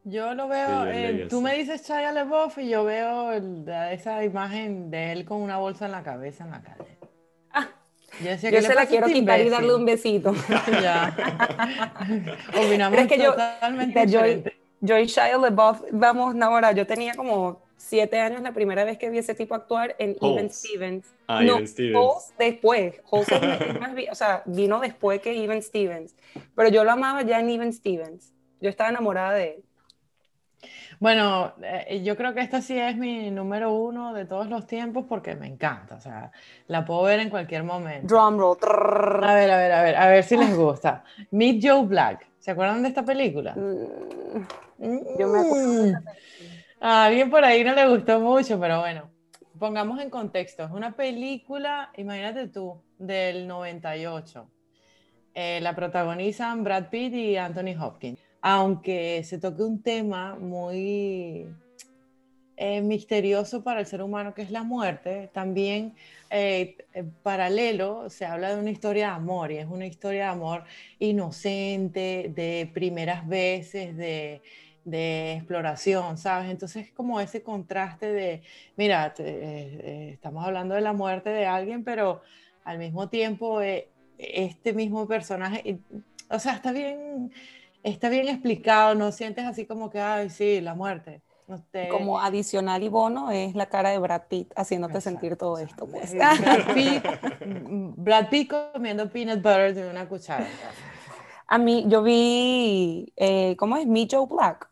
Yo 0.05 0.35
lo 0.35 0.49
veo, 0.49 0.87
eh, 0.87 1.29
tú 1.31 1.41
me 1.41 1.57
dices 1.57 1.85
Chaya 1.85 2.11
LeBoff 2.11 2.59
y 2.59 2.69
yo 2.69 2.83
veo 2.83 3.31
esa 3.93 4.25
imagen 4.25 4.91
de 4.91 5.13
él 5.13 5.25
con 5.25 5.41
una 5.41 5.59
bolsa 5.59 5.87
en 5.87 5.93
la 5.93 6.03
cabeza 6.03 6.43
en 6.43 6.51
la 6.51 6.61
calle. 6.61 6.99
Ah, 7.53 7.69
yo, 8.21 8.37
se 8.37 8.75
la 8.75 8.87
quiero 8.87 9.07
este 9.07 9.21
quitar 9.21 9.41
y 9.41 9.49
darle 9.49 9.75
un 9.77 9.85
besito. 9.85 10.35
ya. 10.83 11.15
Opinamos 12.49 12.99
es 12.99 13.07
que 13.07 13.19
totalmente 13.19 14.07
yo, 14.09 14.23
yo, 14.81 14.99
y 14.99 15.07
Shia 15.07 15.39
LaBeouf, 15.39 15.83
vamos, 15.93 16.35
ahora, 16.43 16.73
yo 16.73 16.85
tenía 16.85 17.15
como 17.15 17.62
siete 17.83 18.21
años 18.21 18.43
la 18.43 18.53
primera 18.53 18.85
vez 18.85 18.97
que 18.97 19.11
vi 19.11 19.19
ese 19.19 19.35
tipo 19.35 19.55
actuar 19.55 19.97
en 19.99 20.17
Even 20.23 20.51
Stevens. 20.51 21.07
Ah, 21.27 21.43
no, 21.43 21.57
Even 21.57 21.69
Stevens. 21.69 22.35
después. 22.39 23.01
o 23.11 24.15
sea, 24.15 24.43
vino 24.47 24.81
después 24.81 25.21
que 25.21 25.43
Even 25.43 25.63
Stevens. 25.63 26.15
Pero 26.55 26.69
yo 26.69 26.85
lo 26.85 26.93
amaba 26.93 27.23
ya 27.23 27.41
en 27.41 27.51
Even 27.51 27.73
Stevens. 27.73 28.33
Yo 28.61 28.71
estaba 28.71 28.91
enamorada 28.91 29.33
de 29.33 29.49
él. 29.57 29.65
Bueno, 31.01 31.53
eh, 31.61 32.03
yo 32.05 32.17
creo 32.17 32.33
que 32.33 32.41
esta 32.41 32.63
sí 32.63 32.79
es 32.79 32.97
mi 32.97 33.33
número 33.33 33.73
uno 33.73 34.15
de 34.15 34.25
todos 34.25 34.49
los 34.49 34.69
tiempos 34.69 35.05
porque 35.09 35.35
me 35.35 35.49
encanta. 35.49 35.97
O 35.97 36.01
sea, 36.01 36.31
la 36.69 36.85
puedo 36.85 37.03
ver 37.03 37.19
en 37.19 37.31
cualquier 37.31 37.65
momento. 37.65 38.15
Drum 38.15 38.39
roll. 38.39 39.25
A 39.25 39.35
ver, 39.35 39.51
a 39.51 39.57
ver, 39.57 39.73
a 39.73 39.83
ver, 39.83 39.97
a 39.97 40.07
ver 40.07 40.23
si 40.23 40.37
les 40.37 40.57
gusta. 40.57 41.03
Meet 41.33 41.61
Joe 41.61 41.85
Black. 41.85 42.29
¿Se 42.39 42.53
acuerdan 42.53 42.83
de 42.83 42.89
esta 42.89 43.05
película? 43.05 43.55
Mm, 43.55 45.19
yo 45.19 45.29
me 45.29 45.41
acuerdo. 45.41 45.99
A 46.85 47.07
alguien 47.07 47.31
por 47.31 47.45
ahí 47.45 47.65
no 47.65 47.75
le 47.75 47.89
gustó 47.89 48.21
mucho, 48.21 48.59
pero 48.61 48.81
bueno, 48.81 49.09
pongamos 49.59 50.01
en 50.01 50.11
contexto. 50.11 50.65
Es 50.65 50.71
una 50.73 50.93
película, 50.93 51.91
imagínate 51.97 52.49
tú, 52.49 52.83
del 52.99 53.47
98. 53.47 54.51
Eh, 55.35 55.61
la 55.63 55.75
protagonizan 55.75 56.63
Brad 56.63 56.91
Pitt 56.91 57.15
y 57.15 57.37
Anthony 57.37 57.81
Hopkins 57.81 58.19
aunque 58.43 59.23
se 59.25 59.39
toque 59.39 59.63
un 59.63 59.83
tema 59.83 60.35
muy 60.35 61.47
eh, 62.57 62.83
misterioso 62.83 63.63
para 63.63 63.81
el 63.81 63.87
ser 63.87 64.03
humano 64.03 64.35
que 64.35 64.43
es 64.43 64.51
la 64.51 64.65
muerte, 64.65 65.31
también 65.33 65.95
eh, 66.29 66.77
eh, 66.93 67.05
paralelo 67.23 68.11
se 68.11 68.27
habla 68.27 68.55
de 68.55 68.61
una 68.61 68.71
historia 68.71 69.07
de 69.07 69.13
amor 69.13 69.53
y 69.53 69.59
es 69.59 69.67
una 69.67 69.87
historia 69.87 70.25
de 70.25 70.31
amor 70.31 70.65
inocente, 70.99 72.33
de 72.35 72.69
primeras 72.75 73.27
veces, 73.29 73.97
de, 73.97 74.43
exploración, 74.87 76.19
¿sabes? 76.19 76.51
Entonces 76.51 76.87
es 76.87 76.93
como 76.93 77.21
ese 77.21 77.43
contraste 77.43 78.13
de, 78.13 78.43
mira, 78.77 79.15
estamos 79.17 80.45
hablando 80.45 80.75
de 80.75 80.81
la 80.81 80.93
muerte 80.93 81.31
de 81.31 81.47
alguien, 81.47 81.85
pero 81.85 82.23
al 82.65 82.79
mismo 82.79 83.09
tiempo 83.09 83.61
este 84.19 84.73
mismo 84.73 85.07
personaje, 85.07 85.79
o 86.29 86.39
sea, 86.39 86.55
está 86.55 86.73
bien 86.73 87.31
está 87.83 88.09
bien 88.09 88.29
explicado, 88.29 88.95
no 88.95 89.13
sientes 89.13 89.45
así 89.45 89.67
como 89.67 89.91
que, 89.91 90.01
ay, 90.01 90.31
sí, 90.31 90.61
la 90.61 90.75
muerte. 90.75 91.23
Como 91.91 92.19
adicional 92.19 92.83
y 92.83 92.89
bono 92.89 93.31
es 93.31 93.55
la 93.55 93.67
cara 93.67 93.91
de 93.91 93.99
Brad 93.99 94.23
Pitt 94.29 94.51
haciéndote 94.57 95.03
sentir 95.03 95.37
todo 95.37 95.59
esto. 95.59 95.87
Pues. 95.87 96.15
Brad, 96.15 96.75
Pitt, 96.75 97.05
Brad 97.97 98.29
Pitt 98.31 98.51
comiendo 98.51 99.11
peanut 99.11 99.43
butter 99.43 99.75
de 99.75 99.91
una 99.91 100.09
cuchara. 100.09 100.47
A 101.47 101.59
mí, 101.59 101.85
yo 101.89 102.03
vi, 102.03 103.13
eh, 103.17 103.55
¿cómo 103.59 103.77
es? 103.77 103.87
Me 103.87 104.09
Joe 104.11 104.27
Black. 104.27 104.71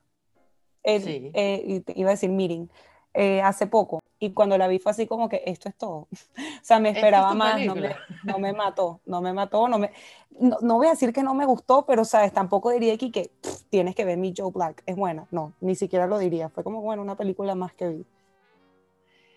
Sí. 0.84 1.30
Eh, 1.34 1.82
iba 1.94 2.10
a 2.10 2.12
decir 2.12 2.30
Meeting, 2.30 2.68
eh, 3.14 3.42
hace 3.42 3.66
poco. 3.66 4.00
Y 4.18 4.32
cuando 4.32 4.58
la 4.58 4.68
vi 4.68 4.78
fue 4.78 4.92
así 4.92 5.06
como 5.06 5.28
que 5.28 5.42
esto 5.46 5.68
es 5.68 5.76
todo. 5.76 6.08
o 6.12 6.62
sea, 6.62 6.78
me 6.78 6.90
esperaba 6.90 7.34
más, 7.34 7.64
no 7.64 7.74
me, 7.74 7.96
no 8.24 8.38
me, 8.38 8.52
mató, 8.52 9.00
no 9.06 9.20
me 9.22 9.32
mató, 9.32 9.68
no 9.68 9.78
me... 9.78 9.90
No, 10.38 10.76
voy 10.76 10.86
a 10.86 10.90
decir 10.90 11.12
que 11.12 11.22
no 11.22 11.34
me 11.34 11.46
gustó, 11.46 11.84
pero, 11.86 12.04
¿sabes? 12.04 12.32
Tampoco 12.32 12.70
diría 12.70 12.94
aquí 12.94 13.10
que 13.10 13.30
tienes 13.68 13.94
que 13.94 14.04
ver 14.04 14.16
mi 14.16 14.32
Joe 14.36 14.52
Black, 14.52 14.82
es 14.86 14.96
buena. 14.96 15.26
No, 15.30 15.52
ni 15.60 15.74
siquiera 15.74 16.06
lo 16.06 16.18
diría. 16.18 16.48
Fue 16.48 16.64
como, 16.64 16.80
bueno, 16.80 17.02
una 17.02 17.16
película 17.16 17.54
más 17.54 17.72
que 17.74 17.88
vi. 17.88 18.06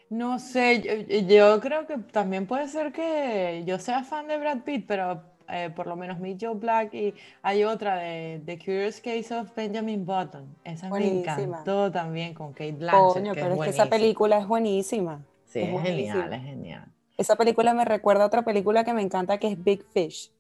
No 0.10 0.38
sé, 0.38 0.82
yo, 0.82 1.18
yo 1.28 1.60
creo 1.60 1.88
que 1.88 1.98
también 1.98 2.46
puede 2.46 2.68
ser 2.68 2.92
que 2.92 3.64
yo 3.66 3.80
sea 3.80 4.04
fan 4.04 4.28
de 4.28 4.38
Brad 4.38 4.60
Pitt, 4.60 4.86
pero 4.88 5.24
eh, 5.50 5.70
por 5.76 5.88
lo 5.88 5.96
menos 5.96 6.20
mi 6.20 6.38
Joe 6.40 6.56
Black 6.56 6.94
y 6.94 7.14
hay 7.42 7.64
otra 7.64 7.96
de 7.96 8.42
The 8.46 8.58
Curious 8.58 9.02
Case 9.02 9.34
of 9.34 9.54
Benjamin 9.56 10.06
Button. 10.06 10.56
Esa 10.64 10.90
me 10.90 11.20
encantó 11.20 11.92
también 11.92 12.34
con 12.34 12.54
Kate 12.54 12.74
Blanchett. 12.74 13.14
Coño, 13.14 13.34
pero 13.34 13.56
es, 13.56 13.62
que 13.62 13.70
esa 13.70 13.88
película 13.88 14.38
es 14.38 14.48
buenísima. 14.48 15.22
Sí, 15.46 15.60
es, 15.60 15.82
genial, 15.82 16.34
es 16.34 16.42
genial. 16.44 16.86
Esa 17.18 17.36
película 17.36 17.74
me 17.74 17.86
recuerda 17.86 18.24
a 18.24 18.28
otra 18.28 18.44
película 18.44 18.84
que 18.84 18.94
me 18.94 19.02
encanta 19.02 19.38
que 19.38 19.50
es 19.50 19.64
Big 19.64 19.84
Fish, 19.94 20.32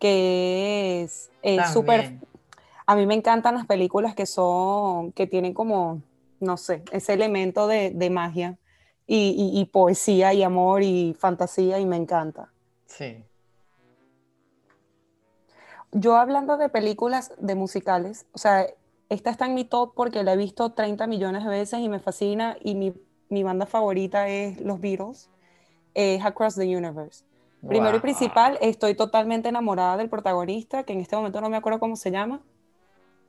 que 0.00 1.02
es 1.02 1.30
súper... 1.72 2.18
A 2.86 2.96
mí 2.96 3.04
me 3.04 3.14
encantan 3.14 3.54
las 3.54 3.66
películas 3.66 4.14
que 4.14 4.24
son, 4.24 5.12
que 5.12 5.26
tienen 5.26 5.52
como, 5.52 6.00
no 6.40 6.56
sé, 6.56 6.82
ese 6.90 7.12
elemento 7.12 7.66
de, 7.66 7.90
de 7.90 8.08
magia 8.08 8.56
y, 9.06 9.34
y, 9.54 9.60
y 9.60 9.66
poesía 9.66 10.32
y 10.32 10.42
amor 10.42 10.82
y 10.82 11.14
fantasía 11.18 11.78
y 11.78 11.84
me 11.84 11.96
encanta. 11.96 12.50
Sí. 12.86 13.22
Yo 15.92 16.16
hablando 16.16 16.56
de 16.56 16.68
películas 16.68 17.32
de 17.38 17.54
musicales, 17.54 18.26
o 18.32 18.38
sea, 18.38 18.66
esta 19.08 19.30
está 19.30 19.46
en 19.46 19.54
mi 19.54 19.64
top 19.64 19.94
porque 19.94 20.22
la 20.22 20.34
he 20.34 20.36
visto 20.36 20.72
30 20.72 21.06
millones 21.06 21.44
de 21.44 21.50
veces 21.50 21.80
y 21.80 21.88
me 21.88 21.98
fascina 21.98 22.56
y 22.62 22.74
mi, 22.74 22.92
mi 23.30 23.42
banda 23.42 23.66
favorita 23.66 24.28
es 24.28 24.60
Los 24.60 24.80
Beatles, 24.80 25.30
es 25.94 26.24
Across 26.24 26.56
the 26.56 26.76
Universe. 26.76 27.24
Primero 27.66 27.96
y 27.96 28.00
principal, 28.00 28.56
estoy 28.60 28.94
totalmente 28.94 29.48
enamorada 29.48 29.96
del 29.96 30.08
protagonista, 30.08 30.84
que 30.84 30.92
en 30.92 31.00
este 31.00 31.16
momento 31.16 31.40
no 31.40 31.50
me 31.50 31.56
acuerdo 31.56 31.80
cómo 31.80 31.96
se 31.96 32.12
llama, 32.12 32.40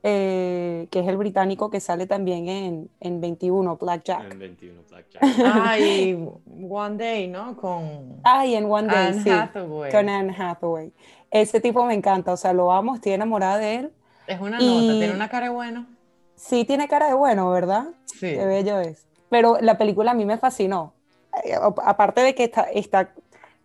eh, 0.02 0.86
que 0.90 1.00
es 1.00 1.08
el 1.08 1.16
británico 1.16 1.68
que 1.68 1.80
sale 1.80 2.06
también 2.06 2.48
en, 2.48 2.90
en 3.00 3.20
21, 3.20 3.76
Blackjack. 3.76 4.30
En 4.30 4.38
21, 4.38 4.82
Blackjack. 4.88 5.22
Ah, 5.44 5.78
y 5.78 6.16
One 6.68 6.96
Day, 6.96 7.26
¿no? 7.26 7.56
Con... 7.56 8.20
Ah, 8.22 8.46
en 8.46 8.70
One 8.70 8.86
Day, 8.86 9.08
Anne 9.08 9.22
sí. 9.22 9.30
Hathaway. 9.30 9.90
Con 9.90 10.08
Anne 10.08 10.34
Hathaway. 10.38 10.92
Ese 11.30 11.60
tipo 11.60 11.84
me 11.84 11.94
encanta, 11.94 12.32
o 12.32 12.36
sea, 12.36 12.52
lo 12.52 12.72
amo, 12.72 12.94
estoy 12.96 13.12
enamorada 13.12 13.58
de 13.58 13.76
él. 13.76 13.92
Es 14.26 14.40
una 14.40 14.58
nota, 14.58 14.92
tiene 14.92 15.12
una 15.12 15.28
cara 15.28 15.46
de 15.46 15.52
bueno. 15.52 15.86
Sí, 16.36 16.64
tiene 16.64 16.88
cara 16.88 17.08
de 17.08 17.14
bueno, 17.14 17.50
¿verdad? 17.50 17.86
Sí. 18.06 18.34
Qué 18.34 18.46
bello 18.46 18.80
es. 18.80 19.06
Pero 19.28 19.58
la 19.60 19.78
película 19.78 20.10
a 20.10 20.14
mí 20.14 20.24
me 20.24 20.38
fascinó. 20.38 20.94
Eh, 21.44 21.54
aparte 21.84 22.22
de 22.22 22.34
que 22.34 22.44
está, 22.44 22.62
está 22.62 23.12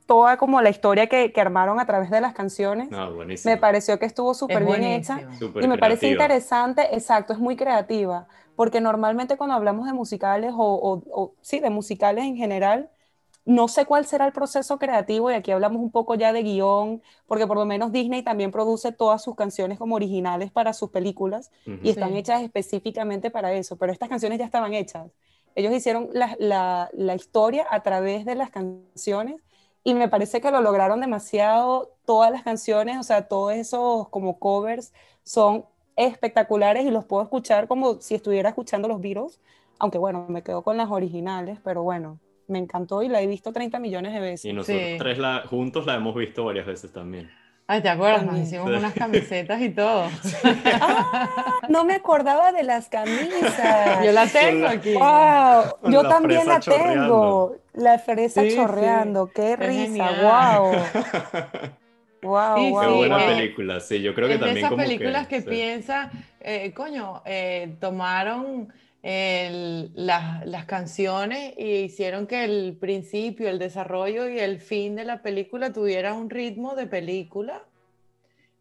toda 0.06 0.38
como 0.38 0.62
la 0.62 0.69
historia 0.69 1.08
que, 1.08 1.32
que, 1.32 1.41
armaron 1.41 1.80
a 1.80 1.86
través 1.86 2.10
de 2.10 2.21
las 2.21 2.34
canciones. 2.34 2.91
No, 2.91 3.12
me 3.12 3.58
pareció 3.58 3.97
que 3.97 4.06
estuvo 4.06 4.34
súper 4.34 4.63
bien 4.65 4.84
hecha. 4.84 5.21
y 5.62 5.67
me 5.67 5.78
parece 5.78 6.10
interesante, 6.10 6.95
exacto, 6.95 7.34
es 7.34 7.39
muy 7.39 7.56
creativa. 7.56 8.28
Porque 8.56 8.80
normalmente 8.80 9.36
cuando 9.36 9.56
hablamos 9.56 9.86
de 9.86 9.93
musicales 9.93 10.54
o, 10.56 11.04
o, 11.12 11.34
sí, 11.41 11.60
de 11.60 11.69
musicales 11.69 12.23
en 12.23 12.38
general, 12.38 12.89
no 13.46 13.68
sé 13.68 13.86
cuál 13.86 14.06
será 14.06 14.26
el 14.26 14.34
proceso 14.34 14.80
creativo 14.80 15.30
y 15.30 15.36
aquí 15.36 15.52
hablamos 15.52 15.82
un 15.82 15.91
poco 15.91 16.16
ya 16.16 16.34
de 16.34 16.41
guion, 16.41 17.02
porque 17.28 17.46
por 17.46 17.58
lo 17.58 17.66
menos 17.66 17.91
Disney 17.91 18.24
también 18.24 18.52
produce 18.52 18.91
todas 18.91 19.24
sus 19.24 19.36
canciones 19.36 19.78
como 19.78 19.96
originales 19.96 20.52
para 20.52 20.74
sus 20.74 20.89
películas 20.89 21.52
y 21.84 21.89
están 21.89 22.16
hechas 22.16 22.41
específicamente 22.41 23.30
para 23.30 23.54
eso, 23.54 23.78
pero 23.78 23.91
estas 23.91 24.10
canciones 24.10 24.39
ya 24.39 24.46
estaban 24.46 24.74
hechas. 24.74 25.12
Ellos 25.54 25.74
hicieron 25.74 26.10
la, 26.12 26.36
la, 26.39 26.89
la, 26.93 27.16
historia 27.16 27.66
a 27.70 27.82
través 27.82 28.26
de 28.26 28.36
las 28.36 28.50
canciones 28.50 29.41
y 29.84 29.93
me 29.93 30.10
parece 30.10 30.41
que 30.41 30.52
lo 30.52 30.60
lograron 30.60 31.00
demasiado. 31.00 31.93
Todas 32.04 32.30
las 32.32 32.43
canciones, 32.43 32.98
o 32.98 33.04
sea, 33.04 33.28
todos 33.28 33.54
esos 33.54 34.10
como 34.10 34.38
covers 34.38 34.91
son 35.24 35.66
espectaculares 35.96 36.86
y 36.86 36.91
los 36.91 37.06
puedo 37.06 37.24
escuchar 37.24 37.68
como 37.68 38.02
si 38.02 38.16
estuviera 38.16 38.50
escuchando 38.50 38.88
los 38.88 39.00
Beatles, 39.00 39.39
aunque 39.80 39.98
bueno, 39.98 40.26
me 40.28 40.43
quedo 40.43 40.62
con 40.62 40.76
las 40.76 40.89
originales, 40.89 41.60
pero 41.64 41.84
bueno, 41.84 42.20
me 42.48 42.60
encantó 42.60 43.04
y 43.04 43.10
la 43.10 43.22
he 43.22 43.28
visto 43.28 43.52
30 43.52 43.80
millones 43.80 44.14
de 44.14 44.20
veces. 44.20 44.46
Y 44.46 44.54
nosotros 44.54 44.82
tres 44.98 45.18
la, 45.18 45.43
juntos 45.48 45.86
la 45.86 45.96
hemos 45.96 46.16
visto 46.16 46.46
varias 46.46 46.66
veces 46.66 46.91
también. 46.91 47.30
Ay, 47.68 47.82
¿te 47.82 47.89
acuerdas? 47.89 48.24
Nos 48.24 48.38
hicimos 48.38 48.68
unas 48.68 48.93
camisetas 48.93 49.62
y 49.62 49.70
todo. 49.70 50.10
Ah, 50.82 51.64
no 51.70 51.84
me 51.86 51.96
acordaba 51.96 52.52
de 52.52 52.64
las 52.64 52.89
camisas. 52.89 54.06
Yo 54.06 54.12
la 54.12 54.28
tengo 54.28 54.68
aquí. 54.68 54.93
Wow, 54.93 55.91
yo 55.91 56.08
también 56.08 56.48
la 56.48 56.60
tengo. 56.60 57.56
La 57.74 57.98
fresa 57.98 58.43
chorreando, 58.48 59.32
qué 59.34 59.56
risa, 59.56 60.12
wow. 60.22 60.72
Wow, 62.22 62.70
wow, 62.72 62.82
Qué 62.82 62.88
buena 62.88 63.18
película, 63.26 63.80
sí, 63.80 64.02
yo 64.02 64.14
creo 64.16 64.28
que 64.28 64.38
también 64.38 64.58
esas 64.58 64.74
películas 64.74 65.28
que, 65.28 65.41
piensa, 65.41 66.10
eh, 66.39 66.74
coño, 66.74 67.22
eh, 67.26 67.76
tomaron 67.80 68.74
las, 69.06 70.66
canciones 70.66 71.53
y 71.58 71.84
hicieron 71.84 72.26
que 72.26 72.43
el 72.43 72.76
principio, 72.80 73.47
el 73.49 73.60
desarrollo 73.60 74.28
y 74.28 74.39
el 74.39 74.60
fin 74.60 74.95
de 74.95 75.06
la 75.06 75.22
película 75.22 75.72
tuviera 75.72 76.16
un 76.16 76.30
ritmo 76.32 76.76
de 76.76 76.88
película, 76.88 77.64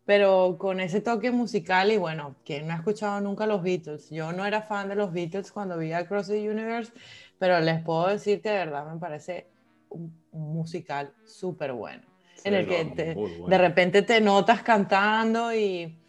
pero 0.04 0.56
con 0.58 0.80
ese 0.80 1.00
toque 1.00 1.30
musical 1.30 1.90
y 1.92 1.96
bueno, 1.96 2.36
quien 2.44 2.66
no 2.66 2.74
ha 2.74 2.76
escuchado 2.76 3.22
nunca 3.22 3.46
los 3.46 3.62
Beatles, 3.62 4.10
yo 4.10 4.32
no 4.32 4.44
era 4.44 4.60
fan 4.60 4.90
de 4.90 4.96
los 4.96 5.14
Beatles 5.14 5.50
cuando 5.50 5.78
vi 5.78 5.92
Across 5.92 6.28
the 6.28 6.50
Universe, 6.50 6.92
pero 7.38 7.58
les 7.60 7.82
puedo 7.82 8.08
decir 8.08 8.42
que 8.42 8.50
de 8.50 8.56
verdad 8.56 8.92
me 8.92 9.00
parece 9.00 9.46
un 9.88 10.12
musical 10.32 11.14
súper 11.24 11.72
bueno, 11.72 12.02
en 12.44 12.52
el 12.52 12.68
que 12.68 13.16
de 13.48 13.58
repente 13.58 14.02
te 14.02 14.20
notas 14.20 14.62
cantando 14.62 15.54
y 15.54 16.03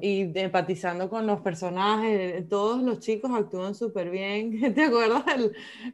y 0.00 0.38
empatizando 0.38 1.08
con 1.08 1.26
los 1.26 1.40
personajes, 1.40 2.48
todos 2.48 2.82
los 2.82 3.00
chicos 3.00 3.30
actúan 3.34 3.74
súper 3.74 4.10
bien. 4.10 4.74
¿Te 4.74 4.84
acuerdas? 4.84 5.24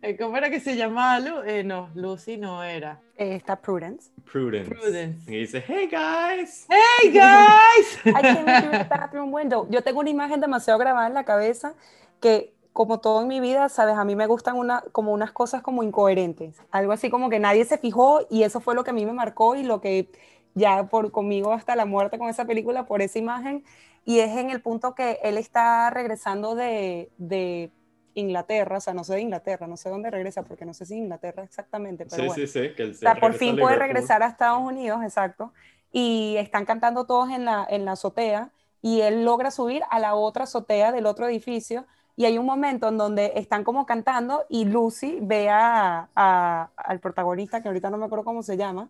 El, 0.02 0.16
¿Cómo 0.16 0.36
era 0.36 0.50
que 0.50 0.60
se 0.60 0.76
llamaba? 0.76 1.18
Eh, 1.46 1.64
no, 1.64 1.90
Lucy 1.94 2.36
no 2.36 2.62
era. 2.62 3.00
Eh, 3.16 3.34
está 3.36 3.56
Prudence. 3.56 4.10
Prudence. 4.30 4.70
Prudence. 4.70 5.32
Y 5.32 5.38
dice, 5.38 5.64
hey 5.66 5.88
guys. 5.90 6.66
Hey 6.68 7.10
guys. 7.10 7.98
I 8.04 8.22
came 8.22 8.44
the 8.44 8.84
bathroom 8.88 9.32
window. 9.32 9.66
Yo 9.70 9.82
tengo 9.82 10.00
una 10.00 10.10
imagen 10.10 10.40
demasiado 10.40 10.78
grabada 10.78 11.06
en 11.06 11.14
la 11.14 11.24
cabeza 11.24 11.74
que 12.20 12.52
como 12.76 13.00
todo 13.00 13.22
en 13.22 13.28
mi 13.28 13.40
vida, 13.40 13.70
sabes, 13.70 13.96
a 13.96 14.04
mí 14.04 14.14
me 14.14 14.26
gustan 14.26 14.56
una, 14.56 14.82
como 14.92 15.12
unas 15.14 15.32
cosas 15.32 15.62
como 15.62 15.82
incoherentes. 15.82 16.56
Algo 16.70 16.92
así 16.92 17.08
como 17.08 17.30
que 17.30 17.38
nadie 17.38 17.64
se 17.64 17.78
fijó 17.78 18.26
y 18.28 18.42
eso 18.42 18.60
fue 18.60 18.74
lo 18.74 18.84
que 18.84 18.90
a 18.90 18.92
mí 18.92 19.06
me 19.06 19.14
marcó 19.14 19.56
y 19.56 19.62
lo 19.62 19.80
que 19.80 20.10
ya 20.56 20.84
por 20.88 21.12
conmigo 21.12 21.52
hasta 21.52 21.76
la 21.76 21.84
muerte 21.84 22.18
con 22.18 22.28
esa 22.28 22.46
película, 22.46 22.86
por 22.86 23.02
esa 23.02 23.18
imagen, 23.18 23.62
y 24.04 24.20
es 24.20 24.36
en 24.36 24.50
el 24.50 24.62
punto 24.62 24.94
que 24.94 25.20
él 25.22 25.36
está 25.36 25.90
regresando 25.90 26.54
de, 26.54 27.10
de 27.18 27.70
Inglaterra, 28.14 28.78
o 28.78 28.80
sea, 28.80 28.94
no 28.94 29.04
sé 29.04 29.14
de 29.14 29.20
Inglaterra, 29.20 29.66
no 29.66 29.76
sé 29.76 29.90
dónde 29.90 30.10
regresa, 30.10 30.42
porque 30.42 30.64
no 30.64 30.72
sé 30.72 30.86
si 30.86 30.96
Inglaterra 30.96 31.44
exactamente, 31.44 32.06
pero 32.06 32.32
sí, 32.32 32.46
sí, 32.46 32.46
sí, 32.46 32.74
que 32.74 32.84
él 32.84 32.94
se 32.94 33.06
o 33.06 33.12
sea, 33.12 33.20
por 33.20 33.34
fin 33.34 33.58
puede 33.58 33.76
regresar 33.76 34.22
a 34.22 34.28
Estados 34.28 34.62
Unidos, 34.62 35.02
exacto, 35.02 35.52
y 35.92 36.36
están 36.38 36.64
cantando 36.64 37.04
todos 37.04 37.30
en 37.30 37.44
la, 37.44 37.66
en 37.68 37.84
la 37.84 37.92
azotea, 37.92 38.50
y 38.80 39.02
él 39.02 39.24
logra 39.24 39.50
subir 39.50 39.82
a 39.90 39.98
la 39.98 40.14
otra 40.14 40.44
azotea 40.44 40.90
del 40.90 41.04
otro 41.04 41.28
edificio, 41.28 41.84
y 42.16 42.24
hay 42.24 42.38
un 42.38 42.46
momento 42.46 42.88
en 42.88 42.96
donde 42.96 43.32
están 43.34 43.62
como 43.62 43.84
cantando 43.84 44.46
y 44.48 44.64
Lucy 44.64 45.18
ve 45.20 45.50
a, 45.50 46.08
a, 46.16 46.70
al 46.76 46.98
protagonista, 46.98 47.60
que 47.60 47.68
ahorita 47.68 47.90
no 47.90 47.98
me 47.98 48.06
acuerdo 48.06 48.24
cómo 48.24 48.42
se 48.42 48.56
llama, 48.56 48.88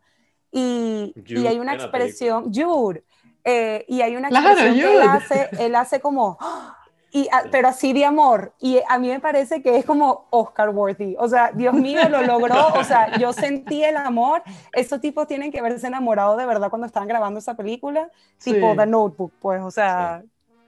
y, 0.57 1.13
y 1.27 1.47
hay 1.47 1.59
una 1.59 1.75
expresión, 1.75 2.51
Jude, 2.53 3.05
eh, 3.45 3.85
y 3.89 4.01
hay 4.01 4.17
una 4.17 4.29
expresión 4.29 4.75
que 4.75 4.97
él 4.97 5.03
hace, 5.03 5.49
él 5.59 5.75
hace 5.75 6.01
como, 6.01 6.39
y, 7.13 7.29
pero 7.51 7.69
así 7.69 7.93
de 7.93 8.07
amor, 8.07 8.55
y 8.59 8.81
a 8.89 8.99
mí 8.99 9.09
me 9.09 9.21
parece 9.21 9.63
que 9.63 9.77
es 9.77 9.85
como 9.85 10.29
Oscar 10.31 10.71
worthy, 10.71 11.15
o 11.19 11.29
sea, 11.29 11.53
Dios 11.53 11.75
mío, 11.75 12.09
lo 12.09 12.23
logró, 12.23 12.69
o 12.69 12.85
sea, 12.85 13.19
yo 13.19 13.35
sentí 13.35 13.85
el 13.85 13.99
amor, 13.99 14.43
estos 14.73 14.99
tipos 15.03 15.27
tienen 15.27 15.53
que 15.53 15.61
verse 15.61 15.89
enamorados 15.89 16.39
de 16.39 16.47
verdad 16.47 16.71
cuando 16.71 16.87
estaban 16.87 17.09
grabando 17.09 17.39
esa 17.39 17.55
película, 17.55 18.11
tipo 18.43 18.75
The 18.75 18.87
Notebook, 18.87 19.33
pues, 19.39 19.63
o 19.63 19.71
sea, 19.71 20.23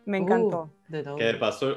me 0.05 0.19
encantó. 0.19 0.71
Uh, 0.91 1.17
que 1.17 1.25
de 1.25 1.35
paso, 1.35 1.77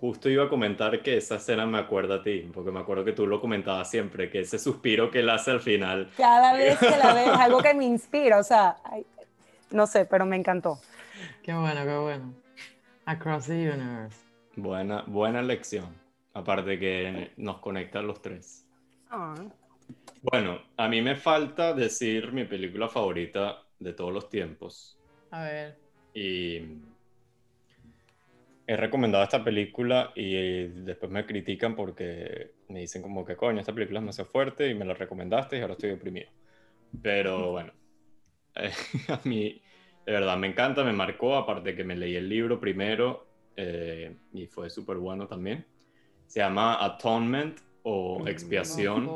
Justo 0.00 0.28
iba 0.28 0.44
a 0.44 0.48
comentar 0.48 1.02
que 1.02 1.16
esa 1.16 1.36
escena 1.36 1.64
me 1.66 1.78
acuerda 1.78 2.16
a 2.16 2.22
ti, 2.22 2.50
porque 2.52 2.70
me 2.70 2.80
acuerdo 2.80 3.04
que 3.04 3.12
tú 3.12 3.26
lo 3.26 3.40
comentabas 3.40 3.90
siempre, 3.90 4.28
que 4.28 4.40
ese 4.40 4.58
suspiro 4.58 5.10
que 5.10 5.20
él 5.20 5.30
hace 5.30 5.50
al 5.50 5.60
final. 5.60 6.10
Cada 6.16 6.52
vez 6.52 6.78
que 6.78 6.96
la 6.98 7.14
ves, 7.14 7.28
algo 7.38 7.62
que 7.62 7.72
me 7.72 7.86
inspira, 7.86 8.38
o 8.38 8.42
sea, 8.42 8.76
no 9.70 9.86
sé, 9.86 10.04
pero 10.04 10.26
me 10.26 10.36
encantó. 10.36 10.78
Qué 11.42 11.54
bueno, 11.54 11.84
qué 11.84 11.96
bueno. 11.96 12.34
Across 13.06 13.46
the 13.46 13.70
Universe. 13.70 14.18
Buena, 14.56 15.02
buena 15.06 15.40
lección. 15.40 15.94
Aparte 16.34 16.78
que 16.78 17.32
nos 17.38 17.58
conecta 17.58 18.00
a 18.00 18.02
los 18.02 18.20
tres. 18.20 18.66
Ah. 19.08 19.34
Bueno, 20.20 20.60
a 20.76 20.88
mí 20.88 21.00
me 21.00 21.14
falta 21.14 21.72
decir 21.72 22.32
mi 22.32 22.44
película 22.44 22.88
favorita 22.88 23.62
de 23.78 23.92
todos 23.92 24.12
los 24.12 24.28
tiempos. 24.28 24.98
A 25.30 25.42
ver. 25.42 25.78
Y 26.12 26.60
he 28.66 28.76
recomendado 28.76 29.22
esta 29.22 29.44
película 29.44 30.12
y 30.14 30.66
después 30.68 31.10
me 31.10 31.24
critican 31.24 31.76
porque 31.76 32.52
me 32.68 32.80
dicen 32.80 33.00
como 33.00 33.24
que 33.24 33.36
coño, 33.36 33.60
esta 33.60 33.72
película 33.72 34.00
es 34.00 34.02
demasiado 34.02 34.30
fuerte 34.30 34.68
y 34.68 34.74
me 34.74 34.84
la 34.84 34.94
recomendaste 34.94 35.58
y 35.58 35.60
ahora 35.60 35.74
estoy 35.74 35.90
deprimido. 35.90 36.28
Pero 37.02 37.52
bueno, 37.52 37.72
a 39.08 39.20
mí 39.24 39.62
de 40.04 40.12
verdad 40.12 40.36
me 40.36 40.48
encanta, 40.48 40.82
me 40.82 40.92
marcó, 40.92 41.36
aparte 41.36 41.74
que 41.76 41.84
me 41.84 41.96
leí 41.96 42.16
el 42.16 42.28
libro 42.28 42.58
primero 42.58 43.26
eh, 43.56 44.16
y 44.32 44.46
fue 44.46 44.68
súper 44.68 44.96
bueno 44.96 45.28
también. 45.28 45.64
Se 46.26 46.40
llama 46.40 46.84
Atonement 46.84 47.60
o 47.84 48.26
Expiación. 48.26 49.08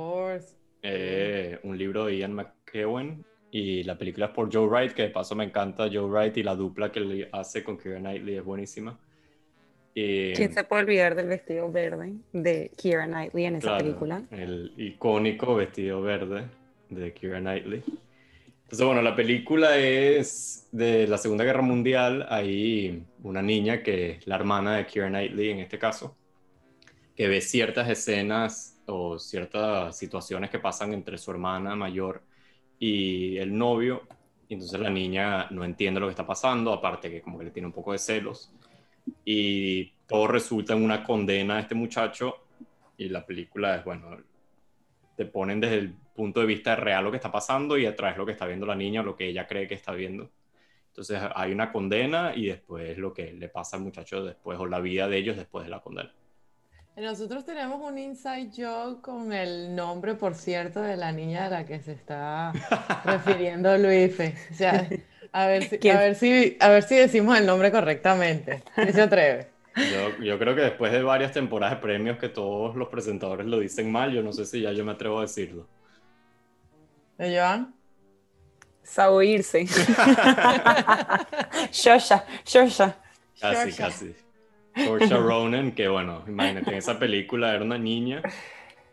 Eh, 0.82 1.59
un 1.64 1.76
libro 1.76 2.07
de 2.07 2.18
Ian 2.18 2.32
McEwen 2.32 3.24
y 3.51 3.82
la 3.82 3.98
película 3.98 4.26
es 4.26 4.32
por 4.32 4.53
Joe 4.53 4.66
Wright, 4.66 4.92
que 4.92 5.03
de 5.03 5.11
paso 5.11 5.34
me 5.34 5.44
encanta 5.44 5.88
Joe 5.92 6.09
Wright 6.09 6.36
y 6.36 6.42
la 6.42 6.55
dupla 6.55 6.90
que 6.90 7.01
le 7.01 7.28
hace 7.32 7.64
con 7.64 7.76
Keira 7.76 7.98
Knightley 7.98 8.36
es 8.36 8.44
buenísima. 8.44 8.98
¿Quién 9.95 10.53
se 10.53 10.64
puede 10.64 10.82
olvidar 10.82 11.14
del 11.14 11.26
vestido 11.26 11.70
verde 11.70 12.14
de 12.32 12.70
Keira 12.76 13.07
Knightley 13.07 13.45
en 13.45 13.57
esa 13.57 13.78
película? 13.78 14.22
El 14.30 14.72
icónico 14.76 15.55
vestido 15.57 16.01
verde 16.01 16.45
de 16.88 17.12
Keira 17.12 17.41
Knightley. 17.41 17.82
Entonces, 18.62 18.86
bueno, 18.86 19.03
la 19.03 19.16
película 19.16 19.76
es 19.76 20.68
de 20.70 21.09
la 21.09 21.18
Segunda 21.18 21.43
Guerra 21.43 21.62
Mundial. 21.62 22.24
Hay 22.28 23.03
una 23.24 23.43
niña 23.43 23.82
que 23.82 24.11
es 24.12 24.26
la 24.28 24.36
hermana 24.36 24.76
de 24.76 24.86
Keira 24.86 25.09
Knightley 25.09 25.51
en 25.51 25.59
este 25.59 25.78
caso, 25.78 26.16
que 27.16 27.26
ve 27.26 27.41
ciertas 27.41 27.88
escenas 27.88 28.80
o 28.86 29.18
ciertas 29.18 29.99
situaciones 29.99 30.51
que 30.51 30.61
pasan 30.61 30.93
entre 30.93 31.18
su 31.18 31.32
hermana 31.32 31.74
mayor 31.74 32.22
y 32.78 33.38
el 33.38 33.57
novio. 33.57 34.03
Y 34.49 34.55
entonces 34.55 34.78
la 34.78 34.91
niña 34.91 35.49
no 35.51 35.64
entiende 35.64 35.99
lo 35.99 36.07
que 36.07 36.11
está 36.12 36.26
pasando, 36.26 36.72
aparte 36.72 37.11
que 37.11 37.20
como 37.20 37.38
que 37.38 37.47
le 37.47 37.51
tiene 37.51 37.66
un 37.66 37.72
poco 37.72 37.93
de 37.93 37.99
celos 37.99 38.53
y 39.24 39.92
todo 40.07 40.26
resulta 40.26 40.74
en 40.74 40.82
una 40.82 41.05
condena 41.05 41.57
a 41.57 41.61
este 41.61 41.74
muchacho 41.74 42.36
y 42.96 43.09
la 43.09 43.24
película 43.24 43.76
es, 43.76 43.84
bueno, 43.84 44.16
te 45.16 45.24
ponen 45.24 45.61
desde 45.61 45.76
el 45.76 45.94
punto 46.14 46.40
de 46.40 46.46
vista 46.46 46.76
real 46.76 47.05
lo 47.05 47.11
que 47.11 47.16
está 47.16 47.32
pasando 47.32 47.78
y 47.78 47.86
atrás 47.86 48.16
lo 48.16 48.26
que 48.26 48.32
está 48.32 48.46
viendo 48.46 48.66
la 48.66 48.74
niña 48.74 49.01
o 49.01 49.05
lo 49.05 49.16
que 49.16 49.26
ella 49.26 49.46
cree 49.46 49.66
que 49.66 49.74
está 49.74 49.92
viendo. 49.92 50.30
Entonces 50.88 51.20
hay 51.34 51.53
una 51.53 51.72
condena 51.72 52.34
y 52.34 52.46
después 52.46 52.98
lo 52.98 53.12
que 53.14 53.32
le 53.32 53.48
pasa 53.48 53.76
al 53.76 53.82
muchacho 53.82 54.24
después 54.24 54.59
o 54.59 54.66
la 54.66 54.80
vida 54.80 55.09
de 55.09 55.16
ellos 55.16 55.36
después 55.36 55.64
de 55.64 55.70
la 55.70 55.80
condena. 55.80 56.12
Nosotros 56.96 57.46
tenemos 57.46 57.80
un 57.80 57.96
inside 57.96 58.51
joke 58.55 59.01
con 59.01 59.32
el 59.32 59.74
nombre, 59.74 60.14
por 60.14 60.34
cierto, 60.34 60.82
de 60.82 60.96
la 60.96 61.12
niña 61.12 61.46
a 61.46 61.48
la 61.48 61.64
que 61.64 61.80
se 61.80 61.92
está 61.92 62.53
refiriendo 63.05 63.78
Luis. 63.78 64.18
O 64.51 64.55
sea, 64.55 64.88
a 65.32 65.46
ver, 65.46 65.64
si, 65.64 65.88
a, 65.88 65.98
ver 65.98 66.14
si, 66.14 66.56
a 66.60 66.68
ver 66.68 66.82
si 66.82 66.96
decimos 66.96 67.38
el 67.38 67.46
nombre 67.46 67.70
correctamente. 67.70 68.62
¿Quién 68.74 68.92
se 68.92 69.02
atreve? 69.02 69.48
Yo, 69.76 70.22
yo, 70.22 70.38
creo 70.38 70.54
que 70.54 70.62
después 70.62 70.92
de 70.92 71.02
varias 71.02 71.32
temporadas 71.32 71.76
de 71.76 71.82
premios 71.82 72.18
que 72.18 72.28
todos 72.28 72.74
los 72.76 72.88
presentadores 72.88 73.46
lo 73.46 73.60
dicen 73.60 73.90
mal, 73.90 74.12
yo 74.12 74.22
no 74.22 74.32
sé 74.32 74.44
si 74.44 74.60
ya 74.60 74.72
yo 74.72 74.84
me 74.84 74.92
atrevo 74.92 75.18
a 75.18 75.22
decirlo. 75.22 75.66
¿De 77.18 77.38
Joan? 77.38 77.74
Shosha, 81.72 82.24
Shosha. 82.44 82.96
Casi, 83.40 83.72
casi. 83.72 84.14
Saoirse 84.74 85.16
Ronan, 85.16 85.72
que 85.72 85.88
bueno, 85.88 86.24
imagínate, 86.26 86.70
en 86.70 86.76
esa 86.76 86.98
película 86.98 87.54
era 87.54 87.64
una 87.64 87.78
niña 87.78 88.22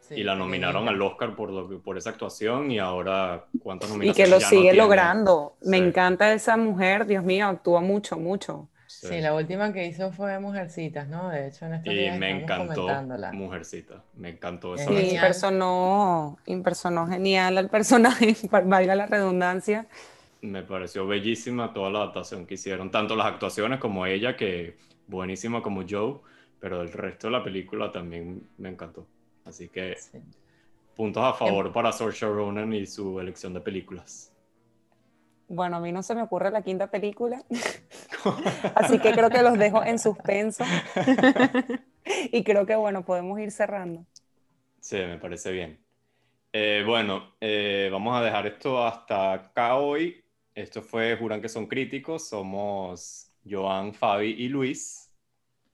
y 0.10 0.24
la 0.24 0.36
nominaron 0.36 0.88
al 0.88 1.02
Oscar 1.02 1.36
por, 1.36 1.52
lo, 1.52 1.80
por 1.82 1.98
esa 1.98 2.12
actuación 2.12 2.72
y 2.72 2.80
ahora 2.80 3.46
cuántas 3.62 3.90
nominaciones. 3.90 4.18
Y 4.18 4.24
que 4.24 4.30
lo 4.30 4.40
sigue 4.40 4.74
logrando. 4.74 5.56
Me 5.62 5.78
encanta 5.78 6.34
esa 6.34 6.58
mujer, 6.58 7.06
Dios 7.06 7.24
mío, 7.24 7.48
actúa 7.48 7.82
mucho, 7.82 8.18
mucho. 8.18 8.70
Sí. 8.88 9.20
la 9.20 9.34
última 9.34 9.74
que 9.74 9.86
hizo 9.86 10.12
fue 10.14 10.40
Mujercitas, 10.40 11.10
¿no? 11.10 11.30
De 11.30 11.48
hecho, 11.48 11.66
en 11.66 11.74
esta 11.74 11.92
Y 11.92 12.18
me 12.18 12.32
encantó 12.32 12.88
Mujercita, 13.34 14.02
me 14.16 14.30
encantó 14.30 14.76
esa 14.76 14.88
Sí, 14.88 15.10
impersonó, 15.16 16.38
impersonó 16.46 17.06
genial 17.08 17.58
al 17.58 17.70
personaje, 17.70 18.36
valga 18.50 18.96
la 18.96 19.06
redundancia. 19.06 19.88
Me 20.42 20.64
pareció 20.64 21.06
bellísima 21.06 21.74
toda 21.74 21.90
la 21.90 22.00
adaptación 22.00 22.46
que 22.46 22.54
hicieron, 22.54 22.90
tanto 22.90 23.16
las 23.16 23.28
actuaciones 23.28 23.80
como 23.80 24.06
ella, 24.06 24.38
que 24.38 24.78
buenísima 25.08 25.62
como 25.62 25.84
Joe, 25.88 26.20
pero 26.60 26.82
el 26.82 26.92
resto 26.92 27.28
de 27.28 27.32
la 27.34 27.44
película 27.44 27.92
también 27.92 28.48
me 28.58 28.70
encantó. 28.70 29.06
Así 29.48 29.70
que 29.70 29.96
Puntos 30.98 31.24
a 31.24 31.34
favor 31.34 31.72
para 31.72 31.92
Saoirse 31.92 32.26
Ronan 32.26 32.74
y 32.74 32.88
su 32.88 33.20
elección 33.20 33.54
de 33.54 33.62
películas. 33.62 34.34
Bueno, 35.48 35.78
a 35.78 35.80
mí 35.80 35.92
no 35.92 36.02
se 36.02 36.16
me 36.16 36.24
ocurre 36.24 36.50
la 36.50 36.64
quinta 36.64 36.88
película, 36.88 37.44
así 38.76 38.98
que 38.98 39.14
creo 39.14 39.30
que 39.30 39.44
los 39.44 39.60
dejo 39.60 39.84
en 39.84 40.00
suspenso. 40.00 40.64
y 42.32 42.44
creo 42.44 42.66
que, 42.66 42.76
bueno, 42.76 43.06
podemos 43.06 43.40
ir 43.40 43.52
cerrando. 43.52 44.06
Sí, 44.80 44.98
me 44.98 45.20
parece 45.20 45.52
bien. 45.52 45.80
Eh, 46.52 46.84
bueno, 46.86 47.36
eh, 47.40 47.90
vamos 47.92 48.20
a 48.20 48.24
dejar 48.24 48.48
esto 48.48 48.84
hasta 48.84 49.34
acá 49.34 49.76
hoy. 49.76 50.24
Esto 50.56 50.82
fue 50.82 51.16
Juran 51.16 51.42
que 51.42 51.50
son 51.50 51.68
críticos. 51.68 52.28
Somos 52.28 53.32
Joan, 53.48 53.94
Fabi 53.94 54.32
y 54.32 54.50
Luis. 54.50 55.12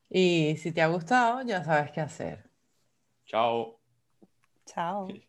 Y 0.10 0.58
si 0.58 0.74
te 0.74 0.82
ha 0.82 0.88
gustado, 0.88 1.42
ya 1.44 1.64
sabes 1.64 1.92
qué 1.92 2.02
hacer. 2.02 2.53
Ciao. 3.34 3.80
Ciao. 4.68 5.06
Okay. 5.10 5.26